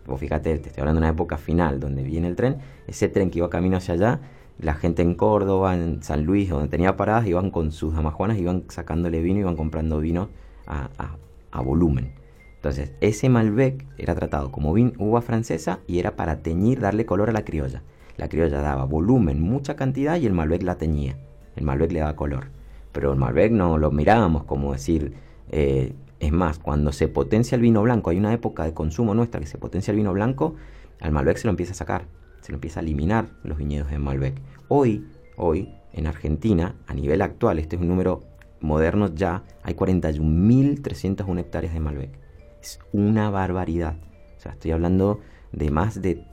vos 0.07 0.19
fíjate, 0.19 0.57
te 0.59 0.69
estoy 0.69 0.81
hablando 0.81 1.01
de 1.01 1.07
una 1.07 1.13
época 1.13 1.37
final 1.37 1.79
donde 1.79 2.03
viene 2.03 2.27
el 2.27 2.35
tren, 2.35 2.57
ese 2.87 3.09
tren 3.09 3.29
que 3.29 3.39
iba 3.39 3.49
camino 3.49 3.77
hacia 3.77 3.95
allá, 3.95 4.21
la 4.59 4.75
gente 4.75 5.01
en 5.01 5.15
Córdoba, 5.15 5.75
en 5.75 6.01
San 6.03 6.23
Luis, 6.23 6.49
donde 6.49 6.69
tenía 6.69 6.95
paradas, 6.95 7.27
iban 7.27 7.51
con 7.51 7.71
sus 7.71 7.93
damajuanas, 7.93 8.37
iban 8.37 8.63
sacándole 8.69 9.21
vino, 9.21 9.39
iban 9.39 9.55
comprando 9.55 9.99
vino 9.99 10.29
a 10.65 11.61
volumen. 11.61 12.23
Entonces, 12.63 12.93
ese 13.01 13.27
Malbec 13.27 13.85
era 13.97 14.15
tratado 14.15 14.49
como 14.49 14.71
uva 14.71 15.21
francesa 15.21 15.79
y 15.85 15.99
era 15.99 16.15
para 16.15 16.39
teñir, 16.39 16.79
darle 16.79 17.05
color 17.05 17.29
a 17.29 17.33
la 17.33 17.43
criolla. 17.43 17.83
La 18.15 18.29
criolla 18.29 18.61
daba 18.61 18.85
volumen, 18.85 19.41
mucha 19.41 19.75
cantidad 19.75 20.15
y 20.15 20.25
el 20.25 20.31
Malbec 20.31 20.63
la 20.63 20.77
teñía. 20.77 21.17
El 21.57 21.65
Malbec 21.65 21.91
le 21.91 21.99
daba 21.99 22.15
color. 22.15 22.51
Pero 22.93 23.11
el 23.11 23.19
Malbec 23.19 23.51
no 23.51 23.77
lo 23.77 23.91
mirábamos 23.91 24.45
como 24.45 24.71
decir, 24.71 25.13
eh, 25.49 25.93
es 26.19 26.31
más, 26.31 26.59
cuando 26.59 26.93
se 26.93 27.09
potencia 27.09 27.57
el 27.57 27.61
vino 27.61 27.81
blanco, 27.81 28.11
hay 28.11 28.17
una 28.17 28.33
época 28.33 28.63
de 28.63 28.73
consumo 28.73 29.13
nuestra 29.13 29.41
que 29.41 29.47
se 29.47 29.57
potencia 29.57 29.91
el 29.91 29.97
vino 29.97 30.13
blanco, 30.13 30.55
al 31.01 31.11
Malbec 31.11 31.35
se 31.35 31.47
lo 31.47 31.51
empieza 31.51 31.73
a 31.73 31.75
sacar, 31.75 32.05
se 32.39 32.53
lo 32.53 32.55
empieza 32.55 32.79
a 32.79 32.83
eliminar 32.83 33.27
los 33.43 33.57
viñedos 33.57 33.91
de 33.91 33.99
Malbec. 33.99 34.39
Hoy, 34.69 35.05
hoy, 35.35 35.75
en 35.91 36.07
Argentina, 36.07 36.75
a 36.87 36.93
nivel 36.93 37.21
actual, 37.21 37.59
este 37.59 37.75
es 37.75 37.81
un 37.81 37.89
número 37.89 38.21
moderno 38.61 39.13
ya, 39.13 39.43
hay 39.63 39.73
41.301 39.73 41.39
hectáreas 41.39 41.73
de 41.73 41.79
Malbec 41.81 42.23
es 42.63 42.79
una 42.93 43.29
barbaridad. 43.29 43.95
O 44.37 44.39
sea, 44.39 44.53
estoy 44.53 44.71
hablando 44.71 45.19
de 45.51 45.69
más 45.69 46.01
de... 46.01 46.25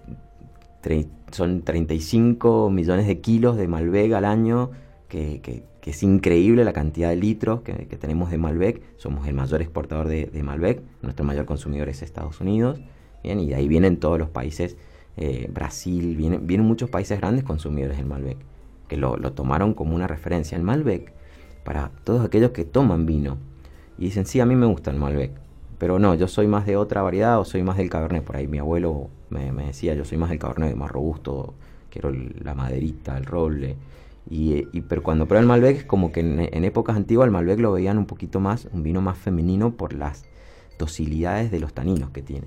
Son 1.30 1.62
35 1.62 2.70
millones 2.70 3.06
de 3.06 3.20
kilos 3.20 3.56
de 3.56 3.68
Malbec 3.68 4.12
al 4.14 4.24
año, 4.24 4.70
que, 5.11 5.64
es 5.84 6.02
increíble 6.02 6.64
la 6.64 6.72
cantidad 6.72 7.11
de 7.11 7.16
litros 7.16 7.61
que, 7.61 7.74
tenemos 7.96 8.30
de 8.30 8.38
Malbec. 8.38 8.82
Somos 8.96 9.26
el 9.28 9.34
mayor 9.34 9.61
exportador 9.61 10.08
de, 10.08 10.42
Malbec, 10.42 10.80
nuestro 11.02 11.26
mayor 11.26 11.44
consumidor 11.44 11.88
es 11.88 12.02
Estados 12.02 12.40
Unidos. 12.40 12.80
Bien, 13.22 13.38
y 13.38 13.48
de 13.48 13.56
ahí 13.56 13.68
vienen 13.68 13.98
todos 13.98 14.18
los 14.18 14.30
países, 14.30 14.78
eh, 15.18 15.50
Brasil, 15.52 16.16
vienen, 16.16 16.46
vienen 16.46 16.66
muchos 16.66 16.88
países 16.88 17.20
grandes 17.20 17.44
consumidores 17.44 17.98
del 17.98 18.06
Malbec, 18.06 18.38
que 18.88 18.96
lo, 18.96 19.18
tomaron 19.32 19.74
como 19.74 19.94
una 19.94 20.06
referencia. 20.06 20.56
El 20.56 20.62
Malbec, 20.62 21.12
para 21.64 21.90
todos 22.04 22.24
aquellos 22.24 22.52
que 22.52 22.64
toman 22.64 23.04
vino 23.04 23.36
y 23.98 24.04
dicen, 24.04 24.24
sí, 24.24 24.40
a 24.40 24.46
mí 24.46 24.54
me 24.54 24.64
gusta 24.64 24.90
el 24.90 24.96
Malbec, 24.96 25.32
pero 25.78 25.98
no, 25.98 26.14
yo 26.14 26.28
soy 26.28 26.46
más 26.46 26.64
de 26.64 26.76
otra 26.76 27.02
variedad 27.02 27.38
o 27.38 27.44
soy 27.44 27.62
más 27.62 27.76
del 27.76 27.90
cabernet. 27.90 28.24
Por 28.24 28.36
ahí 28.36 28.46
mi 28.46 28.58
abuelo 28.58 29.11
me, 29.28 29.50
decía, 29.52 29.94
yo 29.94 30.04
soy 30.04 30.16
más 30.16 30.30
del 30.30 30.38
cabernet, 30.38 30.74
más 30.76 30.90
robusto, 30.90 31.54
quiero 31.90 32.11
la 32.11 32.54
maderita, 32.54 33.18
el 33.18 33.26
roble. 33.26 33.76
Y, 34.29 34.62
pero 34.83 35.03
cuando 35.03 35.27
prueba 35.27 35.41
el 35.41 35.49
Malbec 35.49 35.77
es 35.79 35.85
como 35.85 36.12
que 36.12 36.21
en, 36.21 36.64
épocas 36.64 36.97
antiguas 36.97 37.27
el 37.27 37.33
Malbec 37.33 37.59
lo 37.59 37.73
veían 37.73 37.99
un 37.99 38.07
poquito 38.07 38.41
más, 38.41 38.68
un 38.73 38.83
vino 38.83 39.01
más 39.01 39.18
femenino 39.18 39.77
por 39.77 39.93
las 39.93 40.25
docilidades 40.79 41.51
de 41.51 41.61
los 41.61 41.73
taninos 41.73 42.11
que 42.11 42.23
tiene. 42.23 42.47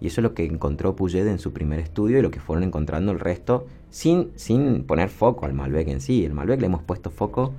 Y 0.00 0.08
eso 0.08 0.20
es 0.20 0.22
lo 0.22 0.34
que 0.34 0.44
encontró 0.44 0.96
Puget 0.96 1.26
en 1.26 1.38
su 1.38 1.52
primer 1.52 1.80
estudio 1.80 2.18
y 2.18 2.22
lo 2.22 2.30
que 2.30 2.40
fueron 2.40 2.62
encontrando 2.62 3.10
el 3.12 3.20
resto 3.20 3.66
sin, 3.90 4.32
sin 4.36 4.84
poner 4.84 5.08
foco 5.08 5.46
al 5.46 5.54
Malbec 5.54 5.88
en 5.88 6.00
sí. 6.00 6.24
El 6.24 6.34
Malbec 6.34 6.60
le 6.60 6.66
hemos 6.66 6.82
puesto 6.82 7.10
foco 7.10 7.54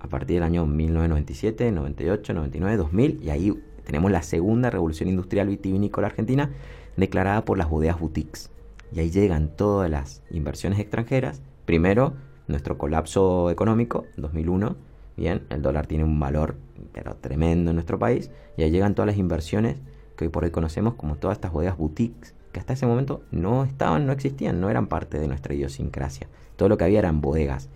a 0.00 0.08
partir 0.08 0.36
del 0.36 0.44
año 0.44 0.66
1997, 0.66 1.72
98, 1.72 2.34
99, 2.34 2.76
2000 2.76 3.20
y 3.22 3.30
ahí 3.30 3.62
tenemos 3.84 4.10
la 4.10 4.22
segunda 4.22 4.70
revolución 4.70 5.08
industrial 5.08 5.48
vitivinícola 5.48 6.08
argentina 6.08 6.50
declarada 6.96 7.44
por 7.44 7.58
las 7.58 7.68
bodegas 7.68 8.00
boutiques. 8.00 8.50
Y 8.92 9.00
ahí 9.00 9.10
llegan 9.10 9.48
todas 9.56 9.90
las 9.90 10.22
inversiones 10.30 10.78
extranjeras. 10.78 11.42
Primero, 11.64 12.14
nuestro 12.46 12.78
colapso 12.78 13.50
económico, 13.50 14.06
2001. 14.16 14.76
Bien, 15.16 15.42
el 15.50 15.62
dólar 15.62 15.86
tiene 15.86 16.04
un 16.04 16.18
valor 16.18 16.56
pero 16.92 17.16
tremendo 17.16 17.70
en 17.70 17.76
nuestro 17.76 17.98
país. 17.98 18.30
Y 18.56 18.62
ahí 18.62 18.70
llegan 18.70 18.94
todas 18.94 19.06
las 19.06 19.18
inversiones 19.18 19.78
que 20.16 20.24
hoy 20.24 20.30
por 20.30 20.44
hoy 20.44 20.50
conocemos 20.50 20.94
como 20.94 21.16
todas 21.16 21.36
estas 21.36 21.52
bodegas 21.52 21.76
boutiques, 21.76 22.34
que 22.52 22.60
hasta 22.60 22.72
ese 22.72 22.86
momento 22.86 23.22
no 23.32 23.64
estaban, 23.64 24.06
no 24.06 24.12
existían, 24.12 24.60
no 24.60 24.70
eran 24.70 24.86
parte 24.86 25.18
de 25.18 25.26
nuestra 25.26 25.54
idiosincrasia. 25.54 26.28
Todo 26.56 26.68
lo 26.68 26.78
que 26.78 26.84
había 26.84 27.00
eran 27.00 27.20
bodegas 27.20 27.68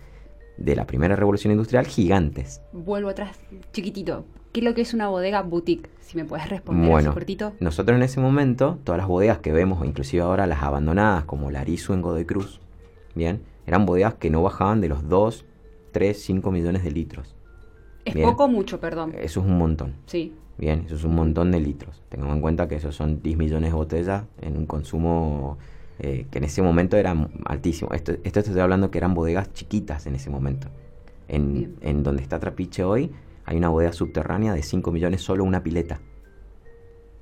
de 0.56 0.76
la 0.76 0.86
primera 0.86 1.16
revolución 1.16 1.52
industrial 1.52 1.86
gigantes. 1.86 2.60
Vuelvo 2.72 3.08
atrás, 3.08 3.38
chiquitito. 3.72 4.24
¿Qué 4.52 4.60
es 4.60 4.64
lo 4.64 4.74
que 4.74 4.80
es 4.82 4.94
una 4.94 5.08
bodega 5.08 5.42
boutique? 5.42 5.90
Si 6.00 6.16
me 6.16 6.24
puedes 6.24 6.48
responder 6.48 6.90
bueno, 6.90 7.12
cortito. 7.12 7.52
Nosotros 7.60 7.96
en 7.96 8.02
ese 8.02 8.20
momento, 8.20 8.78
todas 8.82 8.98
las 8.98 9.08
bodegas 9.08 9.38
que 9.38 9.52
vemos, 9.52 9.84
inclusive 9.84 10.22
ahora 10.22 10.46
las 10.46 10.62
abandonadas, 10.62 11.24
como 11.24 11.50
la 11.50 11.60
Arizu 11.60 11.92
en 11.92 12.02
Godoy 12.02 12.24
Cruz, 12.24 12.60
bien, 13.14 13.42
eran 13.68 13.86
bodegas 13.86 14.14
que 14.14 14.30
no 14.30 14.42
bajaban 14.42 14.80
de 14.80 14.88
los 14.88 15.08
2, 15.08 15.44
3, 15.92 16.20
5 16.20 16.50
millones 16.50 16.84
de 16.84 16.90
litros. 16.90 17.36
Es 18.04 18.16
poco 18.16 18.44
o 18.44 18.48
mucho, 18.48 18.80
perdón. 18.80 19.12
Eso 19.18 19.40
es 19.40 19.46
un 19.46 19.58
montón. 19.58 19.94
Sí. 20.06 20.34
Bien, 20.56 20.84
eso 20.86 20.96
es 20.96 21.04
un 21.04 21.14
montón 21.14 21.50
de 21.50 21.60
litros. 21.60 22.02
Tengamos 22.08 22.34
en 22.34 22.40
cuenta 22.40 22.66
que 22.66 22.76
esos 22.76 22.96
son 22.96 23.22
10 23.22 23.36
millones 23.36 23.70
de 23.70 23.76
botellas 23.76 24.24
en 24.40 24.56
un 24.56 24.66
consumo 24.66 25.58
eh, 25.98 26.26
que 26.30 26.38
en 26.38 26.44
ese 26.44 26.62
momento 26.62 26.96
era 26.96 27.14
altísimo. 27.44 27.92
Esto, 27.92 28.12
esto 28.24 28.40
estoy 28.40 28.58
hablando 28.60 28.90
que 28.90 28.98
eran 28.98 29.14
bodegas 29.14 29.52
chiquitas 29.52 30.06
en 30.06 30.14
ese 30.14 30.30
momento. 30.30 30.68
En, 31.28 31.76
en 31.82 32.02
donde 32.02 32.22
está 32.22 32.38
Trapiche 32.38 32.84
hoy, 32.84 33.12
hay 33.44 33.56
una 33.56 33.68
bodega 33.68 33.92
subterránea 33.92 34.54
de 34.54 34.62
5 34.62 34.90
millones 34.92 35.20
solo 35.22 35.44
una 35.44 35.62
pileta. 35.62 36.00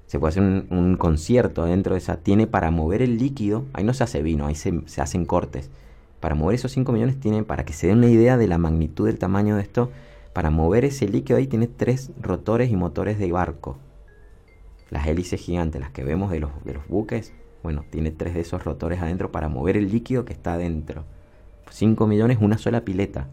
Se 0.07 0.21
puede 0.21 0.31
hacer 0.31 0.43
un, 0.43 0.97
concierto 0.97 1.65
dentro 1.65 1.95
de 1.95 1.99
esa. 1.99 2.19
Tiene 2.19 2.47
para 2.47 2.71
mover 2.71 3.03
el 3.03 3.19
líquido, 3.19 3.65
ahí 3.73 3.85
no 3.85 3.93
se 3.93 4.05
hace 4.05 4.23
vino, 4.23 4.47
ahí 4.47 4.55
se, 4.55 4.73
hacen 5.01 5.25
cortes. 5.25 5.71
Para 6.27 6.35
mover 6.35 6.57
esos 6.57 6.73
5 6.73 6.91
millones 6.91 7.21
tiene, 7.21 7.45
para 7.45 7.65
que 7.65 7.73
se 7.73 7.87
den 7.87 7.99
una 7.99 8.09
idea 8.09 8.37
de 8.37 8.49
la 8.49 8.59
magnitud 8.59 9.07
del 9.07 9.17
tamaño 9.17 9.55
de 9.55 9.63
esto, 9.63 9.93
para 10.33 10.51
mover 10.51 10.85
ese 10.85 11.07
líquido 11.09 11.37
ahí 11.39 11.47
tiene 11.47 11.69
tres 11.69 12.11
rotores 12.21 12.69
y 12.69 12.75
motores 12.75 13.21
de 13.21 13.31
barco. 13.31 13.79
Las 14.91 15.07
hélices 15.07 15.41
gigantes, 15.41 15.81
las 15.81 15.93
que 15.93 16.03
vemos 16.03 16.33
de 16.33 16.41
los, 16.41 16.51
de 16.65 16.75
los 16.75 16.89
buques, 16.89 17.33
bueno, 17.63 17.85
tiene 17.91 18.11
tres 18.11 18.35
de 18.35 18.41
esos 18.41 18.65
rotores 18.65 19.01
adentro 19.01 19.31
para 19.31 19.49
mover 19.49 19.77
el 19.77 19.89
líquido 19.89 20.25
que 20.25 20.33
está 20.33 20.55
adentro. 20.55 21.05
5 21.71 22.09
millones, 22.09 22.39
una 22.41 22.59
sola 22.59 22.81
pileta. 22.81 23.29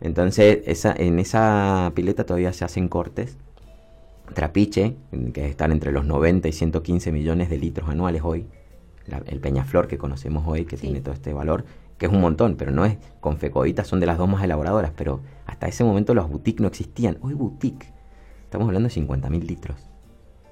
Entonces, 0.00 0.60
esa, 0.66 0.94
en 0.96 1.18
esa 1.18 1.90
pileta 1.96 2.24
todavía 2.24 2.52
se 2.52 2.64
hacen 2.64 2.86
cortes. 2.86 3.38
Trapiche, 4.34 4.94
que 5.32 5.46
están 5.48 5.72
entre 5.72 5.90
los 5.90 6.04
90 6.04 6.46
y 6.46 6.52
115 6.52 7.10
millones 7.10 7.50
de 7.50 7.58
litros 7.58 7.88
anuales 7.88 8.22
hoy. 8.24 8.46
la- 9.06 9.22
el 9.26 9.40
Peñaflor 9.40 9.88
que 9.88 9.96
conocemos 9.96 10.44
hoy, 10.46 10.66
que 10.66 10.76
tiene 10.76 11.00
todo 11.00 11.14
este 11.14 11.32
valor, 11.32 11.64
que 11.98 12.06
es 12.06 12.12
un 12.12 12.20
montón, 12.20 12.56
pero 12.56 12.70
no 12.70 12.84
es, 12.84 12.96
con 13.20 13.38
Fecoitas 13.38 13.86
son 13.86 14.00
de 14.00 14.06
las 14.06 14.18
dos 14.18 14.28
más 14.28 14.42
elaboradoras, 14.42 14.92
pero 14.96 15.20
hasta 15.46 15.66
ese 15.66 15.84
momento 15.84 16.14
los 16.14 16.28
boutiques 16.28 16.60
no 16.60 16.68
existían. 16.68 17.18
Hoy 17.20 17.34
boutique, 17.34 17.92
estamos 18.44 18.66
hablando 18.68 18.88
de 18.88 18.94
50.000 18.94 19.42
litros. 19.42 19.88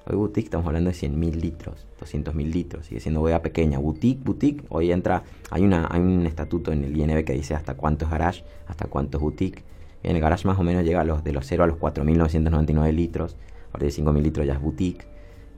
Hoy 0.09 0.17
boutique 0.17 0.47
estamos 0.47 0.67
hablando 0.67 0.91
de 0.91 0.97
100.000 0.97 1.35
litros, 1.35 1.87
200.000 2.01 2.53
litros, 2.53 2.87
sigue 2.87 3.01
siendo 3.01 3.21
bodega 3.21 3.43
pequeña. 3.43 3.79
Boutique, 3.79 4.23
boutique, 4.25 4.65
hoy 4.69 4.91
entra, 4.91 5.23
hay, 5.51 5.63
una, 5.65 5.89
hay 5.91 6.01
un 6.01 6.27
estatuto 6.27 6.73
en 6.73 6.85
el 6.85 6.97
INB 6.97 7.25
que 7.25 7.33
dice 7.33 7.55
hasta 7.55 7.75
cuánto 7.75 8.05
es 8.05 8.11
garage, 8.11 8.45
hasta 8.67 8.87
cuánto 8.87 9.19
es 9.19 9.23
boutique. 9.23 9.65
En 10.03 10.15
el 10.15 10.23
garage 10.23 10.47
más 10.47 10.59
o 10.59 10.63
menos 10.63 10.85
llega 10.85 11.01
a 11.01 11.05
los, 11.05 11.25
de 11.25 11.33
los 11.33 11.47
0 11.47 11.65
a 11.65 11.67
los 11.67 11.79
4.999 11.79 12.93
litros, 12.93 13.37
a 13.69 13.73
partir 13.73 13.93
de 13.93 14.03
5.000 14.03 14.23
litros 14.23 14.47
ya 14.47 14.55
es 14.55 14.61
boutique. 14.61 15.07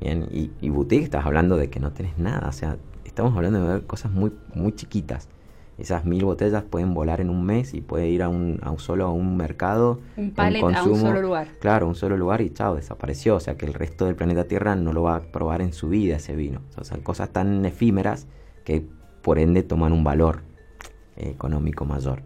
Y, 0.00 0.50
y 0.60 0.68
boutique 0.68 1.04
estás 1.04 1.26
hablando 1.26 1.56
de 1.56 1.70
que 1.70 1.80
no 1.80 1.92
tenés 1.92 2.16
nada, 2.18 2.48
o 2.48 2.52
sea, 2.52 2.78
estamos 3.04 3.34
hablando 3.36 3.66
de 3.66 3.82
cosas 3.82 4.12
muy, 4.12 4.32
muy 4.54 4.72
chiquitas. 4.72 5.28
Esas 5.78 6.04
mil 6.04 6.24
botellas 6.24 6.64
pueden 6.64 6.92
volar 6.92 7.20
en 7.20 7.30
un 7.30 7.44
mes 7.46 7.72
y 7.72 7.80
puede 7.80 8.08
ir 8.08 8.24
a 8.24 8.28
un, 8.28 8.58
a 8.62 8.70
un 8.72 8.80
solo 8.80 9.06
a 9.06 9.12
un 9.12 9.36
mercado. 9.36 10.00
Un 10.16 10.32
pallet 10.32 10.60
a 10.60 10.82
un 10.82 10.96
solo 10.96 11.22
lugar. 11.22 11.48
Claro, 11.60 11.86
un 11.86 11.94
solo 11.94 12.16
lugar 12.16 12.40
y 12.40 12.50
chao, 12.50 12.74
desapareció. 12.74 13.36
O 13.36 13.40
sea 13.40 13.56
que 13.56 13.64
el 13.64 13.74
resto 13.74 14.06
del 14.06 14.16
planeta 14.16 14.44
Tierra 14.44 14.74
no 14.74 14.92
lo 14.92 15.02
va 15.02 15.16
a 15.16 15.20
probar 15.20 15.62
en 15.62 15.72
su 15.72 15.88
vida 15.88 16.16
ese 16.16 16.34
vino. 16.34 16.62
O 16.76 16.82
sea, 16.82 16.98
cosas 16.98 17.30
tan 17.30 17.64
efímeras 17.64 18.26
que 18.64 18.84
por 19.22 19.38
ende 19.38 19.62
toman 19.62 19.92
un 19.92 20.02
valor 20.02 20.40
eh, 21.16 21.30
económico 21.30 21.84
mayor. 21.84 22.22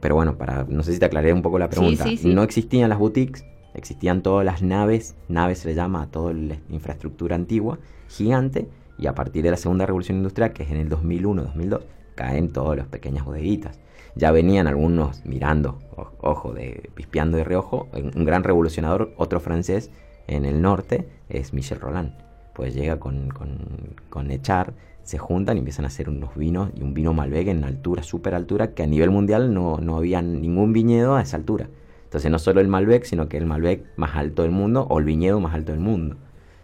Pero 0.00 0.14
bueno, 0.14 0.38
para 0.38 0.64
no 0.64 0.82
sé 0.82 0.94
si 0.94 0.98
te 0.98 1.04
aclaré 1.04 1.32
un 1.34 1.42
poco 1.42 1.58
la 1.58 1.68
pregunta. 1.68 2.04
sí, 2.04 2.16
sí. 2.16 2.32
No 2.32 2.42
existían 2.42 2.88
las 2.88 2.98
boutiques, 2.98 3.44
existían 3.74 4.22
todas 4.22 4.46
las 4.46 4.62
naves, 4.62 5.14
naves 5.28 5.58
se 5.58 5.68
le 5.68 5.74
llama 5.74 6.02
a 6.02 6.06
toda 6.06 6.32
la 6.32 6.56
infraestructura 6.70 7.36
antigua, 7.36 7.78
gigante, 8.08 8.68
y 8.98 9.08
a 9.08 9.14
partir 9.14 9.42
de 9.42 9.50
la 9.50 9.56
segunda 9.56 9.84
revolución 9.84 10.16
industrial, 10.16 10.52
que 10.52 10.62
es 10.62 10.70
en 10.70 10.78
el 10.78 10.88
2001-2002, 10.88 11.82
caen 12.18 12.52
todas 12.52 12.76
las 12.76 12.88
pequeñas 12.88 13.24
bodeguitas. 13.24 13.78
Ya 14.16 14.32
venían 14.32 14.66
algunos 14.66 15.24
mirando, 15.24 15.78
ojo, 16.20 16.52
de 16.52 16.90
pispeando 16.96 17.36
de 17.36 17.44
reojo, 17.44 17.86
un 17.92 18.24
gran 18.24 18.42
revolucionador, 18.42 19.14
otro 19.16 19.38
francés 19.38 19.92
en 20.26 20.44
el 20.44 20.60
norte, 20.60 21.08
es 21.28 21.54
Michel 21.54 21.78
Roland. 21.78 22.12
Pues 22.54 22.74
llega 22.74 22.98
con, 22.98 23.28
con, 23.28 23.94
con 24.10 24.32
Echar, 24.32 24.74
se 25.04 25.18
juntan 25.18 25.56
y 25.56 25.60
empiezan 25.60 25.84
a 25.84 25.88
hacer 25.88 26.08
unos 26.08 26.34
vinos 26.34 26.70
y 26.74 26.82
un 26.82 26.92
vino 26.92 27.12
Malbec 27.14 27.46
en 27.46 27.62
altura, 27.62 28.02
súper 28.02 28.34
altura, 28.34 28.74
que 28.74 28.82
a 28.82 28.86
nivel 28.88 29.10
mundial 29.10 29.54
no, 29.54 29.78
no 29.78 29.96
había 29.96 30.20
ningún 30.20 30.72
viñedo 30.72 31.14
a 31.14 31.22
esa 31.22 31.36
altura. 31.36 31.68
Entonces 32.02 32.32
no 32.32 32.40
solo 32.40 32.60
el 32.60 32.66
Malbec, 32.66 33.04
sino 33.04 33.28
que 33.28 33.36
el 33.36 33.46
Malbec 33.46 33.84
más 33.96 34.16
alto 34.16 34.42
del 34.42 34.50
mundo 34.50 34.88
o 34.90 34.98
el 34.98 35.04
viñedo 35.04 35.38
más 35.38 35.54
alto 35.54 35.70
del 35.70 35.80
mundo. 35.80 36.16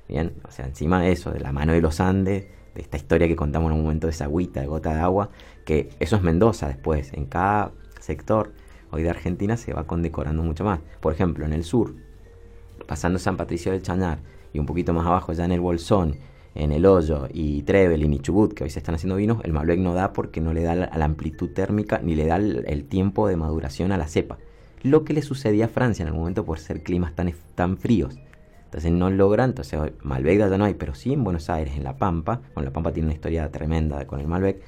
Bien, 0.08 0.32
o 0.42 0.50
sea, 0.50 0.66
encima 0.66 1.00
de 1.00 1.12
eso, 1.12 1.30
de 1.30 1.38
la 1.38 1.52
mano 1.52 1.72
de 1.72 1.80
los 1.80 2.00
Andes, 2.00 2.46
de 2.46 2.48
esta 2.74 2.96
historia 2.96 3.28
que 3.28 3.36
contamos 3.36 3.70
en 3.70 3.78
un 3.78 3.82
momento 3.82 4.06
de 4.06 4.12
esa 4.12 4.24
agüita, 4.24 4.60
de 4.60 4.66
gota 4.66 4.94
de 4.94 5.00
agua, 5.00 5.30
que 5.64 5.90
eso 6.00 6.16
es 6.16 6.22
Mendoza 6.22 6.68
después. 6.68 7.12
En 7.12 7.26
cada 7.26 7.72
sector 8.00 8.52
hoy 8.90 9.02
de 9.02 9.10
Argentina 9.10 9.56
se 9.56 9.72
va 9.72 9.86
condecorando 9.86 10.42
mucho 10.42 10.64
más. 10.64 10.80
Por 11.00 11.12
ejemplo, 11.12 11.44
en 11.44 11.52
el 11.52 11.64
sur, 11.64 11.94
pasando 12.86 13.18
San 13.18 13.36
Patricio 13.36 13.72
del 13.72 13.82
Chañar 13.82 14.18
y 14.52 14.58
un 14.58 14.66
poquito 14.66 14.92
más 14.92 15.06
abajo 15.06 15.32
ya 15.32 15.44
en 15.44 15.52
el 15.52 15.60
Bolsón, 15.60 16.16
en 16.54 16.70
el 16.70 16.86
Hoyo 16.86 17.28
y 17.32 17.62
Trevelin 17.62 18.12
y 18.12 18.20
Chubut, 18.20 18.54
que 18.54 18.64
hoy 18.64 18.70
se 18.70 18.78
están 18.78 18.94
haciendo 18.94 19.16
vinos, 19.16 19.38
el 19.42 19.52
Malbec 19.52 19.80
no 19.80 19.94
da 19.94 20.12
porque 20.12 20.40
no 20.40 20.52
le 20.52 20.62
da 20.62 20.74
la, 20.74 20.90
la 20.94 21.04
amplitud 21.04 21.50
térmica 21.50 22.00
ni 22.02 22.14
le 22.14 22.26
da 22.26 22.36
el, 22.36 22.64
el 22.68 22.84
tiempo 22.84 23.26
de 23.26 23.36
maduración 23.36 23.90
a 23.90 23.98
la 23.98 24.06
cepa. 24.06 24.38
Lo 24.82 25.04
que 25.04 25.14
le 25.14 25.22
sucedía 25.22 25.64
a 25.64 25.68
Francia 25.68 26.02
en 26.02 26.08
algún 26.08 26.20
momento 26.20 26.44
por 26.44 26.58
ser 26.58 26.82
climas 26.82 27.14
tan, 27.14 27.32
tan 27.54 27.78
fríos. 27.78 28.16
Entonces 28.74 28.90
no 28.90 29.08
logran, 29.08 29.50
entonces 29.50 29.78
Malbec 30.02 30.36
ya 30.40 30.58
no 30.58 30.64
hay, 30.64 30.74
pero 30.74 30.96
sí 30.96 31.12
en 31.12 31.22
Buenos 31.22 31.48
Aires, 31.48 31.76
en 31.76 31.84
La 31.84 31.96
Pampa, 31.96 32.40
bueno, 32.54 32.70
La 32.70 32.72
Pampa 32.72 32.92
tiene 32.92 33.06
una 33.06 33.14
historia 33.14 33.48
tremenda 33.52 34.04
con 34.08 34.18
el 34.18 34.26
Malbec, 34.26 34.60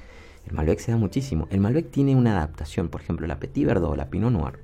el 0.47 0.53
Malbec 0.53 0.79
se 0.79 0.91
da 0.93 0.97
muchísimo. 0.97 1.45
El 1.51 1.59
Malbec 1.59 1.91
tiene 1.91 2.15
una 2.15 2.31
adaptación, 2.37 2.87
por 2.87 3.01
ejemplo, 3.01 3.27
la 3.27 3.37
Petit 3.37 3.65
Verdot, 3.67 3.97
la 3.97 4.09
Pinot 4.09 4.31
Noir, 4.31 4.59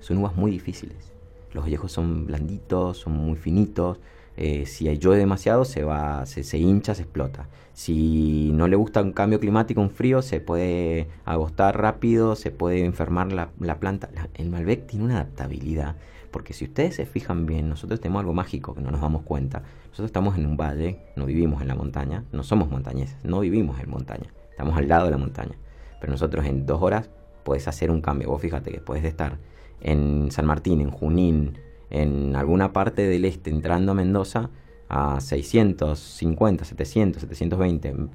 son 0.00 0.18
uvas 0.18 0.36
muy 0.36 0.50
difíciles. 0.50 1.12
Los 1.54 1.64
viejos 1.64 1.92
son 1.92 2.26
blanditos, 2.26 2.98
son 2.98 3.14
muy 3.14 3.36
finitos. 3.36 4.00
eh, 4.36 4.66
si 4.66 4.84
llueve 4.98 5.18
demasiado, 5.18 5.64
se 5.64 5.82
va, 5.84 6.26
se, 6.26 6.58
hincha, 6.58 6.94
se 6.94 7.02
explota. 7.02 7.48
Si 7.72 8.50
no 8.52 8.68
le 8.68 8.76
gusta 8.76 9.00
un 9.00 9.12
cambio 9.12 9.40
climático, 9.40 9.80
un 9.80 9.90
frío, 9.90 10.20
se 10.22 10.40
puede 10.40 11.08
agostar 11.24 11.80
rápido, 11.80 12.34
se 12.36 12.50
puede 12.50 12.84
enfermar 12.84 13.32
la, 13.32 13.50
la 13.60 13.78
planta. 13.80 14.10
La- 14.14 14.28
el 14.34 14.50
Malbec 14.50 14.86
tiene 14.88 15.04
una 15.06 15.14
adaptabilidad. 15.14 15.96
Porque 16.34 16.52
si 16.52 16.64
ustedes 16.64 16.96
se 16.96 17.06
fijan 17.06 17.46
bien, 17.46 17.68
nosotros 17.68 18.00
tenemos 18.00 18.18
algo 18.18 18.34
mágico 18.34 18.74
que 18.74 18.80
no 18.80 18.90
nos 18.90 19.00
damos 19.00 19.22
cuenta. 19.22 19.62
Nosotros 19.84 20.06
estamos 20.06 20.36
en 20.36 20.46
un 20.46 20.56
valle, 20.56 20.98
no 21.14 21.26
vivimos 21.26 21.62
en 21.62 21.68
la 21.68 21.76
montaña, 21.76 22.24
no 22.32 22.42
somos 22.42 22.68
montañeses, 22.68 23.16
no 23.24 23.38
vivimos 23.38 23.78
en 23.78 23.88
montaña, 23.88 24.34
estamos 24.50 24.76
al 24.76 24.88
lado 24.88 25.04
de 25.04 25.12
la 25.12 25.16
montaña. 25.16 25.54
Pero 26.00 26.10
nosotros 26.10 26.44
en 26.44 26.66
dos 26.66 26.82
horas 26.82 27.08
puedes 27.44 27.68
hacer 27.68 27.88
un 27.88 28.00
cambio. 28.00 28.30
Vos 28.30 28.42
fíjate 28.42 28.72
que 28.72 28.80
puedes 28.80 29.04
estar 29.04 29.38
en 29.80 30.32
San 30.32 30.44
Martín, 30.44 30.80
en 30.80 30.90
Junín, 30.90 31.56
en 31.90 32.34
alguna 32.34 32.72
parte 32.72 33.02
del 33.02 33.26
este, 33.26 33.50
entrando 33.50 33.92
a 33.92 33.94
Mendoza, 33.94 34.50
a 34.88 35.20
650, 35.20 36.64
700, 36.64 37.20
720 37.20 37.88
m- 37.90 38.08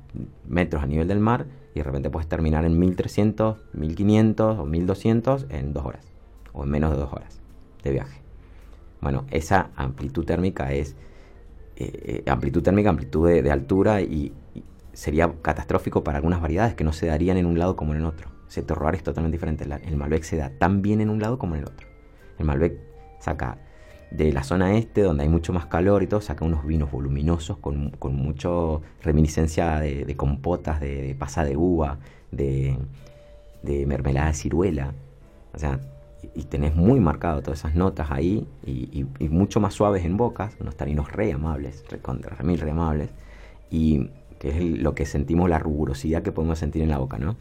metros 0.45 0.84
a 0.84 0.88
nivel 0.88 1.07
del 1.07 1.22
mar, 1.22 1.45
y 1.74 1.80
de 1.80 1.84
repente 1.84 2.09
puedes 2.09 2.28
terminar 2.28 2.65
en 2.65 2.78
1300, 2.78 3.59
1500 3.72 4.59
o 4.59 4.65
1200 4.65 5.45
en 5.51 5.72
dos 5.72 5.86
horas, 5.86 6.05
o 6.51 6.65
en 6.65 6.70
menos 6.70 6.91
de 6.91 6.97
dos 6.97 7.13
horas 7.13 7.38
de 7.84 7.91
viaje. 7.91 8.21
Bueno, 9.01 9.25
esa 9.32 9.69
amplitud 9.75 10.25
térmica 10.25 10.73
es 10.73 10.95
eh, 11.77 12.23
eh, 12.25 12.30
amplitud 12.30 12.61
térmica, 12.61 12.89
amplitud 12.89 13.30
de, 13.30 13.51
altura 13.51 14.01
y, 14.01 14.34
sería 14.91 15.32
catastrófico 15.41 16.03
para 16.03 16.17
algunas 16.17 16.41
variedades 16.41 16.75
que 16.75 16.84
no 16.84 16.91
se 16.91 17.05
darían 17.05 17.38
en 17.38 17.45
un 17.45 17.57
lado 17.57 17.77
como 17.77 17.93
en 17.93 18.01
el 18.01 18.05
otro. 18.05 18.30
Ese 18.49 18.63
terroir 18.63 18.95
es 18.95 19.03
totalmente 19.03 19.36
diferente. 19.36 19.63
El 19.63 19.95
Malbec 19.95 20.23
se 20.23 20.36
da 20.36 20.49
tan 20.49 20.82
bien 20.82 20.99
en 20.99 21.09
un 21.09 21.21
lado 21.21 21.39
como 21.39 21.55
en 21.55 21.61
el 21.61 21.67
otro. 21.67 21.88
El 22.38 22.45
Malbec 22.45 22.77
saca 23.19 23.59
de 24.11 24.34
la 24.34 24.43
zona 24.43 24.75
este, 24.75 25.01
donde 25.01 25.23
hay 25.23 25.30
mucho 25.30 25.53
más 25.53 25.67
calor 25.67 26.03
y 26.03 26.07
todo, 26.07 26.19
saca 26.19 26.43
unos 26.43 26.65
vinos 26.65 26.91
voluminosos 26.91 27.57
con, 27.59 27.91
con 27.91 28.15
mucho 28.15 28.82
reminiscencia 29.01 29.80
de, 29.80 30.03
de 30.03 30.15
compotas, 30.17 30.82
de, 30.82 31.01
de 31.03 31.15
pasa 31.15 31.45
de 31.45 31.55
uva, 31.55 31.99
de, 32.32 32.77
de 33.61 33.86
mermelada 33.86 34.27
de 34.27 34.34
ciruela. 34.34 34.93
O 35.53 35.59
sea, 35.59 35.80
y, 36.36 36.43
tenés 36.45 36.76
muy 36.76 36.99
marcado 36.99 37.41
todas 37.41 37.59
esas 37.59 37.76
notas 37.76 38.11
ahí 38.11 38.47
y, 38.65 38.89
y- 39.01 39.07
y 39.26 39.30
mucho 39.30 39.59
más 39.59 39.74
suaves 39.74 40.05
en 40.05 40.17
bocas, 40.17 40.55
unos 40.59 40.76
taninos 40.76 41.11
re 41.11 41.32
amables, 41.32 41.84
recontra, 41.89 42.36
re 42.36 42.43
mil 42.43 42.59
re 42.59 42.72
amables, 42.72 43.09
y 43.72 44.09
que 44.39 44.49
es 44.49 44.80
lo 44.82 44.95
que 44.95 45.05
sentimos, 45.05 45.49
la 45.49 45.59
rugosidad 45.59 46.24
que 46.24 46.32
podemos 46.32 46.59
sentir 46.59 46.82
en 46.84 46.89
la 46.89 46.97
boca, 46.99 47.17
¿no? 47.17 47.38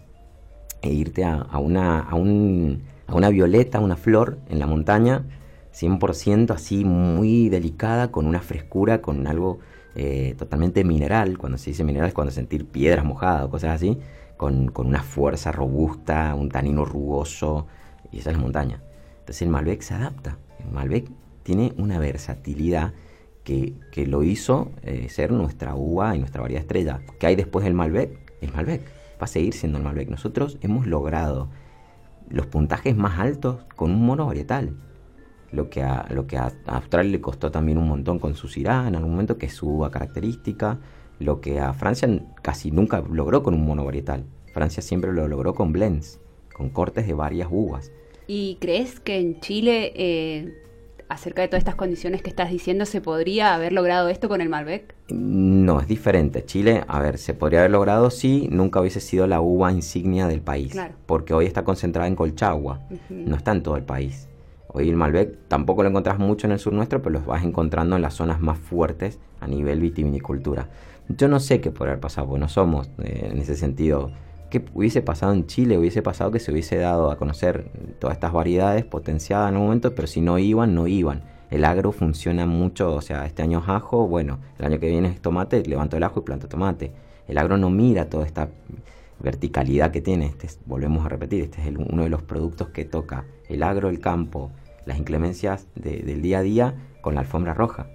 E 0.82 0.92
irte 0.92 1.24
a, 1.24 1.34
a 1.36 1.58
una, 1.58 2.00
a, 2.00 2.14
un, 2.14 2.82
a 3.06 3.14
una 3.14 3.30
violeta, 3.30 3.80
una 3.80 3.96
flor 3.96 4.38
en 4.48 4.58
la 4.60 4.66
montaña, 4.66 5.24
100% 5.72 6.54
así 6.54 6.84
muy 6.84 7.48
delicada, 7.48 8.10
con 8.12 8.26
una 8.26 8.40
frescura, 8.40 9.02
con 9.02 9.26
algo 9.26 9.58
eh, 9.96 10.34
totalmente 10.38 10.84
mineral. 10.84 11.36
Cuando 11.38 11.58
se 11.58 11.70
dice 11.70 11.84
mineral 11.84 12.08
es 12.08 12.14
cuando 12.14 12.30
sentir 12.32 12.66
piedras 12.66 13.04
mojadas 13.04 13.44
o 13.44 13.50
cosas 13.50 13.70
así, 13.74 13.98
con, 14.36 14.68
con 14.70 14.86
una 14.86 15.02
fuerza 15.02 15.50
robusta, 15.52 16.34
un 16.36 16.48
tanino 16.48 16.84
rugoso, 16.84 17.66
y 18.10 18.18
esa 18.18 18.30
es 18.30 18.36
la 18.36 18.42
montaña. 18.42 18.82
Entonces 19.20 19.42
el 19.42 19.48
Malbec 19.48 19.82
se 19.82 19.94
adapta. 19.94 20.38
El 20.58 20.70
Malbec 20.72 21.10
tiene 21.42 21.72
una 21.76 21.98
versatilidad 21.98 22.92
que, 23.44 23.74
que 23.92 24.06
lo 24.06 24.22
hizo 24.22 24.70
eh, 24.82 25.08
ser 25.08 25.32
nuestra 25.32 25.74
uva 25.74 26.14
y 26.14 26.18
nuestra 26.18 26.42
variedad 26.42 26.62
estrella. 26.62 27.00
¿Qué 27.18 27.26
hay 27.26 27.36
después 27.36 27.64
del 27.64 27.74
Malbec? 27.74 28.32
El 28.40 28.52
Malbec. 28.52 28.82
Va 29.20 29.24
a 29.24 29.26
seguir 29.26 29.54
siendo 29.54 29.78
el 29.78 29.84
Malbec. 29.84 30.08
Nosotros 30.08 30.58
hemos 30.60 30.86
logrado 30.86 31.48
los 32.28 32.46
puntajes 32.46 32.96
más 32.96 33.18
altos 33.18 33.64
con 33.74 33.90
un 33.90 34.04
mono 34.04 34.26
varietal. 34.26 34.76
Lo 35.50 35.70
que 35.70 35.82
a, 35.82 36.06
lo 36.10 36.26
que 36.26 36.38
Australia 36.66 37.12
le 37.12 37.20
costó 37.20 37.50
también 37.50 37.78
un 37.78 37.88
montón 37.88 38.18
con 38.18 38.34
su 38.34 38.48
Syrah 38.48 38.86
en 38.86 38.96
algún 38.96 39.12
momento, 39.12 39.38
que 39.38 39.46
es 39.46 39.54
su 39.54 39.68
uva 39.68 39.90
característica. 39.90 40.78
Lo 41.18 41.40
que 41.40 41.58
a 41.58 41.72
Francia 41.72 42.08
casi 42.42 42.70
nunca 42.70 43.00
logró 43.00 43.42
con 43.42 43.54
un 43.54 43.64
mono 43.64 43.84
varietal. 43.84 44.26
Francia 44.52 44.82
siempre 44.82 45.12
lo 45.12 45.26
logró 45.26 45.54
con 45.54 45.72
blends, 45.72 46.20
con 46.58 46.68
cortes 46.68 47.06
de 47.06 47.14
varias 47.14 47.48
uvas. 47.50 47.90
¿Y 48.26 48.58
crees 48.60 49.00
que 49.00 49.18
en 49.18 49.40
Chile, 49.40 49.92
eh, 49.94 50.52
acerca 51.08 51.40
de 51.40 51.48
todas 51.48 51.60
estas 51.60 51.76
condiciones 51.76 52.20
que 52.20 52.28
estás 52.28 52.50
diciendo, 52.50 52.84
se 52.84 53.00
podría 53.00 53.54
haber 53.54 53.72
logrado 53.72 54.10
esto 54.10 54.28
con 54.28 54.42
el 54.42 54.50
Malbec? 54.50 54.94
No, 55.08 55.80
es 55.80 55.88
diferente. 55.88 56.44
Chile, 56.44 56.84
a 56.86 57.00
ver, 57.00 57.16
se 57.16 57.32
podría 57.32 57.60
haber 57.60 57.70
logrado 57.70 58.10
si 58.10 58.48
nunca 58.48 58.80
hubiese 58.80 59.00
sido 59.00 59.26
la 59.26 59.40
uva 59.40 59.72
insignia 59.72 60.26
del 60.26 60.42
país. 60.42 60.72
Claro. 60.72 60.94
Porque 61.06 61.32
hoy 61.32 61.46
está 61.46 61.64
concentrada 61.64 62.06
en 62.06 62.16
Colchagua, 62.16 62.82
no 63.08 63.36
está 63.36 63.52
en 63.52 63.62
todo 63.62 63.76
el 63.76 63.84
país. 63.84 64.28
Hoy 64.70 64.90
el 64.90 64.96
Malbec 64.96 65.48
tampoco 65.48 65.82
lo 65.82 65.88
encontrás 65.88 66.18
mucho 66.18 66.46
en 66.46 66.52
el 66.52 66.58
sur 66.58 66.74
nuestro, 66.74 67.00
pero 67.00 67.14
los 67.14 67.24
vas 67.24 67.42
encontrando 67.42 67.96
en 67.96 68.02
las 68.02 68.12
zonas 68.12 68.40
más 68.40 68.58
fuertes 68.58 69.18
a 69.40 69.46
nivel 69.46 69.80
vitivinicultura. 69.80 70.68
Yo 71.08 71.28
no 71.28 71.40
sé 71.40 71.62
qué 71.62 71.70
podría 71.70 71.92
haber 71.92 72.00
pasado, 72.00 72.26
porque 72.26 72.40
no 72.40 72.48
somos 72.48 72.90
eh, 73.02 73.30
en 73.32 73.38
ese 73.38 73.56
sentido. 73.56 74.10
¿Qué 74.50 74.64
hubiese 74.72 75.02
pasado 75.02 75.34
en 75.34 75.46
Chile? 75.46 75.76
Hubiese 75.76 76.00
pasado 76.00 76.30
que 76.30 76.40
se 76.40 76.50
hubiese 76.50 76.76
dado 76.78 77.10
a 77.10 77.16
conocer 77.16 77.70
todas 77.98 78.16
estas 78.16 78.32
variedades 78.32 78.84
potenciadas 78.84 79.50
en 79.50 79.58
un 79.58 79.64
momento, 79.64 79.94
pero 79.94 80.08
si 80.08 80.22
no 80.22 80.38
iban, 80.38 80.74
no 80.74 80.86
iban. 80.86 81.22
El 81.50 81.64
agro 81.64 81.92
funciona 81.92 82.46
mucho, 82.46 82.94
o 82.94 83.02
sea, 83.02 83.26
este 83.26 83.42
año 83.42 83.60
es 83.60 83.68
ajo, 83.68 84.06
bueno, 84.06 84.38
el 84.58 84.64
año 84.64 84.78
que 84.78 84.88
viene 84.88 85.08
es 85.08 85.20
tomate, 85.20 85.62
levanto 85.64 85.96
el 85.98 86.02
ajo 86.02 86.20
y 86.20 86.22
planto 86.22 86.48
tomate. 86.48 86.92
El 87.26 87.36
agro 87.36 87.58
no 87.58 87.68
mira 87.68 88.08
toda 88.08 88.24
esta 88.24 88.48
verticalidad 89.20 89.90
que 89.90 90.00
tiene. 90.00 90.26
Este 90.26 90.48
volvemos 90.64 91.04
a 91.04 91.10
repetir, 91.10 91.44
este 91.44 91.60
es 91.60 91.76
uno 91.76 92.02
de 92.02 92.08
los 92.08 92.22
productos 92.22 92.68
que 92.68 92.86
toca 92.86 93.24
el 93.48 93.62
agro, 93.62 93.90
el 93.90 94.00
campo, 94.00 94.50
las 94.86 94.98
inclemencias 94.98 95.66
del 95.74 96.22
día 96.22 96.38
a 96.38 96.42
día 96.42 96.74
con 97.02 97.14
la 97.14 97.20
alfombra 97.20 97.52
roja, 97.52 97.88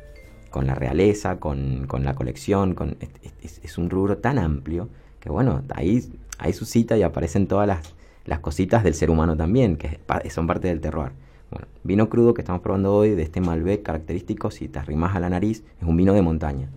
con 0.51 0.67
la 0.67 0.75
realeza, 0.75 1.39
con, 1.39 1.87
la 1.99 2.13
colección. 2.13 2.75
Con, 2.75 2.97
es, 3.41 3.77
un 3.79 3.89
rubro 3.89 4.17
tan 4.17 4.37
amplio 4.37 4.89
que 5.19 5.29
bueno, 5.29 5.63
ahí, 5.73 6.11
ahí 6.37 6.53
suscita 6.53 6.97
y 6.97 7.03
aparecen 7.03 7.47
todas 7.47 7.67
las, 7.67 7.93
las 8.25 8.39
cositas 8.39 8.83
del 8.83 8.93
ser 8.93 9.09
humano 9.09 9.35
también, 9.35 9.77
que 9.77 9.99
son 10.29 10.47
parte 10.47 10.67
del 10.67 10.81
terror. 10.81 11.11
Bueno, 11.51 11.67
vino 11.83 12.09
crudo 12.09 12.33
que 12.33 12.41
estamos 12.41 12.61
probando 12.61 12.95
hoy, 12.95 13.11
de 13.11 13.21
este 13.21 13.41
Malbec 13.41 13.83
característico, 13.83 14.49
si 14.49 14.67
te 14.67 14.79
arrimas 14.79 15.15
a 15.15 15.19
la 15.19 15.29
nariz, 15.29 15.63
es 15.79 15.87
un 15.87 15.95
vino 15.95 16.13
de 16.13 16.21
montaña. 16.21 16.69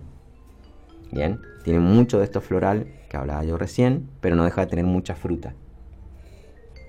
Bien, 1.11 1.39
tiene 1.63 1.79
mucho 1.79 2.19
de 2.19 2.25
esto 2.25 2.41
floral 2.41 2.87
que 3.09 3.17
hablaba 3.17 3.43
yo 3.43 3.57
recién, 3.57 4.09
pero 4.21 4.35
no 4.35 4.43
deja 4.43 4.61
de 4.61 4.67
tener 4.67 4.85
mucha 4.85 5.15
fruta. 5.15 5.53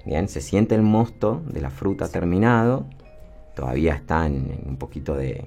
Bien, 0.05 0.29
se 0.29 0.41
siente 0.41 0.75
el 0.75 0.83
mosto 0.83 1.43
de 1.47 1.61
la 1.61 1.71
fruta 1.71 2.09
terminado, 2.09 2.87
todavía 3.55 3.95
está 3.95 4.27
en, 4.27 4.63
un 4.67 4.77
poquito 4.77 5.15
de, 5.15 5.47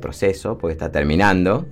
proceso, 0.00 0.58
porque 0.58 0.72
está 0.72 0.92
terminando. 0.92 1.66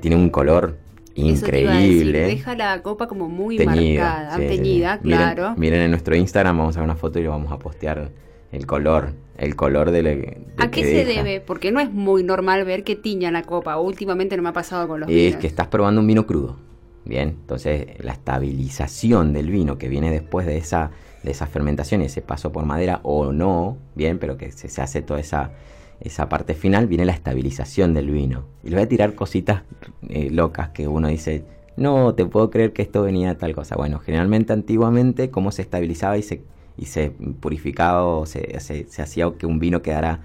tiene 0.00 0.16
un 0.16 0.28
color 0.28 0.76
increíble. 1.14 2.20
Deja 2.20 2.54
la 2.54 2.82
copa 2.82 3.06
como 3.06 3.28
muy 3.28 3.58
marcada, 3.58 4.36
teñida, 4.36 4.98
claro. 4.98 5.54
Miren, 5.56 5.82
en 5.82 5.90
nuestro 5.90 6.14
Instagram, 6.16 6.58
vamos 6.58 6.76
a 6.76 6.80
ver 6.80 6.84
una 6.84 6.96
foto 6.96 7.18
y 7.18 7.22
lo 7.22 7.30
vamos 7.30 7.52
a 7.52 7.58
postear 7.58 8.10
el 8.52 8.66
color, 8.66 9.12
el 9.36 9.54
color 9.54 9.90
de, 9.90 10.38
¿A 10.58 10.70
qué 10.70 10.82
se 10.84 11.04
debe? 11.04 11.40
Porque 11.40 11.70
no 11.70 11.80
es 11.80 11.92
muy 11.92 12.22
normal 12.22 12.64
ver 12.64 12.84
que 12.84 12.96
tiña 12.96 13.30
la 13.30 13.42
copa. 13.42 13.78
Últimamente 13.78 14.36
no 14.36 14.42
me 14.42 14.48
ha 14.48 14.52
pasado 14.52 14.88
con 14.88 15.00
los 15.00 15.08
vinos. 15.08 15.34
Es 15.34 15.36
que 15.36 15.46
estás 15.46 15.68
probando 15.68 16.00
un 16.00 16.06
vino 16.06 16.26
crudo. 16.26 16.56
Bien, 17.04 17.30
entonces 17.30 17.86
la 17.98 18.12
estabilización 18.12 19.32
del 19.32 19.50
vino 19.50 19.78
que 19.78 19.88
viene 19.88 20.10
después 20.10 20.46
de 20.46 20.58
esa, 20.58 20.90
de 21.22 21.30
esa 21.30 21.46
fermentación 21.46 22.02
y 22.02 22.06
ese 22.06 22.20
paso 22.20 22.52
por 22.52 22.66
madera 22.66 23.00
o 23.04 23.32
no, 23.32 23.78
bien, 23.94 24.18
pero 24.18 24.36
que 24.36 24.52
se, 24.52 24.68
se 24.68 24.82
hace 24.82 25.00
toda 25.00 25.20
esa 25.20 25.52
esa 26.00 26.28
parte 26.28 26.54
final 26.54 26.86
viene 26.86 27.04
la 27.04 27.12
estabilización 27.12 27.94
del 27.94 28.10
vino. 28.10 28.44
Y 28.64 28.70
le 28.70 28.76
voy 28.76 28.84
a 28.84 28.88
tirar 28.88 29.14
cositas 29.14 29.62
eh, 30.08 30.30
locas 30.30 30.70
que 30.70 30.88
uno 30.88 31.08
dice, 31.08 31.44
no, 31.76 32.14
te 32.14 32.24
puedo 32.26 32.50
creer 32.50 32.72
que 32.72 32.82
esto 32.82 33.02
venía 33.02 33.28
de 33.28 33.34
tal 33.34 33.54
cosa. 33.54 33.76
Bueno, 33.76 33.98
generalmente 33.98 34.52
antiguamente 34.52 35.30
cómo 35.30 35.50
se 35.50 35.62
estabilizaba 35.62 36.16
y 36.16 36.22
se, 36.22 36.42
y 36.76 36.86
se 36.86 37.10
purificaba 37.10 38.04
o 38.04 38.26
se, 38.26 38.58
se, 38.60 39.02
hacía 39.02 39.30
que 39.38 39.46
un 39.46 39.58
vino 39.58 39.82
quedara 39.82 40.20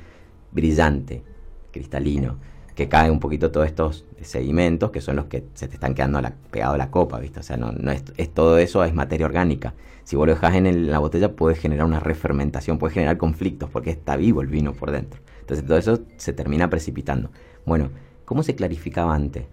brillante, 0.52 1.24
cristalino, 1.72 2.38
que 2.76 2.88
cae 2.90 3.12
un 3.12 3.20
poquito 3.20 3.52
todos 3.52 3.68
estos 3.68 4.06
sedimentos 4.22 4.92
que 4.92 5.02
son 5.02 5.16
los 5.18 5.26
que 5.26 5.44
se 5.54 5.68
te 5.68 5.76
están 5.76 5.94
quedando 5.94 6.22
la, 6.22 6.34
pegado 6.52 6.74
a 6.74 6.78
la 6.78 6.92
copa, 6.92 7.20
¿viste? 7.20 7.40
O 7.40 7.44
sea, 7.44 7.58
no, 7.58 7.72
no 7.72 7.92
es, 7.92 8.04
todo 8.34 8.58
eso 8.58 8.84
es 8.84 8.94
materia 8.94 9.26
orgánica. 9.26 9.74
Si 10.04 10.16
vos 10.16 10.28
lo 10.28 10.34
dejas 10.34 10.56
en 10.56 10.92
la 10.92 11.00
botella 11.00 11.36
puede 11.36 11.56
generar 11.56 11.86
una 11.86 12.00
refermentación, 12.00 12.78
puede 12.78 12.94
generar 12.94 13.18
conflictos 13.18 13.70
porque 13.70 13.90
está 13.90 14.16
vivo 14.16 14.42
el 14.42 14.48
vino 14.48 14.74
por 14.74 14.92
dentro. 14.92 15.20
Entonces 15.46 15.64
todo 15.64 15.78
eso 15.78 16.00
se 16.18 16.34
termina 16.34 16.72
precipitando. 16.72 17.30
Bueno, 17.68 17.92
¿cómo 18.26 18.42
se 18.42 18.56
clarificaba 18.56 19.14
antes? 19.14 19.46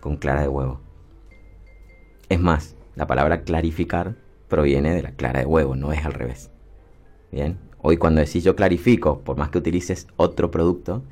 Con 0.00 0.18
clara 0.18 0.42
de 0.42 0.48
huevo. 0.48 0.78
Es 2.28 2.38
más, 2.38 2.76
la 2.96 3.06
palabra 3.06 3.42
clarificar 3.44 4.16
proviene 4.48 4.94
de 4.94 5.02
la 5.02 5.12
clara 5.12 5.40
de 5.40 5.46
huevo, 5.46 5.74
no 5.74 5.90
es 5.94 6.04
al 6.04 6.12
revés. 6.12 6.50
Bien, 7.32 7.56
hoy 7.80 7.96
cuando 7.96 8.20
decís 8.20 8.44
yo 8.44 8.54
clarifico, 8.54 9.20
por 9.20 9.38
más 9.38 9.48
que 9.48 9.56
utilices 9.56 10.06
otro 10.16 10.50
producto, 10.50 11.02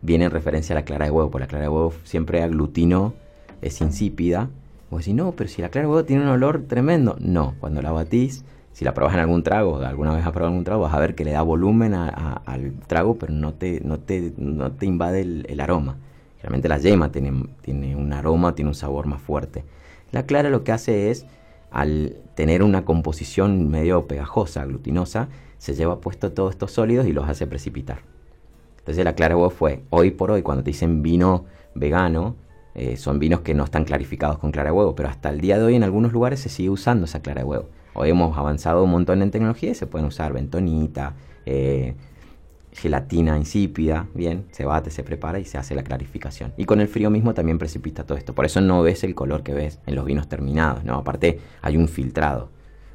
viene 0.00 0.24
en 0.24 0.30
referencia 0.30 0.74
a 0.74 0.78
la 0.78 0.86
clara 0.86 1.04
de 1.04 1.10
huevo, 1.10 1.30
porque 1.30 1.44
la 1.44 1.48
clara 1.48 1.64
de 1.64 1.68
huevo 1.68 1.92
siempre 2.04 2.42
aglutinó, 2.42 3.12
es 3.60 3.82
insípida. 3.82 4.48
Vos 4.90 5.00
decís, 5.00 5.14
no, 5.14 5.32
pero 5.32 5.50
si 5.50 5.60
la 5.60 5.68
clara 5.68 5.86
de 5.86 5.92
huevo 5.92 6.06
tiene 6.06 6.22
un 6.22 6.30
olor 6.30 6.62
tremendo. 6.66 7.16
No, 7.20 7.54
cuando 7.60 7.82
la 7.82 7.92
batís, 7.92 8.46
si 8.72 8.84
la 8.84 8.94
probas 8.94 9.14
en 9.14 9.20
algún 9.20 9.42
trago, 9.42 9.78
alguna 9.78 10.14
vez 10.14 10.24
has 10.24 10.30
probado 10.30 10.52
algún 10.52 10.64
trago, 10.64 10.82
vas 10.82 10.94
a 10.94 11.00
ver 11.00 11.14
que 11.14 11.24
le 11.24 11.32
da 11.32 11.42
volumen 11.42 11.94
al 11.94 12.72
trago, 12.86 13.18
pero 13.18 13.32
no 13.32 13.54
te, 13.54 13.80
no 13.84 13.98
te, 13.98 14.32
no 14.36 14.72
te 14.72 14.86
invade 14.86 15.20
el, 15.20 15.60
aroma. 15.60 15.96
Realmente 16.42 16.68
la 16.68 16.78
yema 16.78 17.12
tiene, 17.12 17.46
tiene 17.60 17.96
un 17.96 18.12
aroma, 18.12 18.54
tiene 18.54 18.68
un 18.68 18.74
sabor 18.74 19.06
más 19.06 19.20
fuerte. 19.20 19.64
La 20.12 20.24
clara 20.24 20.48
lo 20.50 20.64
que 20.64 20.72
hace 20.72 21.10
es, 21.10 21.26
al 21.70 22.16
tener 22.34 22.62
una 22.62 22.84
composición 22.84 23.68
medio 23.68 24.06
pegajosa, 24.06 24.64
glutinosa, 24.64 25.28
se 25.58 25.74
lleva 25.74 26.00
puesto 26.00 26.32
todos 26.32 26.52
estos 26.52 26.72
sólidos 26.72 27.06
y 27.06 27.12
los 27.12 27.28
hace 27.28 27.46
precipitar. 27.46 27.98
Entonces 28.78 29.04
la 29.04 29.14
clara 29.14 29.36
huevo 29.36 29.50
fue, 29.50 29.82
hoy 29.90 30.10
por 30.10 30.30
hoy, 30.30 30.42
cuando 30.42 30.64
te 30.64 30.70
dicen 30.70 31.02
vino 31.02 31.44
vegano, 31.74 32.36
eh, 32.74 32.96
son 32.96 33.18
vinos 33.18 33.40
que 33.40 33.52
no 33.52 33.64
están 33.64 33.84
clarificados 33.84 34.38
con 34.38 34.52
clara 34.52 34.72
huevo, 34.72 34.94
pero 34.94 35.08
hasta 35.08 35.28
el 35.28 35.40
día 35.40 35.58
de 35.58 35.64
hoy 35.64 35.74
en 35.74 35.82
algunos 35.82 36.12
lugares 36.12 36.40
se 36.40 36.48
sigue 36.48 36.70
usando 36.70 37.04
esa 37.04 37.20
clara 37.20 37.42
de 37.42 37.46
huevo. 37.46 37.68
Hoy 37.92 38.10
hemos 38.10 38.36
avanzado 38.36 38.84
un 38.84 38.90
montón 38.90 39.22
en 39.22 39.30
tecnología 39.30 39.70
y 39.70 39.74
se 39.74 39.86
pueden 39.86 40.06
usar 40.06 40.32
bentonita, 40.32 41.14
eh, 41.44 41.94
gelatina 42.72 43.36
insípida, 43.36 44.06
bien, 44.14 44.46
se 44.52 44.64
bate, 44.64 44.90
se 44.90 45.02
prepara 45.02 45.40
y 45.40 45.44
se 45.44 45.58
hace 45.58 45.74
la 45.74 45.82
clarificación. 45.82 46.52
Y 46.56 46.66
con 46.66 46.80
el 46.80 46.88
frío 46.88 47.10
mismo 47.10 47.34
también 47.34 47.58
precipita 47.58 48.04
todo 48.04 48.16
esto. 48.16 48.34
Por 48.34 48.44
eso 48.44 48.60
no 48.60 48.82
ves 48.82 49.02
el 49.02 49.14
color 49.14 49.42
que 49.42 49.54
ves 49.54 49.80
en 49.86 49.96
los 49.96 50.04
vinos 50.04 50.28
terminados, 50.28 50.84
¿no? 50.84 50.94
Aparte 50.94 51.40
hay 51.62 51.76
un 51.76 51.88
filtrado. 51.88 52.50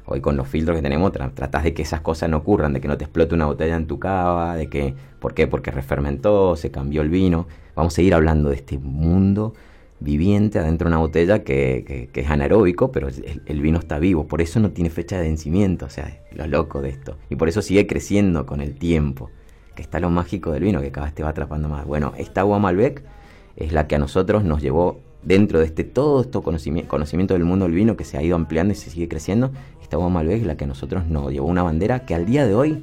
Hoy 0.06 0.20
con 0.20 0.36
los 0.36 0.48
filtros 0.48 0.76
que 0.76 0.82
tenemos 0.82 1.12
tratas 1.12 1.64
de 1.64 1.74
que 1.74 1.82
esas 1.82 2.00
cosas 2.00 2.30
no 2.30 2.38
ocurran, 2.38 2.72
de 2.72 2.80
que 2.80 2.88
no 2.88 2.96
te 2.96 3.04
explote 3.04 3.34
una 3.34 3.46
botella 3.46 3.74
en 3.74 3.86
tu 3.86 3.98
cava, 3.98 4.54
de 4.54 4.68
que, 4.68 4.94
¿por 5.18 5.34
qué? 5.34 5.48
Porque 5.48 5.72
refermentó, 5.72 6.56
se 6.56 6.70
cambió 6.70 7.02
el 7.02 7.10
vino. 7.10 7.48
Vamos 7.74 7.92
a 7.92 7.96
seguir 7.96 8.14
hablando 8.14 8.48
de 8.48 8.54
este 8.54 8.78
mundo 8.78 9.52
viviente 10.00 10.58
adentro 10.58 10.88
de 10.88 10.94
una 10.94 11.00
botella 11.00 11.42
que, 11.42 12.10
es 12.12 12.30
anaeróbico, 12.30 12.92
pero 12.92 13.08
el, 13.08 13.60
vino 13.60 13.78
está 13.78 13.98
vivo, 13.98 14.26
por 14.26 14.40
eso 14.40 14.60
no 14.60 14.70
tiene 14.70 14.90
fecha 14.90 15.16
de 15.16 15.28
vencimiento, 15.28 15.86
o 15.86 15.90
sea, 15.90 16.20
lo 16.32 16.46
loco 16.46 16.82
de 16.82 16.90
esto. 16.90 17.16
Y 17.30 17.36
por 17.36 17.48
eso 17.48 17.62
sigue 17.62 17.86
creciendo 17.86 18.46
con 18.46 18.60
el 18.60 18.74
tiempo, 18.74 19.30
que 19.74 19.82
está 19.82 20.00
lo 20.00 20.10
mágico 20.10 20.52
del 20.52 20.64
vino, 20.64 20.80
que 20.80 20.90
cada 20.90 21.06
vez 21.06 21.14
te 21.14 21.22
va 21.22 21.30
atrapando 21.30 21.68
más. 21.68 21.86
Bueno, 21.86 22.12
esta 22.16 22.42
agua 22.42 22.58
Malbec 22.58 23.02
es 23.56 23.72
la 23.72 23.86
que 23.86 23.96
a 23.96 23.98
nosotros 23.98 24.44
nos 24.44 24.62
llevó 24.62 25.00
dentro 25.22 25.58
de 25.58 25.66
este 25.66 25.82
todo 25.82 26.20
este 26.20 26.40
conocimiento, 26.40 26.88
conocimiento 26.88 27.34
del 27.34 27.44
mundo 27.44 27.64
del 27.64 27.74
vino 27.74 27.96
que 27.96 28.04
se 28.04 28.16
ha 28.16 28.22
ido 28.22 28.36
ampliando 28.36 28.72
y 28.72 28.76
se 28.76 28.90
sigue 28.90 29.08
creciendo. 29.08 29.50
Esta 29.82 29.96
agua 29.96 30.08
Malbec 30.08 30.40
es 30.40 30.46
la 30.46 30.56
que 30.56 30.64
a 30.64 30.68
nosotros 30.68 31.06
nos 31.06 31.32
llevó 31.32 31.46
una 31.46 31.62
bandera 31.62 32.04
que 32.04 32.14
al 32.14 32.26
día 32.26 32.46
de 32.46 32.54
hoy 32.54 32.82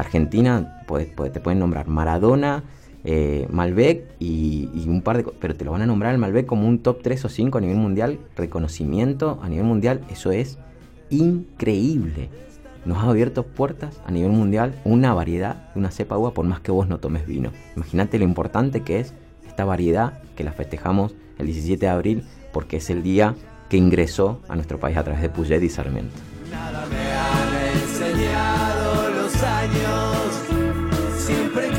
Argentina, 0.00 0.82
te 0.86 1.40
pueden 1.40 1.58
nombrar 1.58 1.88
Maradona, 1.88 2.64
eh, 3.04 3.46
Malbec 3.50 4.04
y, 4.18 4.68
un 4.86 5.02
par 5.02 5.18
de... 5.18 5.24
Pero 5.40 5.54
te 5.54 5.64
lo 5.64 5.72
van 5.72 5.82
a 5.82 5.86
nombrar 5.86 6.12
el 6.12 6.18
Malbec 6.18 6.46
como 6.46 6.66
un 6.68 6.80
top 6.80 7.02
3 7.02 7.24
o 7.24 7.28
5 7.28 7.58
a 7.58 7.60
nivel 7.60 7.76
mundial. 7.76 8.18
Reconocimiento 8.36 9.38
a 9.42 9.48
nivel 9.48 9.64
mundial, 9.64 10.02
eso 10.10 10.30
es 10.32 10.58
increíble. 11.10 12.28
Nos 12.84 12.98
ha 12.98 13.10
abierto 13.10 13.44
puertas 13.44 14.00
a 14.06 14.10
nivel 14.10 14.32
mundial 14.32 14.74
una 14.84 15.12
variedad 15.12 15.68
una 15.74 15.90
cepa 15.90 16.16
uva 16.16 16.32
por 16.32 16.46
más 16.46 16.60
que 16.60 16.72
vos 16.72 16.88
no 16.88 16.98
tomes 16.98 17.26
vino. 17.26 17.52
Imagínate 17.76 18.18
lo 18.18 18.24
importante 18.24 18.82
que 18.82 19.00
es 19.00 19.12
esta 19.46 19.64
variedad 19.64 20.20
que 20.34 20.44
la 20.44 20.52
festejamos 20.52 21.14
el 21.38 21.46
17 21.46 21.84
de 21.84 21.88
abril 21.88 22.24
porque 22.52 22.78
es 22.78 22.88
el 22.88 23.02
día 23.02 23.34
que 23.68 23.76
ingresó 23.76 24.40
a 24.48 24.54
nuestro 24.56 24.80
país 24.80 24.96
a 24.96 25.04
través 25.04 25.20
de 25.20 25.28
Puget 25.28 25.62
y 25.62 25.68
Sarmiento. 25.68 26.16
Nada 26.50 26.86
me 26.86 27.12
han 27.12 27.76
enseñado 27.76 29.10
los 29.10 29.42
años 29.42 30.20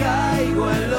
caigo 0.01 0.69
en 0.71 0.90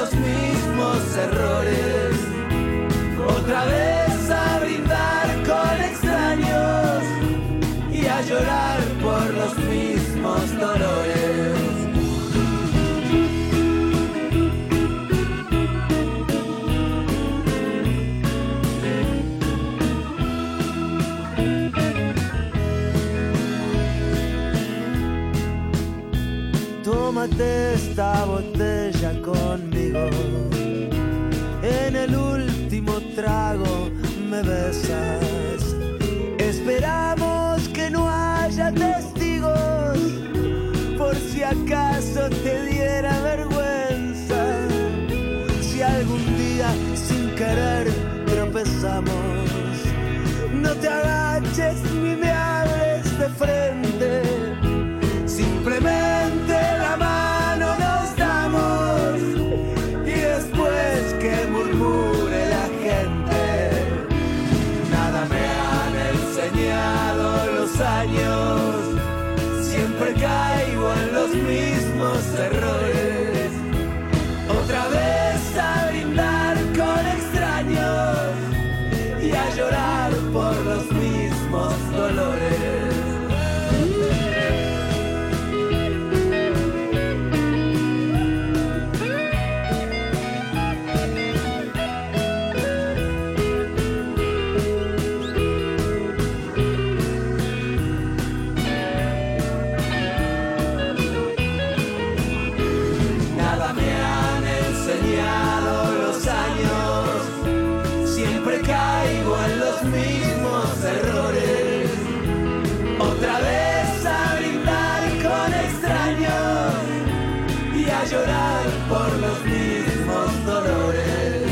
por 118.93 119.11
los 119.19 119.45
mismos 119.45 120.45
dolores. 120.45 121.51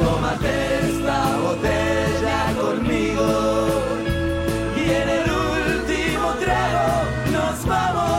Tómate 0.00 0.52
esta 0.88 1.40
botella 1.40 2.54
conmigo 2.60 3.28
y 4.76 4.84
en 5.00 5.08
el 5.18 5.26
último 5.78 6.26
trago 6.44 6.88
nos 7.32 7.66
vamos. 7.66 8.10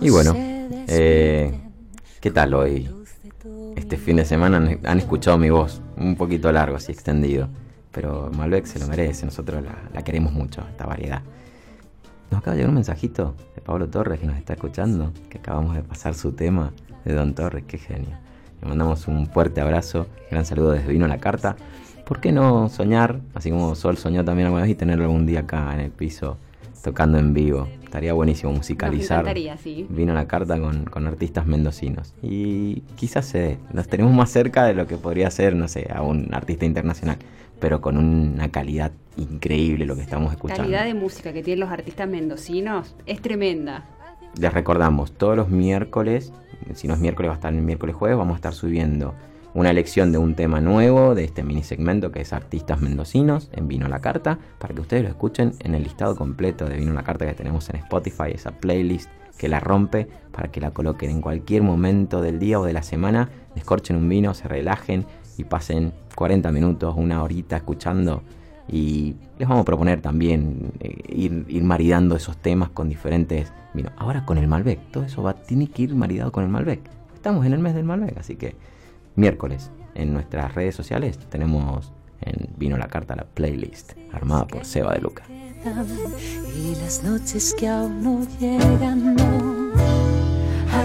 Y 0.00 0.10
bueno, 0.10 0.34
eh, 0.36 1.60
¿qué 2.20 2.30
tal 2.30 2.54
hoy? 2.54 2.90
Este 3.76 3.96
fin 3.96 4.16
de 4.16 4.24
semana 4.26 4.58
han, 4.58 4.80
han 4.84 4.98
escuchado 4.98 5.38
mi 5.38 5.48
voz, 5.48 5.80
un 5.96 6.16
poquito 6.16 6.52
largo, 6.52 6.76
así 6.76 6.92
extendido. 6.92 7.48
Pero 7.92 8.30
Malbec 8.36 8.66
se 8.66 8.78
lo 8.78 8.86
merece, 8.86 9.24
nosotros 9.24 9.62
la, 9.62 9.76
la 9.92 10.02
queremos 10.02 10.32
mucho, 10.32 10.62
esta 10.68 10.86
variedad. 10.86 11.22
Nos 12.30 12.40
acaba 12.40 12.54
de 12.54 12.58
llegar 12.58 12.68
un 12.68 12.76
mensajito 12.76 13.34
de 13.54 13.60
Pablo 13.60 13.88
Torres 13.88 14.20
que 14.20 14.26
nos 14.26 14.36
está 14.36 14.52
escuchando, 14.52 15.12
que 15.28 15.38
acabamos 15.38 15.74
de 15.74 15.82
pasar 15.82 16.14
su 16.14 16.32
tema 16.32 16.72
de 17.04 17.14
Don 17.14 17.34
Torres, 17.34 17.64
qué 17.66 17.78
genio. 17.78 18.16
Le 18.62 18.68
mandamos 18.68 19.08
un 19.08 19.26
fuerte 19.26 19.60
abrazo, 19.60 20.06
gran 20.30 20.44
saludo 20.44 20.72
desde 20.72 20.92
Vino 20.92 21.08
la 21.08 21.18
Carta. 21.18 21.56
¿Por 22.04 22.20
qué 22.20 22.32
no 22.32 22.68
soñar, 22.68 23.20
así 23.34 23.50
como 23.50 23.74
Sol 23.74 23.96
soñó 23.96 24.24
también 24.24 24.46
alguna 24.46 24.62
vez, 24.62 24.72
y 24.72 24.74
tenerlo 24.74 25.04
algún 25.04 25.26
día 25.26 25.40
acá 25.40 25.72
en 25.74 25.80
el 25.80 25.90
piso 25.90 26.38
tocando 26.82 27.18
en 27.18 27.34
vivo? 27.34 27.68
Estaría 27.84 28.12
buenísimo 28.12 28.52
musicalizar. 28.52 29.24
Nos 29.24 29.60
sí. 29.60 29.86
Vino 29.88 30.14
la 30.14 30.26
carta 30.28 30.60
con, 30.60 30.84
con 30.84 31.06
artistas 31.06 31.46
mendocinos. 31.46 32.14
Y 32.22 32.82
quizás 32.96 33.26
se 33.26 33.38
dé. 33.38 33.58
Nos 33.72 33.88
tenemos 33.88 34.12
más 34.12 34.30
cerca 34.30 34.64
de 34.64 34.74
lo 34.74 34.86
que 34.86 34.96
podría 34.96 35.30
ser, 35.30 35.56
no 35.56 35.66
sé, 35.66 35.88
a 35.92 36.02
un 36.02 36.32
artista 36.32 36.64
internacional. 36.64 37.18
Pero 37.60 37.80
con 37.80 37.96
una 37.96 38.48
calidad 38.50 38.92
increíble 39.16 39.86
lo 39.86 39.94
que 39.94 40.02
estamos 40.02 40.28
La 40.28 40.32
escuchando. 40.32 40.62
calidad 40.62 40.84
de 40.84 40.94
música 40.94 41.32
que 41.32 41.42
tienen 41.42 41.60
los 41.60 41.70
artistas 41.70 42.08
mendocinos 42.08 42.96
es 43.06 43.20
tremenda. 43.20 43.84
Les 44.38 44.52
recordamos, 44.52 45.12
todos 45.12 45.36
los 45.36 45.48
miércoles, 45.48 46.32
si 46.74 46.88
no 46.88 46.94
es 46.94 47.00
miércoles 47.00 47.28
va 47.28 47.34
a 47.34 47.36
estar 47.36 47.52
el 47.52 47.62
miércoles 47.62 47.94
jueves, 47.96 48.16
vamos 48.16 48.34
a 48.34 48.36
estar 48.36 48.54
subiendo 48.54 49.14
una 49.54 49.70
elección 49.70 50.12
de 50.12 50.18
un 50.18 50.36
tema 50.36 50.60
nuevo 50.60 51.16
de 51.16 51.24
este 51.24 51.42
mini 51.42 51.64
segmento 51.64 52.12
que 52.12 52.20
es 52.20 52.32
Artistas 52.32 52.80
Mendocinos 52.80 53.50
en 53.52 53.66
Vino 53.66 53.88
la 53.88 54.00
Carta, 54.00 54.38
para 54.58 54.74
que 54.74 54.80
ustedes 54.80 55.02
lo 55.02 55.08
escuchen 55.08 55.54
en 55.58 55.74
el 55.74 55.82
listado 55.82 56.14
completo 56.14 56.66
de 56.66 56.76
Vino 56.76 56.92
la 56.92 57.02
Carta 57.02 57.26
que 57.26 57.34
tenemos 57.34 57.68
en 57.70 57.76
Spotify, 57.76 58.30
esa 58.32 58.52
playlist 58.52 59.10
que 59.36 59.48
la 59.48 59.58
rompe, 59.58 60.06
para 60.30 60.52
que 60.52 60.60
la 60.60 60.70
coloquen 60.70 61.10
en 61.10 61.20
cualquier 61.20 61.62
momento 61.62 62.20
del 62.20 62.38
día 62.38 62.60
o 62.60 62.64
de 62.64 62.74
la 62.74 62.82
semana, 62.82 63.30
descorchen 63.54 63.96
un 63.96 64.08
vino, 64.08 64.34
se 64.34 64.46
relajen 64.46 65.06
pasen 65.44 65.92
40 66.14 66.50
minutos, 66.52 66.94
una 66.96 67.22
horita 67.22 67.56
escuchando 67.56 68.22
y 68.68 69.16
les 69.38 69.48
vamos 69.48 69.62
a 69.62 69.64
proponer 69.64 70.00
también 70.00 70.72
eh, 70.80 70.96
ir, 71.08 71.44
ir 71.48 71.62
maridando 71.64 72.14
esos 72.14 72.36
temas 72.36 72.70
con 72.70 72.88
diferentes 72.88 73.52
vinos. 73.74 73.92
Ahora 73.96 74.24
con 74.24 74.38
el 74.38 74.46
Malbec, 74.46 74.90
todo 74.90 75.04
eso 75.04 75.22
va, 75.22 75.34
tiene 75.34 75.68
que 75.68 75.82
ir 75.82 75.94
maridado 75.94 76.30
con 76.30 76.44
el 76.44 76.50
Malbec. 76.50 76.80
Estamos 77.14 77.44
en 77.46 77.52
el 77.52 77.58
mes 77.58 77.74
del 77.74 77.84
Malbec, 77.84 78.16
así 78.18 78.36
que 78.36 78.54
miércoles 79.16 79.70
en 79.94 80.12
nuestras 80.12 80.54
redes 80.54 80.74
sociales 80.74 81.18
tenemos 81.18 81.92
en 82.22 82.48
Vino 82.56 82.76
la 82.76 82.88
Carta 82.88 83.16
la 83.16 83.24
playlist 83.24 83.92
armada 84.12 84.46
por 84.46 84.64
Seba 84.64 84.94
de 84.94 85.00
Luca. 85.00 85.24
Y 86.56 86.74
las 86.76 87.02
noches 87.02 87.54
que 87.58 87.68
aún 87.68 88.02
no 88.02 88.26
llegan. 88.38 89.59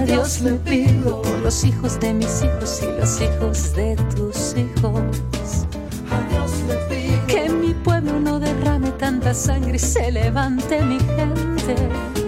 A 0.06 0.08
Dios 0.08 0.42
le 0.42 0.52
pido 0.58 1.20
por 1.24 1.40
los 1.40 1.64
hijos 1.64 2.00
de 2.00 2.14
mis 2.14 2.44
hijos 2.44 2.80
y 2.84 3.00
los 3.00 3.20
hijos 3.20 3.74
de 3.74 3.96
tus 4.16 4.56
hijos. 4.56 5.66
A 6.12 6.22
Dios 6.30 6.52
le 6.68 6.76
pido 6.88 7.26
Que 7.26 7.50
mi 7.50 7.74
pueblo 7.74 8.20
no 8.20 8.40
derrame 8.40 8.92
tanta 8.92 9.34
sangre 9.34 9.78
y 9.78 9.80
se 9.80 10.12
levante 10.12 10.80
mi 10.84 11.00
gente. 11.00 11.74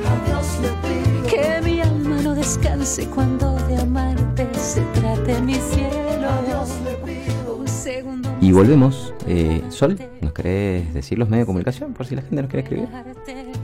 A 0.08 0.26
Dios 0.26 0.58
le 0.64 0.70
pido 0.82 1.28
Que 1.30 1.62
mi 1.64 1.80
alma 1.80 2.20
no 2.24 2.34
descanse 2.34 3.06
cuando 3.06 3.54
de 3.68 3.78
amarte 3.78 4.48
se 4.56 4.82
trate 5.00 5.40
mi 5.42 5.54
cielo. 5.54 6.32
Un 7.60 7.68
segundo 7.68 8.28
Y 8.42 8.54
volvemos. 8.54 9.14
Eh, 9.28 9.62
Sol, 9.70 10.00
¿nos 10.22 10.34
querés 10.34 10.96
decir 10.96 11.20
los 11.20 11.30
medios 11.30 11.44
de 11.44 11.46
comunicación 11.46 11.94
por 11.94 12.08
si 12.08 12.16
la 12.16 12.24
gente 12.24 12.42
nos 12.42 12.50
quiere 12.50 12.64
escribir? 12.64 12.90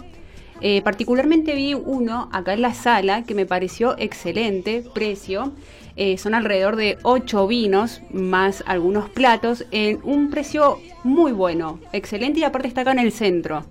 Eh, 0.61 0.83
particularmente 0.83 1.57
vi 1.57 1.75
uno 1.75 2.29
acá 2.33 2.53
en 2.53 2.63
la 2.63 2.75
sala 2.75 3.25
que 3.25 3.35
me 3.35 3.47
pareció 3.47 3.97
excelente, 3.99 4.85
precio. 4.95 5.53
Eh, 5.97 6.17
son 6.17 6.35
alrededor 6.35 6.77
de 6.77 6.99
8 7.03 7.47
vinos 7.47 8.01
más 8.13 8.65
algunos 8.67 9.11
platos 9.11 9.67
en 9.71 10.01
un 10.05 10.31
precio 10.31 10.79
muy 11.05 11.33
bueno, 11.33 11.79
excelente 11.93 12.41
y 12.41 12.45
aparte 12.45 12.69
está 12.69 12.81
acá 12.83 12.93
en 12.93 12.99
el 12.99 13.13
centro. 13.13 13.65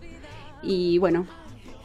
Y 0.62 1.00
bueno, 1.00 1.26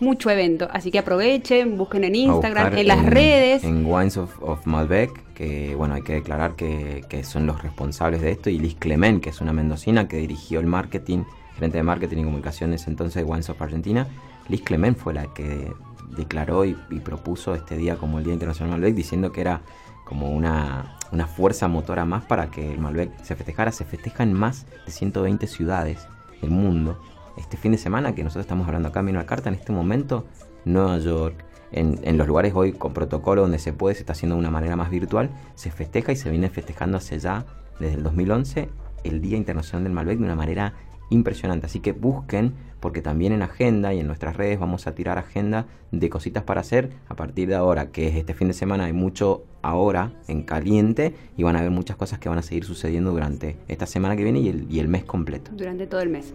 mucho 0.01 0.29
evento, 0.31 0.69
así 0.71 0.91
que 0.91 0.99
aprovechen, 0.99 1.79
busquen 1.79 2.05
en 2.05 2.15
Instagram, 2.15 2.77
en 2.77 2.87
las 2.87 3.05
redes. 3.07 3.65
En 3.65 3.87
Wines 3.87 4.19
of, 4.19 4.43
of 4.43 4.67
Malbec, 4.67 5.33
que 5.33 5.75
bueno, 5.75 5.95
hay 5.95 6.03
que 6.03 6.15
declarar 6.15 6.55
que, 6.55 7.03
que 7.09 7.25
son 7.25 7.47
los 7.47 7.63
responsables 7.63 8.21
de 8.21 8.33
esto, 8.33 8.51
y 8.51 8.59
Liz 8.59 8.77
Clement, 8.79 9.23
que 9.23 9.31
es 9.31 9.41
una 9.41 9.55
mendocina 9.55 10.07
que 10.07 10.19
dirigió 10.19 10.61
el 10.61 10.67
marketing, 10.67 11.25
gerente 11.55 11.79
de 11.79 11.83
marketing 11.83 12.19
y 12.19 12.25
comunicaciones 12.25 12.87
entonces 12.87 13.25
de 13.25 13.31
Wines 13.31 13.49
of 13.49 13.61
Argentina. 13.63 14.07
Liz 14.49 14.61
Clement 14.63 14.99
fue 14.99 15.15
la 15.15 15.33
que 15.33 15.73
declaró 16.15 16.67
y, 16.67 16.77
y 16.91 17.01
propuso 17.01 17.55
este 17.55 17.77
día 17.77 17.97
como 17.97 18.19
el 18.19 18.25
Día 18.25 18.35
Internacional 18.35 18.73
Malbec, 18.73 18.95
diciendo 18.95 19.33
que 19.33 19.41
era 19.41 19.63
como 20.07 20.31
una, 20.31 20.97
una 21.13 21.27
fuerza 21.27 21.69
motora 21.69 22.05
más 22.07 22.25
para 22.25 22.51
que 22.51 22.73
el 22.73 22.79
Malbec 22.79 23.23
se 23.23 23.37
festejara. 23.37 23.73
Se 23.73 23.85
festeja 23.85 24.23
en 24.23 24.33
más 24.33 24.65
de 24.87 24.93
120 24.93 25.47
ciudades 25.47 26.07
del 26.41 26.51
mundo. 26.51 26.99
Este 27.37 27.59
fin 27.59 27.73
de 27.73 27.79
semana 27.79 28.15
que 28.15 28.25
nosotros 28.25 28.45
estamos 28.45 28.67
hablando 28.67 28.89
acá 28.89 29.01
en 29.01 29.07
Vino 29.07 29.19
a 29.19 29.23
la 29.23 29.27
Carta, 29.27 29.51
en 29.51 29.57
este 29.57 29.73
momento, 29.73 30.25
Nueva 30.65 30.97
York, 30.99 31.45
en, 31.73 31.99
en 32.03 32.17
los 32.17 32.27
lugares 32.27 32.55
hoy 32.55 32.73
con 32.73 32.95
protocolo 32.95 33.43
donde 33.43 33.59
se 33.59 33.75
puede, 33.75 33.95
se 33.95 34.01
está 34.01 34.13
haciendo 34.13 34.37
de 34.37 34.41
una 34.41 34.51
manera 34.51 34.77
más 34.77 34.89
virtual, 34.89 35.29
se 35.55 35.71
festeja 35.71 36.13
y 36.13 36.17
se 36.17 36.31
viene 36.31 36.49
festejando 36.49 36.97
hace 36.97 37.19
ya, 37.19 37.45
desde 37.79 37.97
el 37.97 38.03
2011, 38.05 38.71
el 39.05 39.21
Día 39.21 39.37
Internacional 39.37 39.85
del 39.85 39.93
Malbec 39.93 40.19
de 40.19 40.25
una 40.25 40.35
manera 40.35 40.73
impresionante. 41.11 41.67
Así 41.67 41.81
que 41.81 41.93
busquen, 41.93 42.55
porque 42.81 43.03
también 43.03 43.33
en 43.33 43.43
agenda 43.43 43.95
y 43.95 44.01
en 44.01 44.07
nuestras 44.07 44.37
redes 44.37 44.59
vamos 44.59 44.87
a 44.87 44.95
tirar 44.95 45.19
agenda 45.19 45.67
de 45.91 46.09
cositas 46.11 46.43
para 46.43 46.61
hacer 46.61 46.91
a 47.09 47.17
partir 47.17 47.49
de 47.49 47.55
ahora, 47.55 47.91
que 47.91 48.09
es 48.09 48.17
este 48.17 48.35
fin 48.35 48.49
de 48.49 48.55
semana, 48.55 48.85
hay 48.85 48.93
mucho 48.93 49.45
ahora 49.63 50.13
en 50.29 50.43
caliente 50.43 51.15
y 51.37 51.43
van 51.43 51.57
a 51.57 51.61
haber 51.61 51.71
muchas 51.71 51.97
cosas 51.97 52.19
que 52.19 52.29
van 52.29 52.39
a 52.39 52.43
seguir 52.43 52.65
sucediendo 52.65 53.11
durante 53.11 53.57
esta 53.69 53.87
semana 53.87 54.17
que 54.17 54.25
viene 54.25 54.41
y 54.41 54.49
el, 54.49 54.67
y 54.71 54.81
el 54.81 54.89
mes 54.89 55.05
completo. 55.05 55.51
Durante 55.55 55.87
todo 55.87 56.01
el 56.01 56.11
mes. 56.11 56.33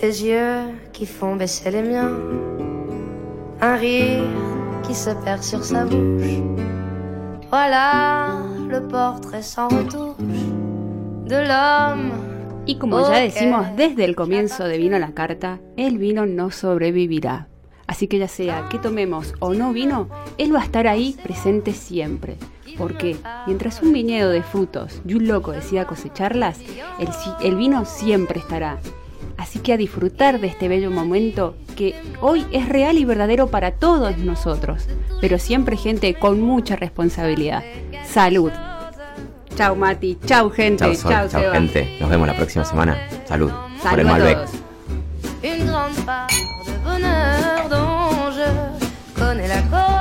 Des 0.00 0.22
yeux 0.22 0.74
qui 0.92 1.06
font 1.06 1.36
baisser 1.36 1.72
les 1.72 1.82
miens, 1.82 2.12
un 3.60 3.76
rire 3.76 4.22
qui 4.86 4.94
se 4.94 5.10
perd 5.24 5.42
sur 5.42 5.64
sa 5.64 5.84
bouche. 5.84 6.40
Voilà 7.50 8.38
le 8.68 8.86
portrait 8.86 9.42
sans 9.42 9.68
retouche 9.68 10.16
de 11.28 11.46
l'homme. 11.46 12.12
Y 12.66 12.76
como 12.76 13.00
ya 13.00 13.20
decimos 13.20 13.66
desde 13.76 14.04
el 14.04 14.16
comienzo 14.16 14.64
de 14.64 14.78
Vino 14.78 14.96
a 14.96 14.98
la 14.98 15.12
Carta, 15.12 15.60
el 15.76 15.98
vino 15.98 16.26
no 16.26 16.50
sobrevivirá. 16.50 17.48
Así 17.86 18.08
que 18.08 18.18
ya 18.18 18.28
sea 18.28 18.68
que 18.70 18.78
tomemos 18.78 19.34
o 19.38 19.54
no 19.54 19.72
vino, 19.72 20.08
él 20.36 20.54
va 20.54 20.60
a 20.60 20.64
estar 20.64 20.86
ahí 20.86 21.16
presente 21.22 21.72
siempre. 21.72 22.36
Porque 22.76 23.16
mientras 23.46 23.82
un 23.82 23.92
viñedo 23.92 24.30
de 24.30 24.42
frutos 24.42 25.00
y 25.06 25.14
un 25.14 25.26
loco 25.26 25.52
decida 25.52 25.86
cosecharlas, 25.86 26.60
el, 26.98 27.08
el 27.42 27.56
vino 27.56 27.84
siempre 27.86 28.40
estará. 28.40 28.78
Así 29.38 29.60
que 29.60 29.72
a 29.72 29.78
disfrutar 29.78 30.40
de 30.40 30.48
este 30.48 30.68
bello 30.68 30.90
momento 30.90 31.56
que 31.76 31.94
hoy 32.20 32.44
es 32.52 32.68
real 32.68 32.98
y 32.98 33.04
verdadero 33.04 33.48
para 33.48 33.70
todos 33.72 34.18
nosotros, 34.18 34.86
pero 35.20 35.38
siempre 35.38 35.76
gente 35.76 36.12
con 36.14 36.42
mucha 36.42 36.76
responsabilidad. 36.76 37.64
Salud. 38.04 38.52
Chau 39.56 39.74
Mati, 39.74 40.18
chau 40.26 40.50
gente, 40.50 40.94
Sol, 40.96 41.12
chau 41.30 41.52
gente. 41.52 41.98
Nos 42.00 42.10
vemos 42.10 42.26
la 42.26 42.34
próxima 42.34 42.64
semana. 42.64 42.96
Salud. 43.26 43.50
Por 43.82 44.00
el 44.00 44.06
Malbec. 44.06 44.38
todos. 44.38 44.68
une 45.42 45.66
grande 45.66 46.04
part 46.04 46.28
de 46.66 46.72
bonheur 46.84 47.68
dont 47.70 48.30
je 48.32 49.20
connais 49.20 49.48
la 49.48 49.62
cause. 49.62 49.97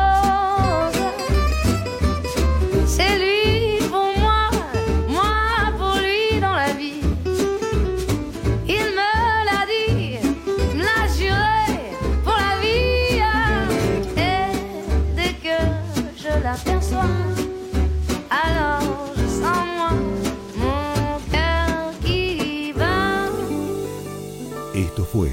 Fue 25.12 25.30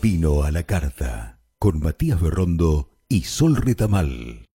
Vino 0.00 0.44
a 0.44 0.50
la 0.50 0.62
Carta 0.62 1.40
con 1.58 1.80
Matías 1.80 2.20
Berrondo 2.22 2.88
y 3.06 3.24
Sol 3.24 3.56
Retamal. 3.56 4.48